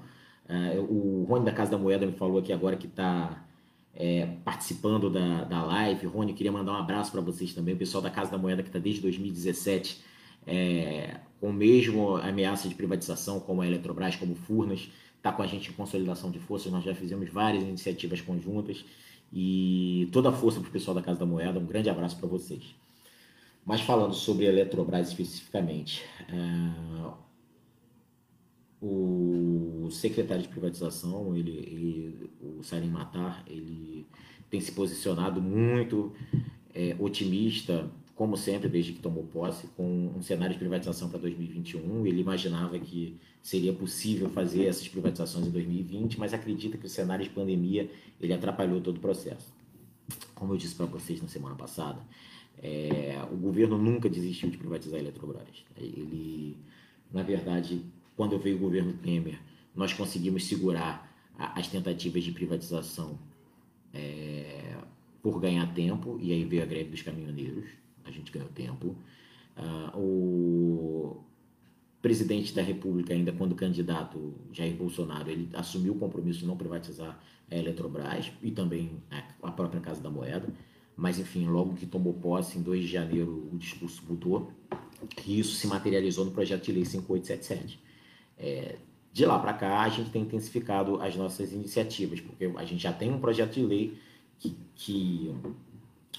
uh, 0.50 0.82
o 0.82 1.26
Rony 1.30 1.46
da 1.46 1.52
Casa 1.52 1.72
da 1.72 1.78
Moeda 1.78 2.06
me 2.06 2.14
falou 2.14 2.40
aqui 2.40 2.52
agora 2.52 2.76
que 2.76 2.88
está 2.88 3.46
é, 3.94 4.26
participando 4.44 5.12
da, 5.12 5.44
da 5.44 5.64
live. 5.64 6.08
Rony, 6.08 6.34
queria 6.34 6.52
mandar 6.52 6.72
um 6.72 6.78
abraço 6.78 7.12
para 7.12 7.22
vocês 7.22 7.54
também, 7.54 7.76
o 7.76 7.78
pessoal 7.78 8.02
da 8.02 8.10
Casa 8.10 8.32
da 8.32 8.38
Moeda 8.38 8.64
que 8.64 8.70
está 8.70 8.80
desde 8.80 9.00
2017 9.02 10.02
é, 10.48 11.20
com 11.40 11.50
o 11.50 11.54
mesmo 11.54 12.18
ameaça 12.18 12.68
de 12.68 12.76
privatização 12.76 13.40
como 13.40 13.62
a 13.62 13.68
Eletrobras, 13.68 14.16
como 14.16 14.34
Furnas, 14.34 14.90
está 15.18 15.32
com 15.32 15.44
a 15.44 15.48
gente 15.48 15.70
em 15.70 15.74
consolidação 15.74 16.32
de 16.32 16.40
forças. 16.40 16.72
Nós 16.72 16.84
já 16.84 16.96
fizemos 16.96 17.30
várias 17.30 17.64
iniciativas 17.64 18.22
conjuntas 18.22 18.84
e 19.32 20.10
toda 20.12 20.30
a 20.30 20.34
força 20.34 20.60
para 20.60 20.70
o 20.70 20.72
pessoal 20.72 20.96
da 20.96 21.02
Casa 21.02 21.20
da 21.20 21.26
Moeda. 21.26 21.60
Um 21.60 21.66
grande 21.66 21.90
abraço 21.90 22.18
para 22.18 22.28
vocês. 22.28 22.76
Mas 23.66 23.82
falando 23.82 24.14
sobre 24.14 24.46
a 24.46 24.50
Eletrobras 24.50 25.08
especificamente, 25.08 26.04
uh, 26.30 27.14
o 28.82 29.90
secretário 29.90 30.44
de 30.44 30.50
privatização, 30.50 31.36
ele, 31.36 31.52
ele, 31.52 32.30
o 32.42 32.64
Salim 32.64 32.90
Matar, 32.90 33.44
ele 33.48 34.06
tem 34.50 34.60
se 34.60 34.72
posicionado 34.74 35.42
muito 35.42 36.14
é, 36.74 36.96
otimista, 37.00 37.90
como 38.16 38.36
sempre, 38.36 38.68
desde 38.68 38.94
que 38.94 39.00
tomou 39.00 39.24
posse, 39.24 39.68
com 39.68 40.12
um 40.16 40.22
cenário 40.22 40.54
de 40.54 40.60
privatização 40.60 41.10
para 41.10 41.20
2021. 41.20 42.06
Ele 42.06 42.20
imaginava 42.20 42.78
que 42.78 43.18
seria 43.42 43.74
possível 43.74 44.30
fazer 44.30 44.66
essas 44.66 44.88
privatizações 44.88 45.48
em 45.48 45.52
2020, 45.52 46.20
mas 46.20 46.34
acredita 46.34 46.78
que 46.78 46.86
o 46.86 46.90
cenário 46.90 47.24
de 47.24 47.32
pandemia 47.32 47.90
ele 48.22 48.34
atrapalhou 48.34 48.82
todo 48.82 48.98
o 48.98 49.00
processo. 49.00 49.54
Como 50.36 50.54
eu 50.54 50.58
disse 50.58 50.76
para 50.76 50.86
vocês 50.86 51.22
na 51.22 51.28
semana 51.28 51.56
passada, 51.56 52.00
é, 52.62 53.20
o 53.32 53.36
governo 53.36 53.78
nunca 53.78 54.10
desistiu 54.10 54.50
de 54.50 54.58
privatizar 54.58 55.00
a 55.00 55.04
Eletrobras. 55.04 55.64
Ele, 55.78 56.58
na 57.12 57.24
verdade, 57.24 57.82
quando 58.16 58.38
veio 58.40 58.58
o 58.58 58.60
governo 58.60 58.94
Temer, 58.94 59.40
nós 59.76 59.94
conseguimos 59.94 60.46
segurar 60.46 61.12
a, 61.38 61.60
as 61.60 61.68
tentativas 61.68 62.24
de 62.24 62.32
privatização 62.32 63.18
é, 63.94 64.78
por 65.22 65.40
ganhar 65.40 65.74
tempo, 65.74 66.20
e 66.22 66.34
aí 66.34 66.44
veio 66.44 66.64
a 66.64 66.66
greve 66.66 66.90
dos 66.90 67.02
caminhoneiros, 67.02 67.66
a 68.04 68.12
gente 68.12 68.32
ganhou 68.32 68.50
tempo. 68.50 68.96
Uh, 69.56 69.98
o 69.98 71.24
presidente 72.02 72.54
da 72.54 72.62
República, 72.62 73.14
ainda 73.14 73.32
quando 73.32 73.56
candidato 73.56 74.34
Jair 74.52 74.76
Bolsonaro, 74.76 75.30
ele 75.30 75.48
assumiu 75.54 75.94
o 75.94 75.98
compromisso 75.98 76.40
de 76.40 76.46
não 76.46 76.58
privatizar 76.58 77.18
a 77.50 77.56
Eletrobras 77.56 78.32
e 78.42 78.52
também 78.52 78.92
a 79.42 79.52
própria 79.52 79.80
Casa 79.80 80.02
da 80.02 80.10
Moeda. 80.10 80.48
Mas, 80.96 81.20
enfim, 81.20 81.48
logo 81.48 81.74
que 81.74 81.86
tomou 81.86 82.14
posse, 82.14 82.58
em 82.58 82.62
2 82.62 82.82
de 82.82 82.88
janeiro, 82.88 83.50
o 83.52 83.58
discurso 83.58 84.04
mudou 84.08 84.52
e 85.26 85.40
isso 85.40 85.56
se 85.56 85.68
materializou 85.68 86.26
no 86.26 86.32
projeto 86.32 86.66
de 86.66 86.72
lei 86.72 86.86
5877. 86.86 87.80
É, 88.38 88.76
de 89.12 89.26
lá 89.26 89.38
para 89.40 89.54
cá, 89.54 89.82
a 89.82 89.90
gente 89.90 90.10
tem 90.10 90.24
intensificado 90.24 91.02
as 91.02 91.16
nossas 91.16 91.52
iniciativas, 91.52 92.20
porque 92.20 92.52
a 92.56 92.66
gente 92.66 92.82
já 92.82 92.92
tem 92.92 93.12
um 93.12 93.20
projeto 93.20 93.54
de 93.54 93.66
lei 93.66 93.98
que, 94.40 94.56
que 94.76 95.36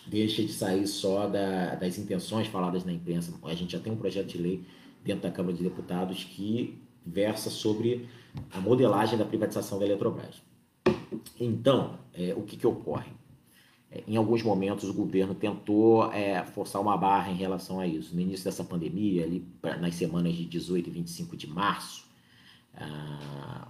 deixa 0.07 0.43
de 0.43 0.53
sair 0.53 0.87
só 0.87 1.27
da, 1.27 1.75
das 1.75 1.99
intenções 1.99 2.47
faladas 2.47 2.85
na 2.85 2.93
imprensa. 2.93 3.35
A 3.43 3.55
gente 3.55 3.73
já 3.73 3.81
tem 3.81 3.93
um 3.93 3.97
projeto 3.97 4.29
de 4.29 4.39
lei 4.39 4.65
dentro 5.05 5.23
da 5.23 5.31
Câmara 5.31 5.57
de 5.57 5.63
Deputados 5.63 6.25
que 6.25 6.79
versa 7.05 7.51
sobre 7.51 8.09
a 8.51 8.61
modelagem 8.61 9.19
da 9.19 9.25
privatização 9.25 9.79
da 9.79 9.85
Eletrobras. 9.85 10.43
Então, 11.39 11.99
é, 12.13 12.33
o 12.35 12.43
que, 12.43 12.57
que 12.57 12.67
ocorre? 12.67 13.11
Em 14.07 14.17
alguns 14.17 14.43
momentos 14.43 14.89
o 14.89 14.95
governo 14.95 15.35
tentou 15.35 16.13
é, 16.13 16.45
forçar 16.45 16.81
uma 16.81 16.97
barra 16.97 17.31
em 17.31 17.37
relação 17.37 17.79
a 17.79 17.87
isso. 17.87 18.15
No 18.15 18.21
início 18.21 18.45
dessa 18.45 18.65
pandemia, 18.65 19.25
ali 19.25 19.47
nas 19.81 19.95
semanas 19.95 20.35
de 20.35 20.45
18 20.45 20.89
e 20.89 20.93
25 20.93 21.37
de 21.37 21.47
março, 21.49 22.05
a, 22.77 23.69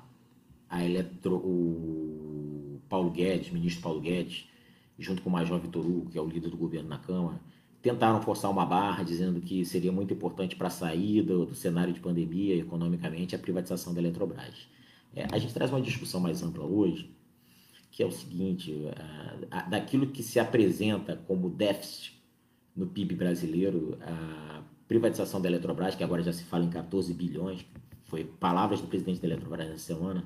a 0.70 0.85
eletro, 0.85 1.37
o 1.37 2.81
Paulo 2.89 3.11
Guedes, 3.11 3.51
ministro 3.51 3.83
Paulo 3.83 4.01
Guedes, 4.01 4.49
junto 4.99 5.22
com 5.22 5.29
o 5.29 5.33
Major 5.33 5.59
Vitor 5.59 5.85
Hugo, 5.85 6.11
que 6.11 6.18
é 6.18 6.22
o 6.22 6.27
líder 6.27 6.51
do 6.51 6.57
governo 6.57 6.89
na 6.89 6.99
Câmara, 6.99 7.41
tentaram 7.83 8.22
forçar 8.22 8.51
uma 8.51 8.64
barra, 8.64 9.03
dizendo 9.03 9.41
que 9.41 9.64
seria 9.64 9.93
muito 9.93 10.14
importante 10.14 10.57
para 10.57 10.68
a 10.68 10.70
saída 10.70 11.37
do, 11.37 11.55
cenário 11.55 11.93
de 11.93 12.01
pandemia 12.01 12.57
economicamente 12.57 13.37
a 13.37 13.39
privatização 13.39 13.93
da 13.93 14.01
Eletrobras. 14.01 14.66
É, 15.14 15.27
a 15.31 15.39
gente 15.39 15.53
traz 15.53 15.70
uma 15.70 15.83
discussão 15.83 16.18
mais 16.18 16.43
ampla 16.43 16.64
hoje, 16.64 17.14
que 17.95 18.03
é 18.03 18.07
o 18.07 18.11
seguinte: 18.11 18.74
daquilo 19.70 20.09
que 20.09 20.22
se 20.22 20.40
apresenta 20.40 21.16
como 21.28 21.49
déficit 21.49 22.20
no 22.74 22.88
PIB 22.88 23.14
brasileiro, 23.14 23.97
a 24.03 24.62
privatização 24.88 25.40
da 25.40 25.49
Eletrobras, 25.49 25.95
que 25.95 26.03
agora 26.03 26.20
já 26.20 26.32
se 26.32 26.42
fala 26.42 26.64
em 26.64 26.70
14 26.70 27.14
bilhões, 27.14 27.64
foi 28.03 28.24
palavras 28.24 28.80
do 28.80 28.88
presidente 28.88 29.20
da 29.20 29.28
Eletrobras 29.28 29.68
nessa 29.68 29.95
semana, 29.95 30.24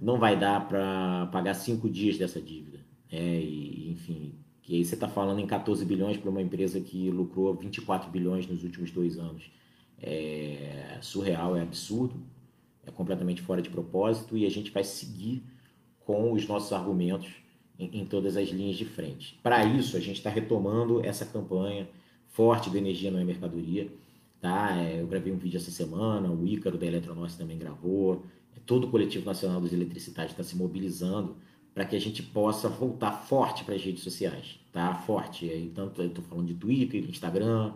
não 0.00 0.18
vai 0.18 0.38
dar 0.38 0.66
para 0.66 1.26
pagar 1.26 1.52
cinco 1.52 1.90
dias 1.90 2.16
dessa 2.16 2.40
dívida. 2.40 2.80
É, 3.12 3.38
e, 3.38 3.90
enfim, 3.90 4.34
que 4.62 4.76
aí 4.76 4.84
você 4.84 4.94
está 4.94 5.08
falando 5.08 5.38
em 5.40 5.46
14 5.46 5.84
bilhões 5.84 6.16
para 6.16 6.30
uma 6.30 6.40
empresa 6.40 6.80
que 6.80 7.10
lucrou 7.10 7.54
24 7.54 8.10
bilhões 8.10 8.46
nos 8.46 8.64
últimos 8.64 8.90
dois 8.90 9.18
anos. 9.18 9.50
É 10.00 10.98
surreal, 11.02 11.54
é 11.54 11.60
absurdo, 11.60 12.22
é 12.86 12.90
completamente 12.90 13.42
fora 13.42 13.60
de 13.60 13.68
propósito 13.68 14.38
e 14.38 14.46
a 14.46 14.50
gente 14.50 14.70
vai 14.70 14.84
seguir 14.84 15.42
com 16.06 16.32
os 16.32 16.46
nossos 16.46 16.72
argumentos 16.72 17.28
em, 17.78 18.00
em 18.00 18.06
todas 18.06 18.36
as 18.36 18.48
linhas 18.48 18.76
de 18.76 18.84
frente. 18.84 19.38
Para 19.42 19.64
isso, 19.64 19.96
a 19.96 20.00
gente 20.00 20.16
está 20.16 20.30
retomando 20.30 21.04
essa 21.04 21.26
campanha 21.26 21.88
forte 22.28 22.70
do 22.70 22.78
Energia 22.78 23.10
Não 23.10 23.18
é 23.18 23.24
Mercadoria. 23.24 23.92
Tá? 24.40 24.76
É, 24.76 25.00
eu 25.00 25.06
gravei 25.06 25.32
um 25.32 25.36
vídeo 25.36 25.56
essa 25.56 25.70
semana, 25.70 26.30
o 26.30 26.46
Ícaro 26.46 26.78
da 26.78 26.86
Eletronorte 26.86 27.36
também 27.36 27.58
gravou, 27.58 28.22
é, 28.56 28.60
todo 28.64 28.84
o 28.84 28.90
Coletivo 28.90 29.26
Nacional 29.26 29.60
dos 29.60 29.72
Eletricidades 29.72 30.32
está 30.32 30.44
se 30.44 30.56
mobilizando 30.56 31.36
para 31.74 31.84
que 31.84 31.96
a 31.96 32.00
gente 32.00 32.22
possa 32.22 32.68
voltar 32.68 33.12
forte 33.12 33.64
para 33.64 33.74
as 33.74 33.82
redes 33.82 34.02
sociais, 34.02 34.58
tá? 34.72 34.94
Forte. 34.94 35.44
E 35.44 35.70
tanto 35.74 36.00
eu 36.00 36.08
estou 36.08 36.24
falando 36.24 36.46
de 36.46 36.54
Twitter, 36.54 37.04
Instagram, 37.04 37.72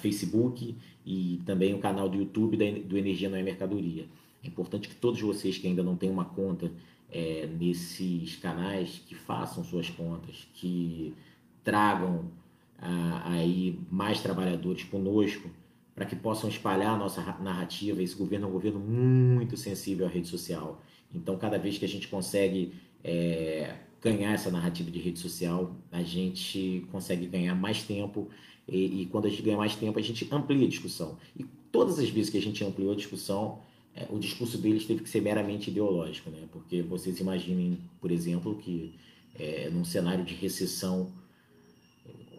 Facebook 0.00 0.76
e 1.06 1.40
também 1.46 1.74
o 1.74 1.78
canal 1.78 2.08
do 2.08 2.18
YouTube 2.18 2.56
do 2.82 2.98
Energia 2.98 3.28
Não 3.28 3.36
é 3.36 3.42
Mercadoria. 3.42 4.06
É 4.42 4.48
importante 4.48 4.88
que 4.88 4.94
todos 4.94 5.20
vocês 5.20 5.58
que 5.58 5.66
ainda 5.66 5.82
não 5.82 5.96
têm 5.96 6.10
uma 6.10 6.24
conta 6.24 6.72
é, 7.10 7.46
nesses 7.46 8.36
canais, 8.36 9.02
que 9.06 9.14
façam 9.14 9.64
suas 9.64 9.90
contas, 9.90 10.46
que 10.54 11.14
tragam 11.62 12.30
ah, 12.78 13.22
aí 13.24 13.78
mais 13.90 14.20
trabalhadores 14.20 14.84
conosco, 14.84 15.50
para 15.94 16.06
que 16.06 16.16
possam 16.16 16.48
espalhar 16.48 16.94
a 16.94 16.96
nossa 16.96 17.20
narrativa. 17.40 18.02
Esse 18.02 18.16
governo 18.16 18.46
é 18.46 18.48
um 18.48 18.52
governo 18.52 18.80
muito 18.80 19.56
sensível 19.56 20.06
à 20.06 20.08
rede 20.08 20.28
social. 20.28 20.80
Então, 21.14 21.36
cada 21.36 21.58
vez 21.58 21.76
que 21.76 21.84
a 21.84 21.88
gente 21.88 22.08
consegue 22.08 22.72
é, 23.04 23.74
ganhar 24.00 24.32
essa 24.32 24.50
narrativa 24.50 24.90
de 24.90 24.98
rede 24.98 25.18
social, 25.18 25.76
a 25.92 26.02
gente 26.02 26.86
consegue 26.90 27.26
ganhar 27.26 27.54
mais 27.54 27.82
tempo 27.82 28.28
e, 28.66 29.02
e, 29.02 29.06
quando 29.06 29.26
a 29.26 29.28
gente 29.28 29.42
ganha 29.42 29.56
mais 29.56 29.74
tempo, 29.74 29.98
a 29.98 30.02
gente 30.02 30.26
amplia 30.32 30.64
a 30.64 30.68
discussão. 30.68 31.18
E 31.36 31.44
todas 31.72 31.98
as 31.98 32.08
vezes 32.08 32.30
que 32.30 32.38
a 32.38 32.42
gente 32.42 32.64
ampliou 32.64 32.92
a 32.92 32.96
discussão, 32.96 33.58
é, 34.00 34.06
o 34.08 34.18
discurso 34.18 34.56
deles 34.56 34.86
teve 34.86 35.02
que 35.02 35.10
ser 35.10 35.20
meramente 35.20 35.70
ideológico, 35.70 36.30
né? 36.30 36.48
Porque 36.50 36.80
vocês 36.80 37.20
imaginem, 37.20 37.78
por 38.00 38.10
exemplo, 38.10 38.56
que 38.56 38.94
é, 39.38 39.68
num 39.70 39.84
cenário 39.84 40.24
de 40.24 40.34
recessão, 40.34 41.12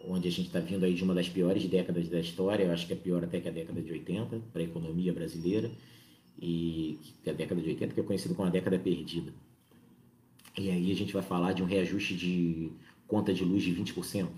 onde 0.08 0.26
a 0.26 0.30
gente 0.30 0.46
está 0.46 0.58
vindo 0.58 0.84
aí 0.84 0.94
de 0.94 1.04
uma 1.04 1.14
das 1.14 1.28
piores 1.28 1.64
décadas 1.66 2.08
da 2.08 2.18
história, 2.18 2.64
eu 2.64 2.72
acho 2.72 2.86
que 2.86 2.92
é 2.92 2.96
pior 2.96 3.22
até 3.22 3.40
que 3.40 3.48
a 3.48 3.52
década 3.52 3.80
de 3.80 3.92
80 3.92 4.40
para 4.52 4.62
a 4.62 4.64
economia 4.64 5.12
brasileira, 5.12 5.70
e 6.40 6.98
que 7.22 7.30
a 7.30 7.32
década 7.32 7.60
de 7.60 7.68
80 7.68 7.94
que 7.94 8.00
é 8.00 8.02
conhecido 8.02 8.34
como 8.34 8.48
a 8.48 8.50
década 8.50 8.78
perdida. 8.78 9.32
E 10.58 10.70
aí 10.70 10.90
a 10.90 10.94
gente 10.94 11.12
vai 11.12 11.22
falar 11.22 11.52
de 11.52 11.62
um 11.62 11.66
reajuste 11.66 12.16
de 12.16 12.72
conta 13.06 13.32
de 13.32 13.44
luz 13.44 13.62
de 13.62 13.72
20%. 13.72 14.28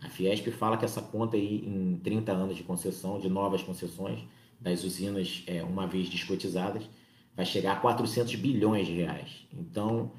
A 0.00 0.08
Fiesp 0.08 0.46
fala 0.52 0.76
que 0.76 0.84
essa 0.84 1.02
conta 1.02 1.36
aí 1.36 1.64
em 1.66 1.98
30 2.04 2.30
anos 2.30 2.56
de 2.56 2.62
concessão, 2.62 3.18
de 3.18 3.28
novas 3.28 3.62
concessões 3.62 4.20
das 4.60 4.84
usinas, 4.84 5.42
é, 5.46 5.62
uma 5.62 5.86
vez 5.86 6.08
descotizadas, 6.08 6.82
vai 7.36 7.46
chegar 7.46 7.72
a 7.72 7.76
400 7.76 8.34
bilhões 8.36 8.86
de 8.86 8.94
reais. 8.94 9.46
Então, 9.52 10.12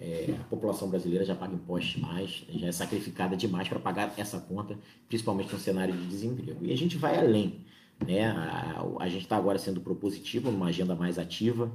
é, 0.00 0.34
a 0.40 0.44
população 0.44 0.88
brasileira 0.88 1.24
já 1.24 1.34
paga 1.34 1.54
impostos 1.54 1.92
demais, 1.92 2.44
já 2.48 2.68
é 2.68 2.72
sacrificada 2.72 3.36
demais 3.36 3.68
para 3.68 3.78
pagar 3.78 4.14
essa 4.16 4.38
conta, 4.40 4.78
principalmente 5.08 5.52
no 5.52 5.58
cenário 5.58 5.94
de 5.94 6.06
desemprego. 6.06 6.64
E 6.64 6.72
a 6.72 6.76
gente 6.76 6.96
vai 6.96 7.18
além. 7.18 7.64
Né? 8.06 8.26
A, 8.26 8.86
a 9.00 9.08
gente 9.08 9.22
está 9.22 9.36
agora 9.36 9.58
sendo 9.58 9.80
propositivo, 9.80 10.50
numa 10.50 10.66
agenda 10.66 10.94
mais 10.94 11.18
ativa, 11.18 11.70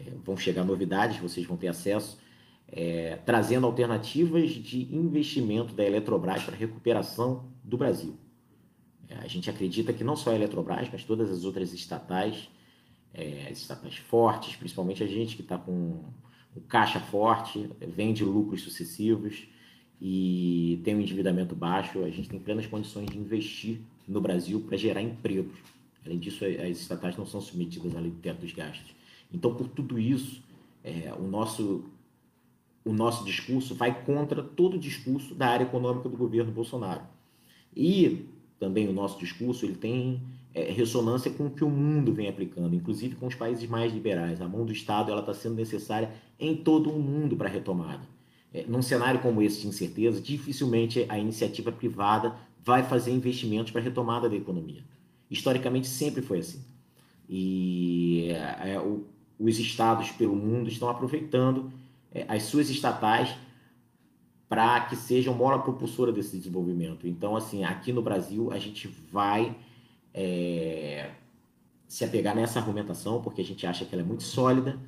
é, 0.00 0.10
vão 0.24 0.36
chegar 0.36 0.64
novidades, 0.64 1.18
vocês 1.18 1.46
vão 1.46 1.56
ter 1.56 1.68
acesso 1.68 2.18
é, 2.70 3.18
trazendo 3.24 3.66
alternativas 3.66 4.50
de 4.50 4.94
investimento 4.94 5.74
da 5.74 5.84
Eletrobras 5.84 6.42
para 6.42 6.54
a 6.54 6.58
recuperação 6.58 7.44
do 7.64 7.76
Brasil. 7.76 8.16
A 9.10 9.26
gente 9.26 9.48
acredita 9.48 9.92
que 9.92 10.04
não 10.04 10.16
só 10.16 10.30
a 10.30 10.34
Eletrobras, 10.34 10.88
mas 10.92 11.04
todas 11.04 11.30
as 11.30 11.44
outras 11.44 11.72
estatais, 11.72 12.48
é, 13.14 13.50
estatais 13.50 13.96
fortes, 13.96 14.56
principalmente 14.56 15.02
a 15.02 15.06
gente 15.06 15.34
que 15.34 15.42
está 15.42 15.56
com 15.56 16.04
o 16.54 16.60
caixa 16.68 17.00
forte, 17.00 17.70
vende 17.80 18.24
lucros 18.24 18.62
sucessivos 18.62 19.46
e 20.00 20.80
tem 20.84 20.94
um 20.94 21.00
endividamento 21.00 21.54
baixo, 21.54 22.04
a 22.04 22.10
gente 22.10 22.28
tem 22.28 22.38
plenas 22.38 22.66
condições 22.66 23.06
de 23.10 23.18
investir 23.18 23.80
no 24.06 24.20
Brasil 24.20 24.60
para 24.60 24.76
gerar 24.76 25.02
empregos. 25.02 25.58
Além 26.04 26.18
disso, 26.18 26.44
as 26.44 26.78
estatais 26.78 27.16
não 27.16 27.26
são 27.26 27.40
submetidas 27.40 27.96
à 27.96 28.00
lei 28.00 28.10
do 28.10 28.18
teto 28.18 28.40
dos 28.40 28.52
gastos. 28.52 28.94
Então, 29.32 29.54
por 29.54 29.68
tudo 29.68 29.98
isso, 29.98 30.42
é, 30.84 31.12
o 31.18 31.22
nosso 31.22 31.84
o 32.84 32.92
nosso 32.92 33.22
discurso 33.22 33.74
vai 33.74 34.02
contra 34.02 34.42
todo 34.42 34.74
o 34.74 34.78
discurso 34.78 35.34
da 35.34 35.48
área 35.48 35.64
econômica 35.64 36.08
do 36.08 36.16
governo 36.16 36.50
Bolsonaro. 36.50 37.02
E 37.76 38.24
também 38.58 38.88
o 38.88 38.92
nosso 38.92 39.18
discurso 39.18 39.64
ele 39.64 39.74
tem 39.74 40.20
é, 40.54 40.70
ressonância 40.70 41.30
com 41.30 41.46
o 41.46 41.50
que 41.50 41.64
o 41.64 41.70
mundo 41.70 42.12
vem 42.12 42.28
aplicando, 42.28 42.74
inclusive 42.74 43.16
com 43.16 43.26
os 43.26 43.34
países 43.34 43.68
mais 43.68 43.92
liberais. 43.92 44.40
A 44.40 44.48
mão 44.48 44.64
do 44.64 44.72
Estado 44.72 45.10
ela 45.10 45.20
está 45.20 45.34
sendo 45.34 45.54
necessária 45.54 46.10
em 46.38 46.56
todo 46.56 46.90
o 46.90 46.98
mundo 46.98 47.36
para 47.36 47.48
a 47.48 47.52
retomada. 47.52 48.02
É, 48.52 48.64
num 48.66 48.82
cenário 48.82 49.20
como 49.20 49.42
esse 49.42 49.60
de 49.60 49.68
incerteza, 49.68 50.20
dificilmente 50.20 51.04
a 51.08 51.18
iniciativa 51.18 51.70
privada 51.70 52.34
vai 52.64 52.82
fazer 52.82 53.12
investimentos 53.12 53.70
para 53.70 53.80
a 53.80 53.84
retomada 53.84 54.28
da 54.28 54.36
economia. 54.36 54.82
Historicamente 55.30 55.86
sempre 55.86 56.22
foi 56.22 56.38
assim. 56.38 56.60
E 57.28 58.30
é, 58.30 58.72
é 58.72 58.80
o, 58.80 59.04
os 59.38 59.58
estados 59.58 60.10
pelo 60.10 60.34
mundo 60.34 60.68
estão 60.68 60.88
aproveitando 60.88 61.70
é, 62.12 62.24
as 62.26 62.44
suas 62.44 62.70
estatais 62.70 63.34
para 64.48 64.80
que 64.80 64.96
sejam 64.96 65.34
mola 65.34 65.58
propulsora 65.58 66.10
desse 66.10 66.36
desenvolvimento. 66.36 67.06
Então, 67.06 67.36
assim, 67.36 67.64
aqui 67.64 67.92
no 67.92 68.00
Brasil, 68.00 68.50
a 68.50 68.58
gente 68.58 68.88
vai 69.12 69.54
é, 70.14 71.10
se 71.86 72.04
apegar 72.04 72.34
nessa 72.34 72.58
argumentação, 72.58 73.20
porque 73.20 73.42
a 73.42 73.44
gente 73.44 73.66
acha 73.66 73.84
que 73.84 73.94
ela 73.94 74.02
é 74.02 74.06
muito 74.06 74.22
sólida, 74.22 74.78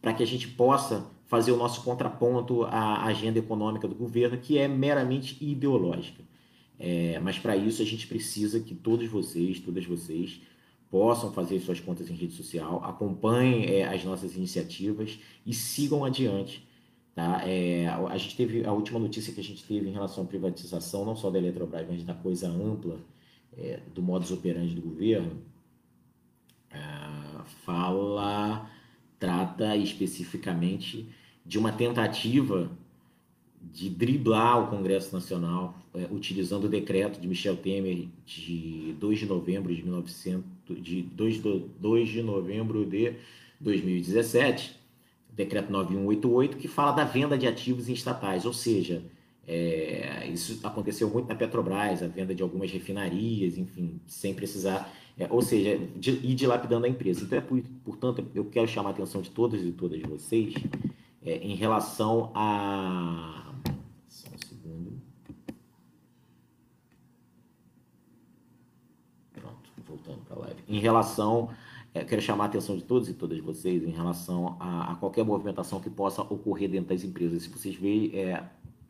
para 0.00 0.12
que 0.12 0.22
a 0.22 0.26
gente 0.26 0.46
possa 0.48 1.04
fazer 1.26 1.50
o 1.50 1.56
nosso 1.56 1.82
contraponto 1.82 2.64
à 2.64 3.04
agenda 3.04 3.38
econômica 3.38 3.88
do 3.88 3.94
governo, 3.94 4.38
que 4.38 4.56
é 4.56 4.68
meramente 4.68 5.36
ideológica. 5.44 6.22
É, 6.78 7.18
mas 7.18 7.38
para 7.38 7.56
isso 7.56 7.82
a 7.82 7.84
gente 7.84 8.06
precisa 8.06 8.60
que 8.60 8.74
todos 8.74 9.08
vocês, 9.08 9.58
todas 9.58 9.84
vocês, 9.84 10.40
possam 10.88 11.32
fazer 11.32 11.58
suas 11.58 11.80
contas 11.80 12.08
em 12.08 12.14
rede 12.14 12.34
social, 12.34 12.82
acompanhem 12.84 13.66
é, 13.66 13.84
as 13.84 14.04
nossas 14.04 14.36
iniciativas 14.36 15.18
e 15.44 15.52
sigam 15.52 16.04
adiante 16.04 16.67
Tá? 17.18 17.42
É, 17.44 17.88
a 17.88 18.16
gente 18.16 18.36
teve 18.36 18.64
a 18.64 18.70
última 18.70 18.96
notícia 18.96 19.34
que 19.34 19.40
a 19.40 19.42
gente 19.42 19.64
teve 19.64 19.88
em 19.88 19.92
relação 19.92 20.22
à 20.22 20.26
privatização, 20.28 21.04
não 21.04 21.16
só 21.16 21.28
da 21.28 21.36
Eletrobras, 21.36 21.84
mas 21.90 22.04
da 22.04 22.14
coisa 22.14 22.46
ampla 22.48 22.96
é, 23.56 23.80
do 23.92 24.00
modus 24.00 24.30
operandi 24.30 24.72
do 24.72 24.82
governo, 24.82 25.32
é, 26.70 26.78
fala, 27.64 28.70
trata 29.18 29.76
especificamente 29.76 31.08
de 31.44 31.58
uma 31.58 31.72
tentativa 31.72 32.70
de 33.60 33.90
driblar 33.90 34.62
o 34.62 34.68
Congresso 34.68 35.12
Nacional, 35.12 35.74
é, 35.94 36.06
utilizando 36.12 36.66
o 36.66 36.68
decreto 36.68 37.20
de 37.20 37.26
Michel 37.26 37.56
Temer 37.56 38.06
de 38.24 38.94
2 39.00 39.18
de 39.18 39.26
novembro 39.26 39.74
de 39.74 39.82
1900, 39.82 40.44
de 40.80 41.02
2, 41.02 41.42
2 41.80 42.08
de 42.08 42.22
novembro 42.22 42.86
de 42.86 43.14
2017, 43.58 44.78
decreto 45.38 45.70
9188, 45.70 46.56
que 46.56 46.66
fala 46.66 46.90
da 46.90 47.04
venda 47.04 47.38
de 47.38 47.46
ativos 47.46 47.88
em 47.88 47.92
estatais, 47.92 48.44
ou 48.44 48.52
seja, 48.52 49.04
é, 49.46 50.26
isso 50.26 50.58
aconteceu 50.66 51.08
muito 51.08 51.28
na 51.28 51.34
Petrobras, 51.36 52.02
a 52.02 52.08
venda 52.08 52.34
de 52.34 52.42
algumas 52.42 52.70
refinarias, 52.72 53.56
enfim, 53.56 54.00
sem 54.04 54.34
precisar, 54.34 54.92
é, 55.16 55.28
ou 55.30 55.40
seja, 55.40 55.78
de, 55.94 56.10
ir 56.10 56.34
dilapidando 56.34 56.86
a 56.86 56.88
empresa. 56.88 57.24
Então, 57.24 57.38
é 57.38 57.40
por, 57.40 57.62
portanto, 57.84 58.26
eu 58.34 58.46
quero 58.46 58.66
chamar 58.66 58.90
a 58.90 58.92
atenção 58.92 59.22
de 59.22 59.30
todos 59.30 59.62
e 59.62 59.70
todas 59.70 60.02
vocês 60.02 60.54
é, 61.24 61.36
em 61.36 61.54
relação 61.54 62.32
a. 62.34 63.52
Só 64.08 64.28
um 64.34 64.38
segundo. 64.38 65.00
Pronto, 69.34 69.70
voltando 69.86 70.18
para 70.26 70.36
a 70.36 70.40
live. 70.40 70.60
Em 70.68 70.80
relação 70.80 71.50
é, 71.98 72.04
quero 72.04 72.22
chamar 72.22 72.44
a 72.44 72.46
atenção 72.46 72.76
de 72.76 72.82
todos 72.82 73.08
e 73.08 73.14
todas 73.14 73.38
vocês 73.40 73.82
em 73.82 73.90
relação 73.90 74.56
a, 74.60 74.92
a, 74.92 74.94
qualquer 74.96 75.24
movimentação 75.24 75.80
que 75.80 75.90
possa 75.90 76.22
ocorrer 76.22 76.70
dentro 76.70 76.88
das 76.88 77.02
empresas. 77.02 77.42
Se 77.42 77.48
vocês 77.48 77.74
verem, 77.74 78.16
é, 78.18 78.42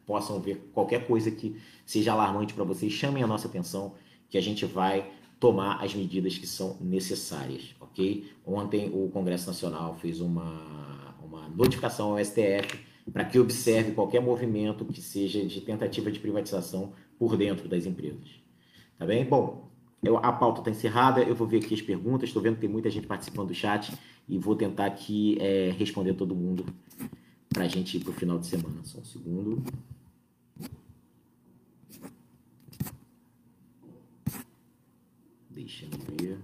possam 0.05 0.41
ver 0.41 0.71
qualquer 0.73 1.07
coisa 1.07 1.31
que 1.31 1.57
seja 1.87 2.13
alarmante 2.13 2.55
para 2.55 2.65
vocês, 2.65 2.93
chamem 2.93 3.23
a 3.23 3.27
nossa 3.27 3.49
atenção 3.49 3.95
que 4.29 4.37
a 4.37 4.43
gente 4.43 4.67
vai 4.67 5.11
tomar 5.41 5.83
as 5.83 5.95
medidas 5.95 6.37
que 6.37 6.47
são 6.47 6.77
necessárias, 6.81 7.75
ok? 7.81 8.31
Ontem 8.45 8.91
o 8.93 9.09
Congresso 9.09 9.47
Nacional 9.47 9.95
fez 9.97 10.21
uma, 10.21 11.15
uma 11.23 11.49
notificação 11.49 12.13
ao 12.13 12.25
STF 12.25 12.79
para 13.13 13.25
que 13.25 13.39
observe 13.39 13.93
qualquer 13.93 14.21
movimento 14.21 14.85
que 14.85 15.01
seja 15.01 15.45
de 15.45 15.61
tentativa 15.61 16.11
de 16.11 16.19
privatização 16.19 16.93
por 17.19 17.37
dentro 17.37 17.69
das 17.69 17.87
empresas. 17.87 18.29
Tá 18.99 19.07
bem? 19.07 19.25
Bom, 19.25 19.68
eu, 20.03 20.17
a 20.19 20.33
pauta 20.33 20.61
está 20.61 20.71
encerrada, 20.71 21.23
eu 21.23 21.35
vou 21.35 21.47
ver 21.47 21.59
aqui 21.59 21.75
as 21.75 21.83
perguntas, 21.83 22.29
estou 22.29 22.43
vendo 22.43 22.55
que 22.55 22.61
tem 22.61 22.71
muita 22.71 22.91
gente 22.91 23.07
participando 23.07 23.49
do 23.49 23.55
chat 23.55 23.93
e 24.29 24.39
vou 24.39 24.55
tentar 24.55 24.87
aqui 24.87 25.37
é, 25.41 25.71
responder 25.77 26.15
todo 26.15 26.35
mundo 26.35 26.65
para 27.49 27.65
a 27.65 27.69
gente 27.69 27.97
ir 27.97 28.01
para 28.01 28.11
o 28.11 28.15
final 28.15 28.39
de 28.39 28.47
semana. 28.47 28.85
Só 28.85 28.99
um 29.01 29.05
segundo. 29.05 29.63
Deixa 35.51 35.87
eu 35.87 36.17
ver. 36.17 36.39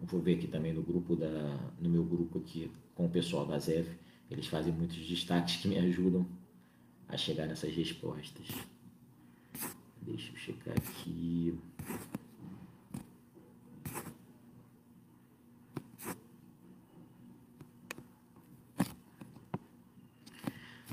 Vou 0.00 0.22
ver 0.22 0.36
aqui 0.36 0.46
também 0.46 0.72
no 0.72 0.82
grupo 0.82 1.16
da, 1.16 1.58
no 1.80 1.90
meu 1.90 2.04
grupo 2.04 2.38
aqui 2.38 2.70
com 2.94 3.06
o 3.06 3.10
pessoal 3.10 3.44
da 3.44 3.58
ZEF, 3.58 3.90
eles 4.34 4.46
fazem 4.48 4.72
muitos 4.72 4.96
destaques 5.06 5.56
que 5.56 5.68
me 5.68 5.78
ajudam 5.78 6.26
a 7.08 7.16
chegar 7.16 7.46
nessas 7.46 7.74
respostas. 7.74 8.48
Deixa 10.02 10.32
eu 10.32 10.36
checar 10.36 10.74
aqui. 10.76 11.56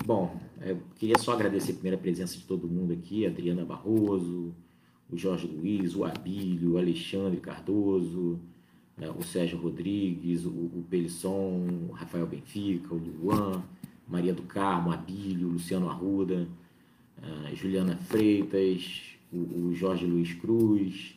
Bom, 0.06 0.39
eu 0.62 0.82
queria 0.98 1.18
só 1.18 1.34
agradecer 1.34 1.72
a 1.72 1.76
primeira 1.76 1.98
presença 1.98 2.38
de 2.38 2.44
todo 2.44 2.68
mundo 2.68 2.94
aqui, 2.94 3.26
Adriana 3.26 3.66
Barroso, 3.66 4.54
o 5.10 5.18
Jorge 5.18 5.48
Luiz, 5.48 5.96
o 5.96 6.06
Abílio, 6.06 6.74
o 6.74 6.78
Alexandre 6.78 7.39
Cardoso, 7.39 8.39
né, 9.02 9.10
o 9.10 9.24
Sérgio 9.24 9.58
Rodrigues, 9.58 10.45
o, 10.45 10.49
o 10.49 10.86
Pelisson, 10.88 11.68
o 11.89 11.91
Rafael 11.91 12.28
Benfica, 12.28 12.93
o 12.93 12.97
Luan, 12.97 13.64
Maria 14.08 14.32
do 14.32 14.43
Carmo, 14.43 14.91
Abílio, 14.91 15.47
Luciano 15.47 15.89
Arruda, 15.89 16.47
a 17.45 17.54
Juliana 17.54 17.97
Freitas, 17.97 19.02
o, 19.34 19.38
o 19.38 19.74
Jorge 19.74 20.06
Luiz 20.06 20.34
Cruz. 20.34 21.16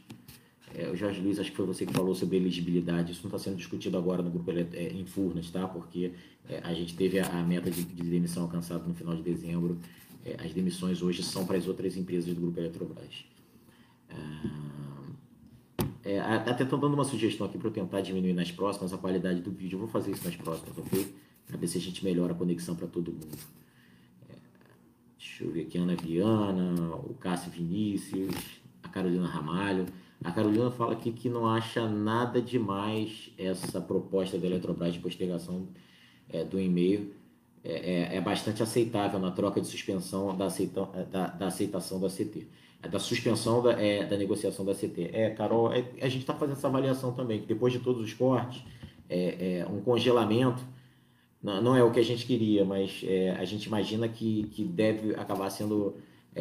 É, 0.74 0.91
o 0.91 0.97
Jorge 0.97 1.20
Luiz, 1.20 1.39
acho 1.39 1.51
que 1.51 1.57
foi 1.57 1.66
você 1.66 1.87
que 1.87 1.93
falou 1.93 2.14
sobre 2.14 2.37
elegibilidade. 2.37 3.12
Isso 3.12 3.22
não 3.22 3.28
está 3.28 3.39
sendo 3.39 3.57
discutido 3.57 3.97
agora 3.97 4.22
no 4.22 4.30
grupo 4.30 4.51
é, 4.51 4.89
em 4.89 5.05
Furnas, 5.05 5.51
tá? 5.51 5.68
Porque 5.68 6.12
é, 6.49 6.61
a 6.64 6.74
gente 6.74 6.97
teve 6.97 7.18
a, 7.20 7.26
a 7.26 7.43
meta 7.43 7.70
de, 7.70 7.85
de, 7.85 8.03
demissão 8.03 8.45
alcançada 8.45 8.85
no 8.85 8.95
final 8.95 9.14
de 9.14 9.22
dezembro. 9.22 9.78
As 10.43 10.53
demissões 10.55 11.03
hoje 11.03 11.22
são 11.22 11.45
para 11.45 11.59
as 11.59 11.68
outras 11.68 11.97
empresas 11.99 12.35
do 12.35 12.41
grupo 12.41 12.59
Eletrobras. 12.59 13.26
Ah, 14.11 15.05
é, 16.05 16.20
até 16.20 16.64
estou 16.64 16.78
dando 16.78 16.94
uma 16.94 17.05
sugestão 17.05 17.46
aqui 17.46 17.57
para 17.57 17.68
eu 17.68 17.72
tentar 17.72 18.02
diminuir 18.02 18.34
nas 18.34 18.50
próximas 18.50 18.92
a 18.92 18.98
qualidade 18.98 19.40
do 19.40 19.50
vídeo. 19.50 19.76
Eu 19.76 19.80
vou 19.80 19.88
fazer 19.88 20.11
isso 20.11 20.24
nas 20.24 20.36
próximas, 20.36 20.76
ok? 20.76 21.14
Para 21.46 21.57
ver 21.57 21.66
se 21.66 21.78
a 21.78 21.80
gente 21.80 22.05
melhora 22.05 22.32
a 22.32 22.36
conexão 22.36 22.76
para 22.76 22.86
todo 22.86 23.11
mundo. 23.11 23.38
É, 24.28 24.34
deixa 25.18 25.44
eu 25.44 25.50
ver 25.50 25.62
aqui, 25.62 25.78
Ana 25.78 25.96
Viana, 25.96 26.94
o 26.96 27.14
Cássio 27.14 27.50
Vinícius, 27.50 28.34
a 28.82 28.88
Carolina 28.88 29.26
Ramalho. 29.26 29.86
A 30.22 30.30
Carolina 30.30 30.70
fala 30.70 30.92
aqui 30.92 31.11
que 31.11 31.28
não 31.28 31.46
acha 31.46 31.88
nada 31.88 32.40
demais 32.40 33.30
essa 33.38 33.80
proposta 33.80 34.38
da 34.38 34.46
Eletrobras 34.46 34.92
de 34.92 35.00
postergação 35.00 35.68
é, 36.28 36.44
do 36.44 36.61
e-mail. 36.61 37.14
É, 37.62 37.72
é, 37.72 38.16
é, 38.16 38.20
bastante 38.20 38.62
aceitável 38.62 39.18
na 39.18 39.30
troca 39.30 39.59
de 39.59 39.66
suspensão 39.66 40.36
da, 40.36 40.46
aceita, 40.46 40.84
da, 41.11 41.28
da 41.28 41.46
aceitação 41.46 41.98
da 41.98 42.09
CT. 42.09 42.46
É 42.85 42.89
da 42.89 42.99
suspensão 42.99 43.62
da, 43.62 43.72
é, 43.72 44.05
da 44.05 44.16
negociação 44.16 44.64
da 44.64 44.74
CT. 44.74 45.11
É, 45.12 45.30
Carol, 45.30 45.72
é, 45.72 45.85
a 46.03 46.09
gente 46.09 46.20
está 46.20 46.35
fazendo 46.35 46.57
essa 46.57 46.68
avaliação 46.68 47.12
também, 47.12 47.41
que 47.41 47.47
depois 47.47 47.72
de 47.72 47.78
todos 47.78 48.03
os 48.03 48.12
cortes, 48.12 48.62
é, 49.09 49.61
é, 49.61 49.66
um 49.66 49.80
congelamento 49.80 50.62
não, 51.43 51.62
não, 51.62 51.76
é 51.76 51.82
o 51.82 51.91
que 51.91 52.01
a 52.01 52.05
gente 52.05 52.26
queria, 52.26 52.64
mas 52.64 53.03
é, 53.05 53.30
a 53.32 53.45
gente 53.45 53.64
imagina 53.64 54.09
que, 54.09 54.45
que 54.53 54.64
deve 54.64 55.14
acabar 55.14 55.51
sendo 55.51 55.97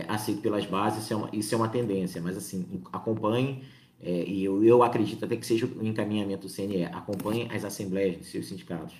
aceito 0.08 0.41
pelas 0.41 0.66
bases, 0.66 1.04
isso 1.04 1.14
é 1.14 1.16
uma, 1.16 1.30
isso 1.32 1.54
é 1.54 1.58
uma 1.58 1.70
tendência, 1.70 2.20
mas 2.20 2.36
assim, 2.36 2.82
acompanhe, 2.91 3.64
e 4.02 4.44
eu, 4.44 4.64
eu 4.64 4.82
acredito 4.82 5.24
até 5.24 5.36
que 5.36 5.46
seja 5.46 5.68
o 5.68 5.86
encaminhamento 5.86 6.48
do 6.48 6.50
CNE, 6.52 6.86
acompanhe 6.86 7.48
as 7.52 7.64
assembleias 7.64 8.18
dos 8.18 8.28
seus 8.28 8.48
sindicatos. 8.48 8.96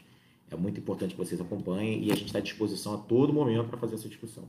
É 0.52 0.56
muito 0.56 0.80
importante 0.80 1.16
que 1.16 1.18
vocês 1.18 1.41
acompanhem 1.41 2.04
e 2.04 2.12
a 2.12 2.16
gente 2.16 2.28
está 2.28 2.38
à 2.38 2.41
disposição 2.41 2.94
a 2.94 2.98
todo 2.98 3.34
momento 3.34 3.70
para 3.70 3.78
fazer 3.80 3.96
essa 3.96 4.08
discussão. 4.08 4.44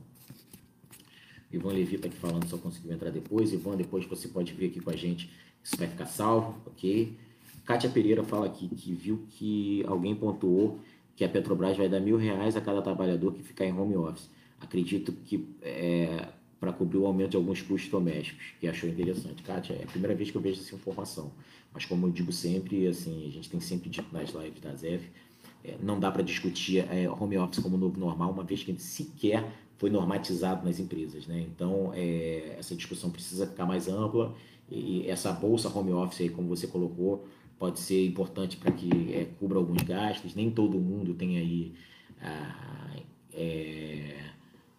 Ivan 1.51 1.73
Levi 1.73 1.95
está 1.95 2.07
aqui 2.07 2.17
falando, 2.17 2.47
só 2.47 2.57
conseguiu 2.57 2.93
entrar 2.93 3.11
depois. 3.11 3.53
Ivan, 3.53 3.75
depois 3.75 4.05
você 4.05 4.27
pode 4.27 4.53
vir 4.53 4.67
aqui 4.67 4.79
com 4.79 4.89
a 4.89 4.95
gente, 4.95 5.29
isso 5.63 5.77
vai 5.77 5.87
ficar 5.87 6.05
salvo, 6.05 6.55
ok? 6.65 7.17
Kátia 7.65 7.89
Pereira 7.89 8.23
fala 8.23 8.45
aqui 8.45 8.67
que 8.67 8.93
viu 8.93 9.25
que 9.31 9.83
alguém 9.87 10.15
pontuou 10.15 10.79
que 11.15 11.23
a 11.23 11.29
Petrobras 11.29 11.77
vai 11.77 11.87
dar 11.87 11.99
mil 11.99 12.17
reais 12.17 12.55
a 12.55 12.61
cada 12.61 12.81
trabalhador 12.81 13.33
que 13.33 13.41
ficar 13.41 13.65
em 13.65 13.73
home 13.73 13.95
office. 13.95 14.29
Acredito 14.59 15.11
que 15.11 15.47
é, 15.61 16.27
para 16.59 16.73
cobrir 16.73 16.97
o 16.97 17.05
aumento 17.05 17.31
de 17.31 17.37
alguns 17.37 17.61
custos 17.61 17.89
domésticos, 17.89 18.53
que 18.59 18.67
achou 18.67 18.89
interessante. 18.89 19.41
Kátia, 19.43 19.73
é 19.73 19.83
a 19.83 19.87
primeira 19.87 20.15
vez 20.15 20.29
que 20.29 20.37
eu 20.37 20.41
vejo 20.41 20.61
essa 20.61 20.75
informação. 20.75 21.31
Mas 21.73 21.85
como 21.85 22.07
eu 22.07 22.11
digo 22.11 22.31
sempre, 22.31 22.87
assim, 22.87 23.27
a 23.27 23.31
gente 23.31 23.49
tem 23.49 23.59
sempre 23.59 23.89
dito 23.89 24.07
nas 24.11 24.29
lives 24.31 24.61
da 24.61 24.73
ZEF, 24.75 25.09
é, 25.63 25.75
não 25.81 25.99
dá 25.99 26.11
para 26.11 26.21
discutir 26.21 26.79
é, 26.79 27.09
home 27.09 27.37
office 27.37 27.61
como 27.61 27.77
novo 27.77 27.99
normal, 27.99 28.31
uma 28.31 28.43
vez 28.43 28.63
que 28.63 28.75
sequer 28.79 29.51
foi 29.77 29.89
normatizado 29.89 30.65
nas 30.65 30.79
empresas. 30.79 31.27
Né? 31.27 31.41
Então, 31.41 31.91
é, 31.93 32.55
essa 32.57 32.75
discussão 32.75 33.09
precisa 33.09 33.47
ficar 33.47 33.65
mais 33.65 33.87
ampla 33.87 34.33
e 34.69 35.07
essa 35.07 35.31
bolsa 35.31 35.69
home 35.69 35.91
office, 35.91 36.21
aí, 36.21 36.29
como 36.29 36.47
você 36.47 36.67
colocou, 36.67 37.27
pode 37.59 37.79
ser 37.79 38.05
importante 38.05 38.57
para 38.57 38.71
que 38.71 39.13
é, 39.13 39.25
cubra 39.39 39.57
alguns 39.57 39.81
gastos. 39.83 40.33
Nem 40.33 40.49
todo 40.49 40.79
mundo 40.79 41.13
tem 41.13 41.37
aí 41.37 41.73
é, 43.31 44.17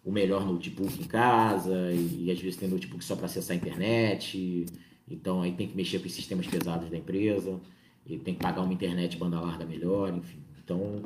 o 0.03 0.11
melhor 0.11 0.45
notebook 0.45 1.01
em 1.01 1.05
casa 1.05 1.91
e, 1.93 2.25
e 2.25 2.31
às 2.31 2.39
vezes 2.39 2.57
tem 2.57 2.67
notebook 2.67 3.03
só 3.03 3.15
para 3.15 3.25
acessar 3.25 3.55
a 3.55 3.57
internet. 3.57 4.65
Então, 5.09 5.41
aí 5.41 5.53
tem 5.53 5.67
que 5.67 5.75
mexer 5.75 5.99
com 5.99 6.07
os 6.07 6.13
sistemas 6.13 6.47
pesados 6.47 6.89
da 6.89 6.97
empresa 6.97 7.59
e 8.05 8.17
tem 8.17 8.33
que 8.33 8.41
pagar 8.41 8.61
uma 8.61 8.73
internet 8.73 9.17
banda 9.17 9.39
larga 9.39 9.65
melhor, 9.65 10.13
enfim. 10.13 10.39
Então, 10.63 11.03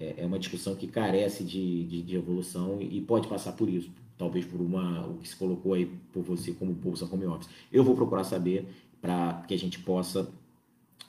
é, 0.00 0.14
é 0.22 0.26
uma 0.26 0.38
discussão 0.38 0.74
que 0.74 0.86
carece 0.86 1.44
de, 1.44 1.84
de, 1.84 2.02
de, 2.02 2.16
evolução 2.16 2.80
e 2.80 3.00
pode 3.02 3.28
passar 3.28 3.52
por 3.52 3.68
isso, 3.68 3.90
talvez 4.16 4.46
por 4.46 4.60
uma 4.60 5.06
o 5.06 5.18
que 5.18 5.28
se 5.28 5.36
colocou 5.36 5.74
aí 5.74 5.86
por 6.12 6.22
você 6.22 6.52
como 6.52 6.72
bolsa 6.72 7.04
home 7.04 7.26
office. 7.26 7.50
Eu 7.70 7.84
vou 7.84 7.94
procurar 7.94 8.24
saber 8.24 8.66
para 9.00 9.44
que 9.46 9.52
a 9.52 9.58
gente 9.58 9.78
possa 9.80 10.32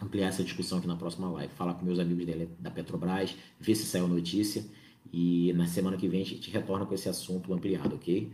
ampliar 0.01 0.27
essa 0.27 0.43
discussão 0.43 0.79
aqui 0.79 0.87
na 0.87 0.95
próxima 0.95 1.29
live, 1.29 1.53
falar 1.53 1.75
com 1.75 1.85
meus 1.85 1.99
amigos 1.99 2.25
da 2.59 2.69
Petrobras, 2.69 3.35
ver 3.59 3.75
se 3.75 3.85
saiu 3.85 4.07
notícia 4.07 4.65
e 5.13 5.53
na 5.53 5.67
semana 5.67 5.95
que 5.95 6.07
vem 6.07 6.21
a 6.21 6.25
gente 6.25 6.49
retorna 6.51 6.85
com 6.85 6.93
esse 6.93 7.07
assunto 7.07 7.53
ampliado, 7.53 7.95
ok? 7.95 8.29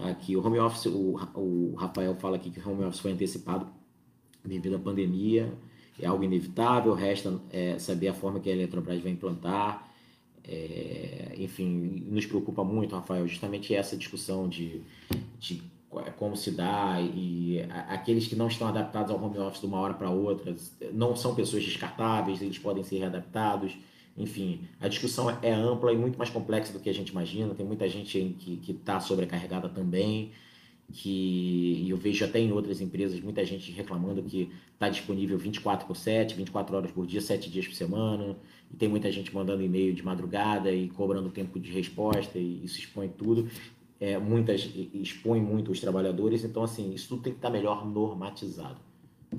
Aqui 0.00 0.34
o 0.34 0.44
home 0.44 0.58
office, 0.58 0.86
o, 0.86 1.16
o 1.34 1.74
Rafael 1.76 2.14
fala 2.16 2.36
aqui 2.36 2.50
que 2.50 2.58
o 2.58 2.70
home 2.70 2.84
office 2.84 3.00
foi 3.00 3.12
antecipado 3.12 3.66
devido 4.44 4.76
à 4.76 4.78
pandemia 4.78 5.52
é 5.98 6.06
algo 6.06 6.24
inevitável, 6.24 6.92
resta 6.94 7.40
é, 7.50 7.78
saber 7.78 8.08
a 8.08 8.14
forma 8.14 8.40
que 8.40 8.50
a 8.50 8.52
Eletrobras 8.52 9.00
vai 9.00 9.12
implantar. 9.12 9.90
É, 10.46 11.34
enfim, 11.38 12.04
nos 12.10 12.26
preocupa 12.26 12.62
muito, 12.62 12.94
Rafael, 12.94 13.26
justamente 13.26 13.74
essa 13.74 13.96
discussão 13.96 14.48
de, 14.48 14.82
de 15.38 15.62
como 16.16 16.36
se 16.36 16.50
dá 16.50 17.00
e 17.00 17.60
aqueles 17.88 18.26
que 18.26 18.34
não 18.34 18.48
estão 18.48 18.66
adaptados 18.66 19.12
ao 19.12 19.22
home 19.22 19.38
office 19.38 19.60
de 19.60 19.66
uma 19.66 19.78
hora 19.78 19.94
para 19.94 20.10
outra 20.10 20.54
não 20.92 21.14
são 21.14 21.34
pessoas 21.34 21.64
descartáveis, 21.64 22.42
eles 22.42 22.58
podem 22.58 22.82
ser 22.82 22.98
readaptados. 22.98 23.76
Enfim, 24.16 24.62
a 24.80 24.88
discussão 24.88 25.30
é 25.42 25.52
ampla 25.52 25.92
e 25.92 25.96
muito 25.96 26.16
mais 26.18 26.30
complexa 26.30 26.72
do 26.72 26.80
que 26.80 26.90
a 26.90 26.94
gente 26.94 27.10
imagina. 27.10 27.54
Tem 27.54 27.66
muita 27.66 27.88
gente 27.88 28.36
que 28.40 28.72
está 28.72 29.00
sobrecarregada 29.00 29.68
também 29.68 30.32
que 30.92 31.86
eu 31.88 31.96
vejo 31.96 32.24
até 32.24 32.38
em 32.38 32.52
outras 32.52 32.80
empresas 32.80 33.20
muita 33.20 33.44
gente 33.44 33.72
reclamando 33.72 34.22
que 34.22 34.50
está 34.72 34.88
disponível 34.88 35.38
24 35.38 35.86
por 35.86 35.96
7, 35.96 36.34
24 36.34 36.76
horas 36.76 36.90
por 36.90 37.06
dia, 37.06 37.20
7 37.20 37.50
dias 37.50 37.66
por 37.66 37.74
semana, 37.74 38.36
e 38.70 38.76
tem 38.76 38.88
muita 38.88 39.10
gente 39.10 39.34
mandando 39.34 39.62
e-mail 39.62 39.94
de 39.94 40.04
madrugada 40.04 40.70
e 40.72 40.88
cobrando 40.88 41.30
tempo 41.30 41.58
de 41.58 41.70
resposta, 41.72 42.38
e 42.38 42.64
isso 42.64 42.78
expõe 42.78 43.08
tudo. 43.08 43.48
É, 44.00 44.18
muitas 44.18 44.70
expõe 44.92 45.40
muito 45.40 45.72
os 45.72 45.80
trabalhadores, 45.80 46.44
então 46.44 46.62
assim, 46.62 46.92
isso 46.92 47.08
tudo 47.08 47.22
tem 47.22 47.32
que 47.32 47.38
estar 47.38 47.48
tá 47.48 47.52
melhor 47.52 47.86
normatizado, 47.86 48.78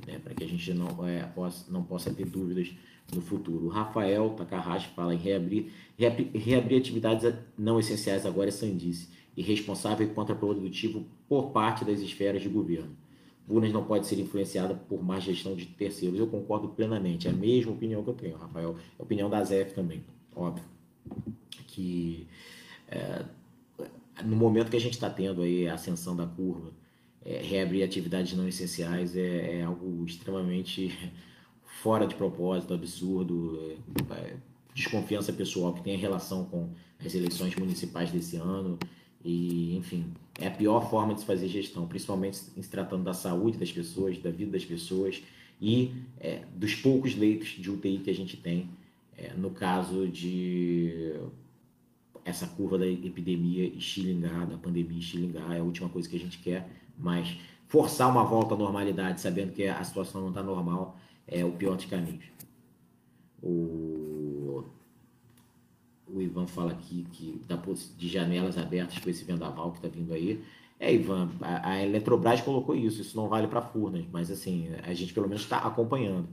né, 0.07 0.19
para 0.23 0.33
que 0.33 0.43
a 0.43 0.47
gente 0.47 0.73
não, 0.73 1.07
é, 1.07 1.23
possa, 1.23 1.71
não 1.71 1.83
possa 1.83 2.11
ter 2.13 2.25
dúvidas 2.25 2.71
no 3.13 3.21
futuro. 3.21 3.67
O 3.67 3.69
Rafael 3.69 4.31
Takahashi 4.31 4.87
fala 4.95 5.13
em 5.13 5.17
reabrir, 5.17 5.71
reabrir, 5.97 6.31
reabrir 6.33 6.79
atividades 6.79 7.31
não 7.57 7.79
essenciais 7.79 8.25
agora 8.25 8.49
é 8.49 8.51
sandice 8.51 9.09
e 9.35 9.41
responsável 9.41 10.07
e 10.07 10.09
contraprodutivo 10.09 11.05
por 11.27 11.51
parte 11.51 11.83
das 11.83 11.99
esferas 11.99 12.41
de 12.41 12.49
governo. 12.49 12.95
Bunas 13.47 13.71
não 13.71 13.83
pode 13.83 14.07
ser 14.07 14.19
influenciada 14.19 14.73
por 14.73 15.03
má 15.03 15.19
gestão 15.19 15.55
de 15.55 15.65
terceiros. 15.65 16.19
Eu 16.19 16.27
concordo 16.27 16.69
plenamente. 16.69 17.27
É 17.27 17.31
a 17.31 17.33
mesma 17.33 17.71
opinião 17.71 18.03
que 18.03 18.09
eu 18.09 18.13
tenho, 18.13 18.37
Rafael. 18.37 18.75
É 18.97 19.01
a 19.01 19.03
opinião 19.03 19.29
da 19.29 19.43
ZF 19.43 19.73
também, 19.75 20.03
óbvio. 20.35 20.63
Que 21.67 22.27
é, 22.87 23.23
no 24.23 24.35
momento 24.35 24.71
que 24.71 24.77
a 24.77 24.81
gente 24.81 24.93
está 24.93 25.09
tendo 25.09 25.41
aí 25.41 25.67
a 25.67 25.75
ascensão 25.75 26.15
da 26.15 26.25
curva, 26.25 26.71
é, 27.23 27.41
reabrir 27.41 27.83
atividades 27.83 28.33
não 28.37 28.47
essenciais 28.47 29.15
é, 29.15 29.59
é, 29.59 29.63
algo 29.63 30.03
extremamente 30.05 30.95
fora 31.83 32.07
de 32.07 32.15
propósito, 32.15 32.73
absurdo, 32.73 33.77
é, 34.11 34.33
desconfiança 34.73 35.33
pessoal 35.33 35.73
que 35.73 35.83
tem 35.83 35.97
relação 35.97 36.45
com 36.45 36.69
as 37.03 37.13
eleições 37.13 37.55
municipais 37.55 38.11
desse 38.11 38.37
ano. 38.37 38.77
E, 39.25 39.75
enfim, 39.75 40.05
é 40.39 40.47
a 40.47 40.51
pior 40.51 40.87
forma 40.87 41.15
de 41.15 41.21
se 41.21 41.25
fazer 41.25 41.47
gestão, 41.47 41.87
principalmente 41.87 42.39
em 42.55 42.61
se 42.61 42.69
tratando 42.69 43.03
da 43.03 43.13
saúde 43.13 43.57
das 43.57 43.71
pessoas, 43.71 44.19
da 44.19 44.29
vida 44.29 44.51
das 44.51 44.63
pessoas 44.63 45.23
e 45.59 45.95
é, 46.19 46.43
dos 46.55 46.75
poucos 46.75 47.15
leitos 47.15 47.49
de 47.49 47.71
UTI 47.71 47.97
que 47.97 48.11
a 48.11 48.13
gente 48.13 48.37
tem 48.37 48.69
é, 49.17 49.33
no 49.33 49.49
caso 49.49 50.07
de 50.07 51.13
essa 52.23 52.47
curva 52.47 52.77
da 52.77 52.87
epidemia 52.87 53.65
estilingar, 53.67 54.47
da 54.47 54.57
pandemia 54.57 54.99
estilingar, 54.99 55.51
é 55.53 55.59
a 55.59 55.63
última 55.63 55.89
coisa 55.89 56.09
que 56.09 56.15
a 56.15 56.19
gente 56.19 56.39
quer, 56.39 56.67
mas 56.97 57.37
forçar 57.67 58.09
uma 58.09 58.23
volta 58.23 58.55
à 58.55 58.57
normalidade, 58.57 59.21
sabendo 59.21 59.53
que 59.53 59.65
a 59.67 59.83
situação 59.83 60.21
não 60.21 60.29
está 60.29 60.41
normal, 60.41 60.99
é 61.27 61.45
o 61.45 61.51
pior 61.51 61.75
dos 61.75 61.85
caminhos. 61.85 62.25
O, 63.41 64.04
o 66.07 66.21
Ivan 66.21 66.47
fala 66.47 66.71
aqui 66.71 67.05
que 67.11 67.41
dá 67.47 67.59
de 67.97 68.07
janelas 68.07 68.57
abertas 68.57 68.99
com 68.99 69.09
esse 69.09 69.23
vendaval 69.23 69.71
que 69.71 69.77
está 69.77 69.87
vindo 69.87 70.13
aí. 70.13 70.41
É, 70.79 70.93
Ivan, 70.93 71.29
a, 71.41 71.71
a 71.71 71.83
Eletrobras 71.83 72.41
colocou 72.41 72.75
isso, 72.75 73.01
isso 73.01 73.15
não 73.15 73.29
vale 73.29 73.47
para 73.47 73.61
Furnas, 73.61 74.05
mas 74.11 74.29
assim, 74.29 74.67
a 74.83 74.93
gente 74.93 75.13
pelo 75.13 75.27
menos 75.27 75.43
está 75.43 75.57
acompanhando. 75.59 76.27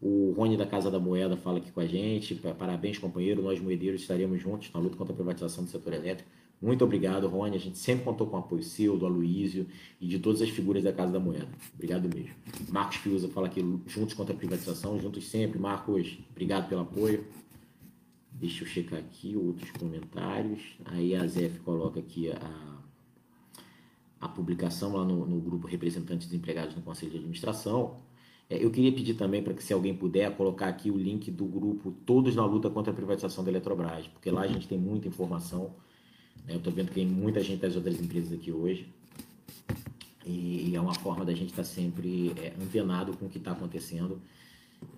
O 0.00 0.34
Rony 0.36 0.56
da 0.56 0.66
Casa 0.66 0.90
da 0.90 0.98
Moeda 0.98 1.36
fala 1.36 1.58
aqui 1.58 1.70
com 1.70 1.78
a 1.78 1.86
gente. 1.86 2.34
Parabéns, 2.34 2.98
companheiro. 2.98 3.40
Nós, 3.40 3.60
moedeiros, 3.60 4.00
estaremos 4.00 4.40
juntos 4.40 4.68
na 4.74 4.80
luta 4.80 4.96
contra 4.96 5.12
a 5.12 5.16
privatização 5.16 5.62
do 5.62 5.70
setor 5.70 5.92
elétrico. 5.92 6.28
Muito 6.60 6.84
obrigado, 6.84 7.28
Rony. 7.28 7.56
A 7.56 7.60
gente 7.60 7.78
sempre 7.78 8.04
contou 8.04 8.26
com 8.26 8.36
o 8.36 8.40
apoio 8.40 8.64
seu, 8.64 8.96
do 8.96 9.06
Aloísio 9.06 9.66
e 10.00 10.06
de 10.08 10.18
todas 10.18 10.42
as 10.42 10.48
figuras 10.48 10.82
da 10.82 10.92
Casa 10.92 11.12
da 11.12 11.20
Moeda. 11.20 11.48
Obrigado 11.74 12.08
mesmo. 12.12 12.34
Marcos 12.68 12.96
Fiuza 12.96 13.28
fala 13.28 13.46
aqui, 13.46 13.60
juntos 13.86 14.14
contra 14.14 14.34
a 14.34 14.36
privatização, 14.36 14.98
juntos 15.00 15.28
sempre. 15.28 15.58
Marcos, 15.60 16.18
obrigado 16.30 16.68
pelo 16.68 16.80
apoio. 16.80 17.24
Deixa 18.42 18.64
eu 18.64 18.66
checar 18.66 18.98
aqui 18.98 19.36
outros 19.36 19.70
comentários. 19.70 20.60
Aí 20.86 21.14
a 21.14 21.24
Zef 21.28 21.60
coloca 21.60 22.00
aqui 22.00 22.28
a, 22.28 22.78
a 24.20 24.28
publicação 24.28 24.96
lá 24.96 25.04
no, 25.04 25.24
no 25.24 25.40
grupo 25.40 25.68
Representantes 25.68 26.26
dos 26.26 26.34
Empregados 26.34 26.74
no 26.74 26.82
Conselho 26.82 27.12
de 27.12 27.18
Administração. 27.18 28.00
É, 28.50 28.56
eu 28.62 28.68
queria 28.72 28.90
pedir 28.90 29.14
também 29.14 29.44
para 29.44 29.54
que, 29.54 29.62
se 29.62 29.72
alguém 29.72 29.94
puder, 29.94 30.36
colocar 30.36 30.66
aqui 30.66 30.90
o 30.90 30.98
link 30.98 31.30
do 31.30 31.44
grupo 31.44 31.92
Todos 32.04 32.34
na 32.34 32.44
Luta 32.44 32.68
contra 32.68 32.92
a 32.92 32.96
Privatização 32.96 33.44
da 33.44 33.50
Eletrobras, 33.52 34.08
porque 34.08 34.28
lá 34.28 34.40
a 34.40 34.48
gente 34.48 34.66
tem 34.66 34.76
muita 34.76 35.06
informação. 35.06 35.72
Né? 36.44 36.54
Eu 36.54 36.58
estou 36.58 36.72
vendo 36.72 36.88
que 36.88 36.94
tem 36.94 37.06
muita 37.06 37.40
gente 37.44 37.60
das 37.60 37.76
outras 37.76 38.00
empresas 38.00 38.32
aqui 38.32 38.50
hoje. 38.50 38.92
E 40.26 40.74
é 40.74 40.80
uma 40.80 40.94
forma 40.94 41.24
da 41.24 41.32
gente 41.32 41.50
estar 41.50 41.62
tá 41.62 41.68
sempre 41.68 42.32
é, 42.36 42.54
antenado 42.60 43.16
com 43.16 43.26
o 43.26 43.28
que 43.28 43.38
está 43.38 43.52
acontecendo 43.52 44.20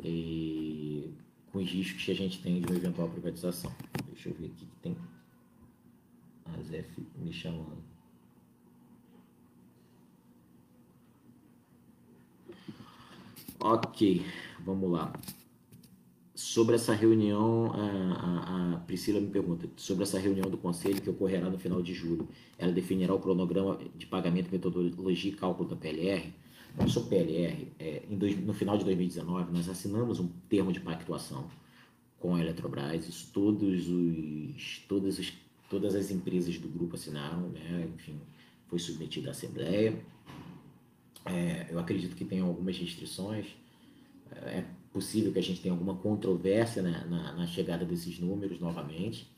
e 0.03 1.13
com 1.55 1.61
os 1.61 1.71
riscos 1.71 2.03
que 2.03 2.11
a 2.11 2.17
gente 2.17 2.43
tem 2.43 2.61
de 2.61 2.67
uma 2.67 2.77
eventual 2.77 3.09
privatização. 3.09 3.73
Deixa 4.09 4.29
eu 4.29 4.35
ver 4.35 4.47
aqui 4.47 4.67
que 4.67 4.77
tem 4.83 4.97
a 6.47 6.63
Zef 6.63 7.01
me 7.17 7.33
chamando. 7.33 7.79
Ok, 13.61 14.27
vamos 14.65 14.91
lá. 14.91 15.13
Sobre 16.35 16.75
essa 16.75 16.93
reunião, 16.93 17.73
a, 17.73 18.73
a, 18.73 18.75
a, 18.75 18.79
Priscila 18.81 19.21
me 19.21 19.29
pergunta 19.29 19.71
sobre 19.77 20.03
essa 20.03 20.19
reunião 20.19 20.51
do 20.51 20.59
Conselho 20.59 21.01
que 21.01 21.09
ocorrerá 21.09 21.49
no 21.49 21.57
final 21.57 21.81
de 21.81 21.95
julho. 21.95 22.29
Ela 22.59 22.73
definirá 22.73 23.15
o 23.15 23.21
cronograma 23.21 23.79
de 23.95 24.07
pagamento, 24.09 24.51
metodologia 24.51 25.31
e 25.31 25.37
cálculo 25.37 25.69
da 25.69 25.77
PLR. 25.77 26.35
Não 26.77 26.89
sou 26.89 27.05
PLR. 27.07 27.73
É, 27.79 28.03
dois, 28.11 28.39
no 28.39 28.53
final 28.53 28.77
de 28.77 28.85
2019, 28.85 29.53
nós 29.53 29.69
assinamos 29.69 30.19
um 30.19 30.29
termo 30.49 30.73
de 30.73 30.81
pactuação 30.81 31.49
com 32.19 32.35
a 32.35 32.41
Eletrobras. 32.41 33.09
Isso 33.09 33.31
todos 33.33 33.89
os, 33.89 34.85
todas, 34.89 35.19
os, 35.19 35.33
todas 35.71 35.95
as 35.95 36.11
empresas 36.11 36.59
do 36.59 36.69
grupo 36.69 36.97
assinaram, 36.97 37.49
né? 37.51 37.89
enfim, 37.95 38.21
foi 38.67 38.79
submetido 38.79 39.29
à 39.29 39.31
Assembleia. 39.31 40.03
É, 41.27 41.69
eu 41.71 41.79
acredito 41.79 42.17
que 42.17 42.25
tem 42.25 42.41
algumas 42.41 42.77
restrições. 42.77 43.47
É 44.33 44.65
possível 44.93 45.33
que 45.33 45.39
a 45.39 45.43
gente 45.43 45.61
tenha 45.61 45.73
alguma 45.73 45.95
controvérsia 45.97 46.83
né, 46.83 47.07
na, 47.09 47.33
na, 47.35 47.47
chegada 47.47 47.85
desses 47.85 48.19
números 48.19 48.59
novamente. 48.59 49.29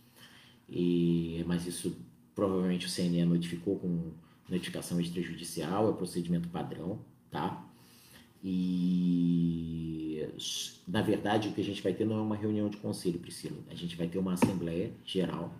E, 0.68 1.44
mas 1.46 1.66
isso 1.66 1.96
provavelmente 2.34 2.86
o 2.86 2.90
CNE 2.90 3.24
notificou 3.24 3.78
com 3.78 4.12
notificação 4.48 5.00
extrajudicial, 5.00 5.90
é 5.90 5.92
procedimento 5.92 6.48
padrão, 6.48 7.00
tá? 7.36 7.64
E 8.42 10.24
na 10.86 11.02
verdade 11.02 11.48
o 11.48 11.52
que 11.52 11.60
a 11.60 11.64
gente 11.64 11.82
vai 11.82 11.92
ter 11.92 12.04
não 12.04 12.18
é 12.18 12.20
uma 12.20 12.36
reunião 12.36 12.68
de 12.68 12.76
conselho, 12.76 13.18
Priscila. 13.18 13.58
A 13.70 13.74
gente 13.74 13.96
vai 13.96 14.06
ter 14.06 14.18
uma 14.18 14.34
assembleia 14.34 14.92
geral 15.04 15.52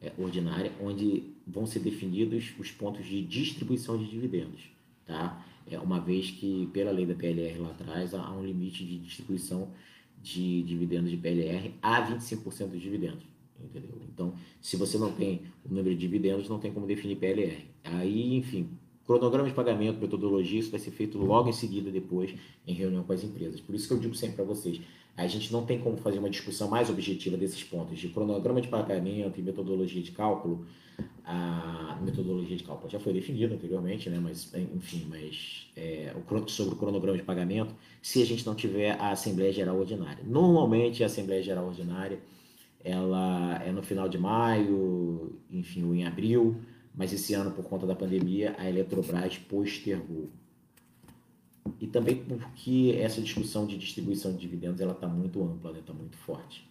é, 0.00 0.12
ordinária 0.18 0.72
onde 0.80 1.24
vão 1.46 1.66
ser 1.66 1.80
definidos 1.80 2.52
os 2.58 2.70
pontos 2.70 3.04
de 3.04 3.22
distribuição 3.22 3.98
de 3.98 4.08
dividendos, 4.08 4.62
tá? 5.06 5.44
é, 5.70 5.78
uma 5.78 6.00
vez 6.00 6.30
que, 6.30 6.68
pela 6.72 6.90
lei 6.90 7.06
da 7.06 7.14
PLR 7.14 7.58
lá 7.58 7.70
atrás, 7.70 8.14
há 8.14 8.30
um 8.32 8.44
limite 8.44 8.84
de 8.84 8.98
distribuição 8.98 9.70
de 10.22 10.62
dividendos 10.62 11.10
de 11.10 11.16
PLR 11.16 11.74
a 11.82 12.02
25% 12.10 12.68
dos 12.68 12.80
dividendos. 12.80 13.24
Entendeu? 13.62 13.98
Então, 14.12 14.34
se 14.60 14.76
você 14.76 14.98
não 14.98 15.12
tem 15.12 15.42
o 15.64 15.68
número 15.72 15.94
de 15.94 16.00
dividendos, 16.00 16.48
não 16.48 16.58
tem 16.58 16.72
como 16.72 16.86
definir 16.86 17.16
PLR. 17.16 17.64
Aí, 17.82 18.34
enfim, 18.34 18.68
cronograma 19.06 19.48
de 19.48 19.54
pagamento, 19.54 20.00
metodologia, 20.00 20.60
isso 20.60 20.70
vai 20.70 20.80
ser 20.80 20.90
feito 20.90 21.18
logo 21.18 21.48
em 21.48 21.52
seguida, 21.52 21.90
depois, 21.90 22.34
em 22.66 22.74
reunião 22.74 23.02
com 23.02 23.12
as 23.12 23.22
empresas. 23.22 23.60
Por 23.60 23.74
isso 23.74 23.86
que 23.86 23.94
eu 23.94 23.98
digo 23.98 24.14
sempre 24.14 24.36
para 24.36 24.44
vocês, 24.44 24.80
a 25.16 25.26
gente 25.26 25.52
não 25.52 25.64
tem 25.64 25.78
como 25.78 25.96
fazer 25.96 26.18
uma 26.18 26.30
discussão 26.30 26.68
mais 26.68 26.90
objetiva 26.90 27.36
desses 27.36 27.62
pontos 27.62 27.98
de 27.98 28.08
cronograma 28.08 28.60
de 28.60 28.68
pagamento 28.68 29.38
e 29.38 29.42
metodologia 29.42 30.02
de 30.02 30.10
cálculo. 30.10 30.66
A 31.24 31.98
metodologia 32.02 32.56
de 32.56 32.64
cálculo 32.64 32.90
já 32.90 33.00
foi 33.00 33.12
definida 33.12 33.54
anteriormente, 33.54 34.10
né? 34.10 34.18
mas 34.20 34.52
enfim, 34.54 35.06
mas 35.08 35.66
é, 35.76 36.14
sobre 36.48 36.74
o 36.74 36.76
cronograma 36.76 37.16
de 37.16 37.24
pagamento, 37.24 37.74
se 38.02 38.22
a 38.22 38.26
gente 38.26 38.44
não 38.44 38.54
tiver 38.54 38.92
a 39.00 39.10
Assembleia 39.10 39.52
Geral 39.52 39.78
Ordinária. 39.78 40.22
Normalmente 40.24 41.02
a 41.02 41.06
Assembleia 41.06 41.42
Geral 41.42 41.66
Ordinária 41.66 42.18
ela 42.84 43.62
é 43.64 43.72
no 43.72 43.82
final 43.82 44.08
de 44.08 44.18
maio, 44.18 45.32
enfim, 45.50 45.84
ou 45.84 45.94
em 45.94 46.06
abril, 46.06 46.60
mas 46.94 47.12
esse 47.12 47.34
ano, 47.34 47.50
por 47.50 47.64
conta 47.64 47.86
da 47.86 47.94
pandemia, 47.94 48.54
a 48.58 48.68
Eletrobras 48.68 49.36
postergou 49.38 50.30
e 51.80 51.86
também 51.86 52.16
porque 52.16 52.94
essa 52.98 53.20
discussão 53.20 53.66
de 53.66 53.78
distribuição 53.78 54.32
de 54.32 54.38
dividendos 54.38 54.80
ela 54.80 54.92
está 54.92 55.08
muito 55.08 55.42
ampla, 55.42 55.70
está 55.70 55.80
né? 55.80 55.82
Tá 55.86 55.92
muito 55.94 56.16
forte. 56.16 56.68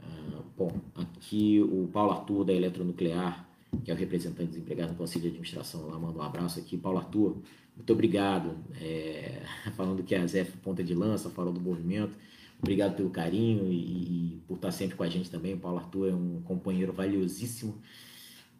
Ah, 0.00 0.42
bom, 0.56 0.70
aqui 0.94 1.60
o 1.60 1.88
Paulo 1.92 2.12
Arthur 2.12 2.44
da 2.44 2.52
Eletronuclear, 2.52 3.48
que 3.84 3.90
é 3.90 3.94
o 3.94 3.96
representante 3.96 4.50
desempregado 4.50 4.92
no 4.92 4.98
Conselho 4.98 5.22
de 5.22 5.28
Administração, 5.28 5.88
lá 5.88 5.98
manda 5.98 6.18
um 6.18 6.22
abraço 6.22 6.58
aqui. 6.58 6.76
Paulo 6.76 6.98
Arthur, 6.98 7.38
muito 7.74 7.92
obrigado. 7.92 8.56
É, 8.80 9.42
falando 9.76 10.02
que 10.02 10.14
a 10.14 10.26
ZF 10.26 10.58
ponta 10.62 10.84
de 10.84 10.94
lança, 10.94 11.30
falou 11.30 11.52
do 11.52 11.60
movimento. 11.60 12.14
Obrigado 12.58 12.96
pelo 12.96 13.10
carinho 13.10 13.70
e, 13.70 13.76
e 13.76 14.40
por 14.46 14.56
estar 14.56 14.72
sempre 14.72 14.96
com 14.96 15.02
a 15.02 15.08
gente 15.08 15.30
também. 15.30 15.54
O 15.54 15.58
Paulo 15.58 15.78
Arthur 15.78 16.10
é 16.10 16.14
um 16.14 16.40
companheiro 16.42 16.92
valiosíssimo 16.92 17.74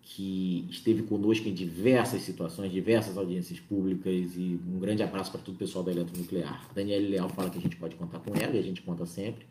que 0.09 0.65
esteve 0.71 1.03
conosco 1.03 1.49
em 1.49 1.53
diversas 1.53 2.23
situações, 2.23 2.71
diversas 2.71 3.19
audiências 3.19 3.59
públicas 3.59 4.37
e 4.37 4.61
um 4.65 4.79
grande 4.79 5.03
abraço 5.03 5.33
para 5.33 5.41
todo 5.41 5.57
o 5.57 5.59
pessoal 5.59 5.83
da 5.83 5.91
Eletronuclear. 5.91 6.65
Daniela 6.73 7.09
Leal 7.09 7.29
fala 7.29 7.51
que 7.51 7.59
a 7.59 7.61
gente 7.61 7.75
pode 7.75 7.97
contar 7.97 8.21
com 8.21 8.33
ela 8.37 8.55
e 8.55 8.59
a 8.61 8.63
gente 8.63 8.83
conta 8.83 9.05
sempre. 9.05 9.45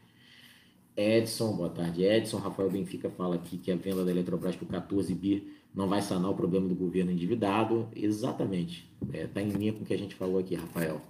Edson, 0.96 1.58
boa 1.58 1.70
tarde, 1.70 2.06
Edson. 2.06 2.38
Rafael 2.38 2.70
Benfica 2.70 3.10
fala 3.10 3.36
aqui 3.36 3.58
que 3.58 3.70
a 3.70 3.76
venda 3.76 4.06
da 4.06 4.12
Eletrobras 4.12 4.56
por 4.56 4.66
14 4.70 5.14
bi 5.14 5.46
não 5.74 5.90
vai 5.90 6.02
sanar 6.02 6.32
o 6.32 6.36
problema 6.36 6.70
do 6.70 6.76
governo 6.76 7.12
endividado. 7.12 7.90
Exatamente. 7.94 8.90
Está 9.02 9.18
é, 9.18 9.28
tá 9.28 9.42
em 9.42 9.50
linha 9.50 9.74
com 9.74 9.84
o 9.84 9.86
que 9.86 9.94
a 9.94 9.98
gente 9.98 10.16
falou 10.16 10.40
aqui, 10.40 10.56
Rafael. 10.56 11.02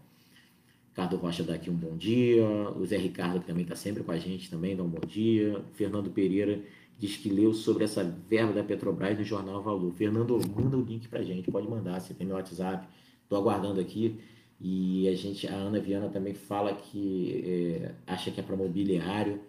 Ricardo 0.89 1.17
Rocha 1.17 1.43
dá 1.43 1.53
aqui 1.53 1.69
um 1.69 1.75
bom 1.75 1.95
dia. 1.95 2.43
O 2.75 2.83
Zé 2.83 2.97
Ricardo, 2.97 3.41
que 3.41 3.45
também 3.45 3.61
está 3.61 3.75
sempre 3.75 4.01
com 4.01 4.11
a 4.11 4.17
gente, 4.17 4.49
também 4.49 4.75
dá 4.75 4.81
um 4.81 4.89
bom 4.89 5.05
dia. 5.05 5.63
Fernando 5.73 6.09
Pereira 6.09 6.63
diz 6.97 7.17
que 7.17 7.29
leu 7.29 7.53
sobre 7.53 7.83
essa 7.83 8.03
verba 8.03 8.53
da 8.53 8.63
Petrobras 8.63 9.17
no 9.17 9.23
jornal 9.23 9.61
Valor. 9.61 9.91
Fernando, 9.93 10.39
manda 10.55 10.77
o 10.77 10.81
link 10.81 11.07
para 11.07 11.23
gente, 11.23 11.51
pode 11.51 11.67
mandar, 11.67 11.99
você 11.99 12.13
tem 12.13 12.25
meu 12.25 12.35
WhatsApp, 12.35 12.87
estou 13.23 13.37
aguardando 13.37 13.79
aqui. 13.79 14.19
E 14.59 15.07
a 15.09 15.15
gente, 15.15 15.47
a 15.47 15.53
Ana 15.53 15.79
Viana 15.79 16.09
também 16.09 16.33
fala 16.33 16.73
que 16.73 17.43
é, 17.45 17.95
acha 18.07 18.31
que 18.31 18.39
é 18.39 18.43
para 18.43 18.55
mobiliário, 18.55 19.41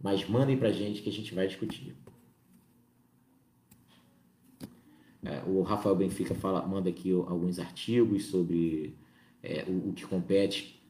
mas 0.00 0.28
mandem 0.28 0.56
para 0.56 0.70
gente 0.70 1.02
que 1.02 1.08
a 1.08 1.12
gente 1.12 1.34
vai 1.34 1.48
discutir. 1.48 1.96
É, 5.24 5.42
o 5.44 5.62
Rafael 5.62 5.96
Benfica 5.96 6.36
fala, 6.36 6.64
manda 6.64 6.88
aqui 6.88 7.10
alguns 7.10 7.58
artigos 7.58 8.26
sobre 8.26 8.94
é, 9.42 9.64
o, 9.66 9.88
o, 9.88 9.92
que 9.92 10.06
compete 10.06 10.80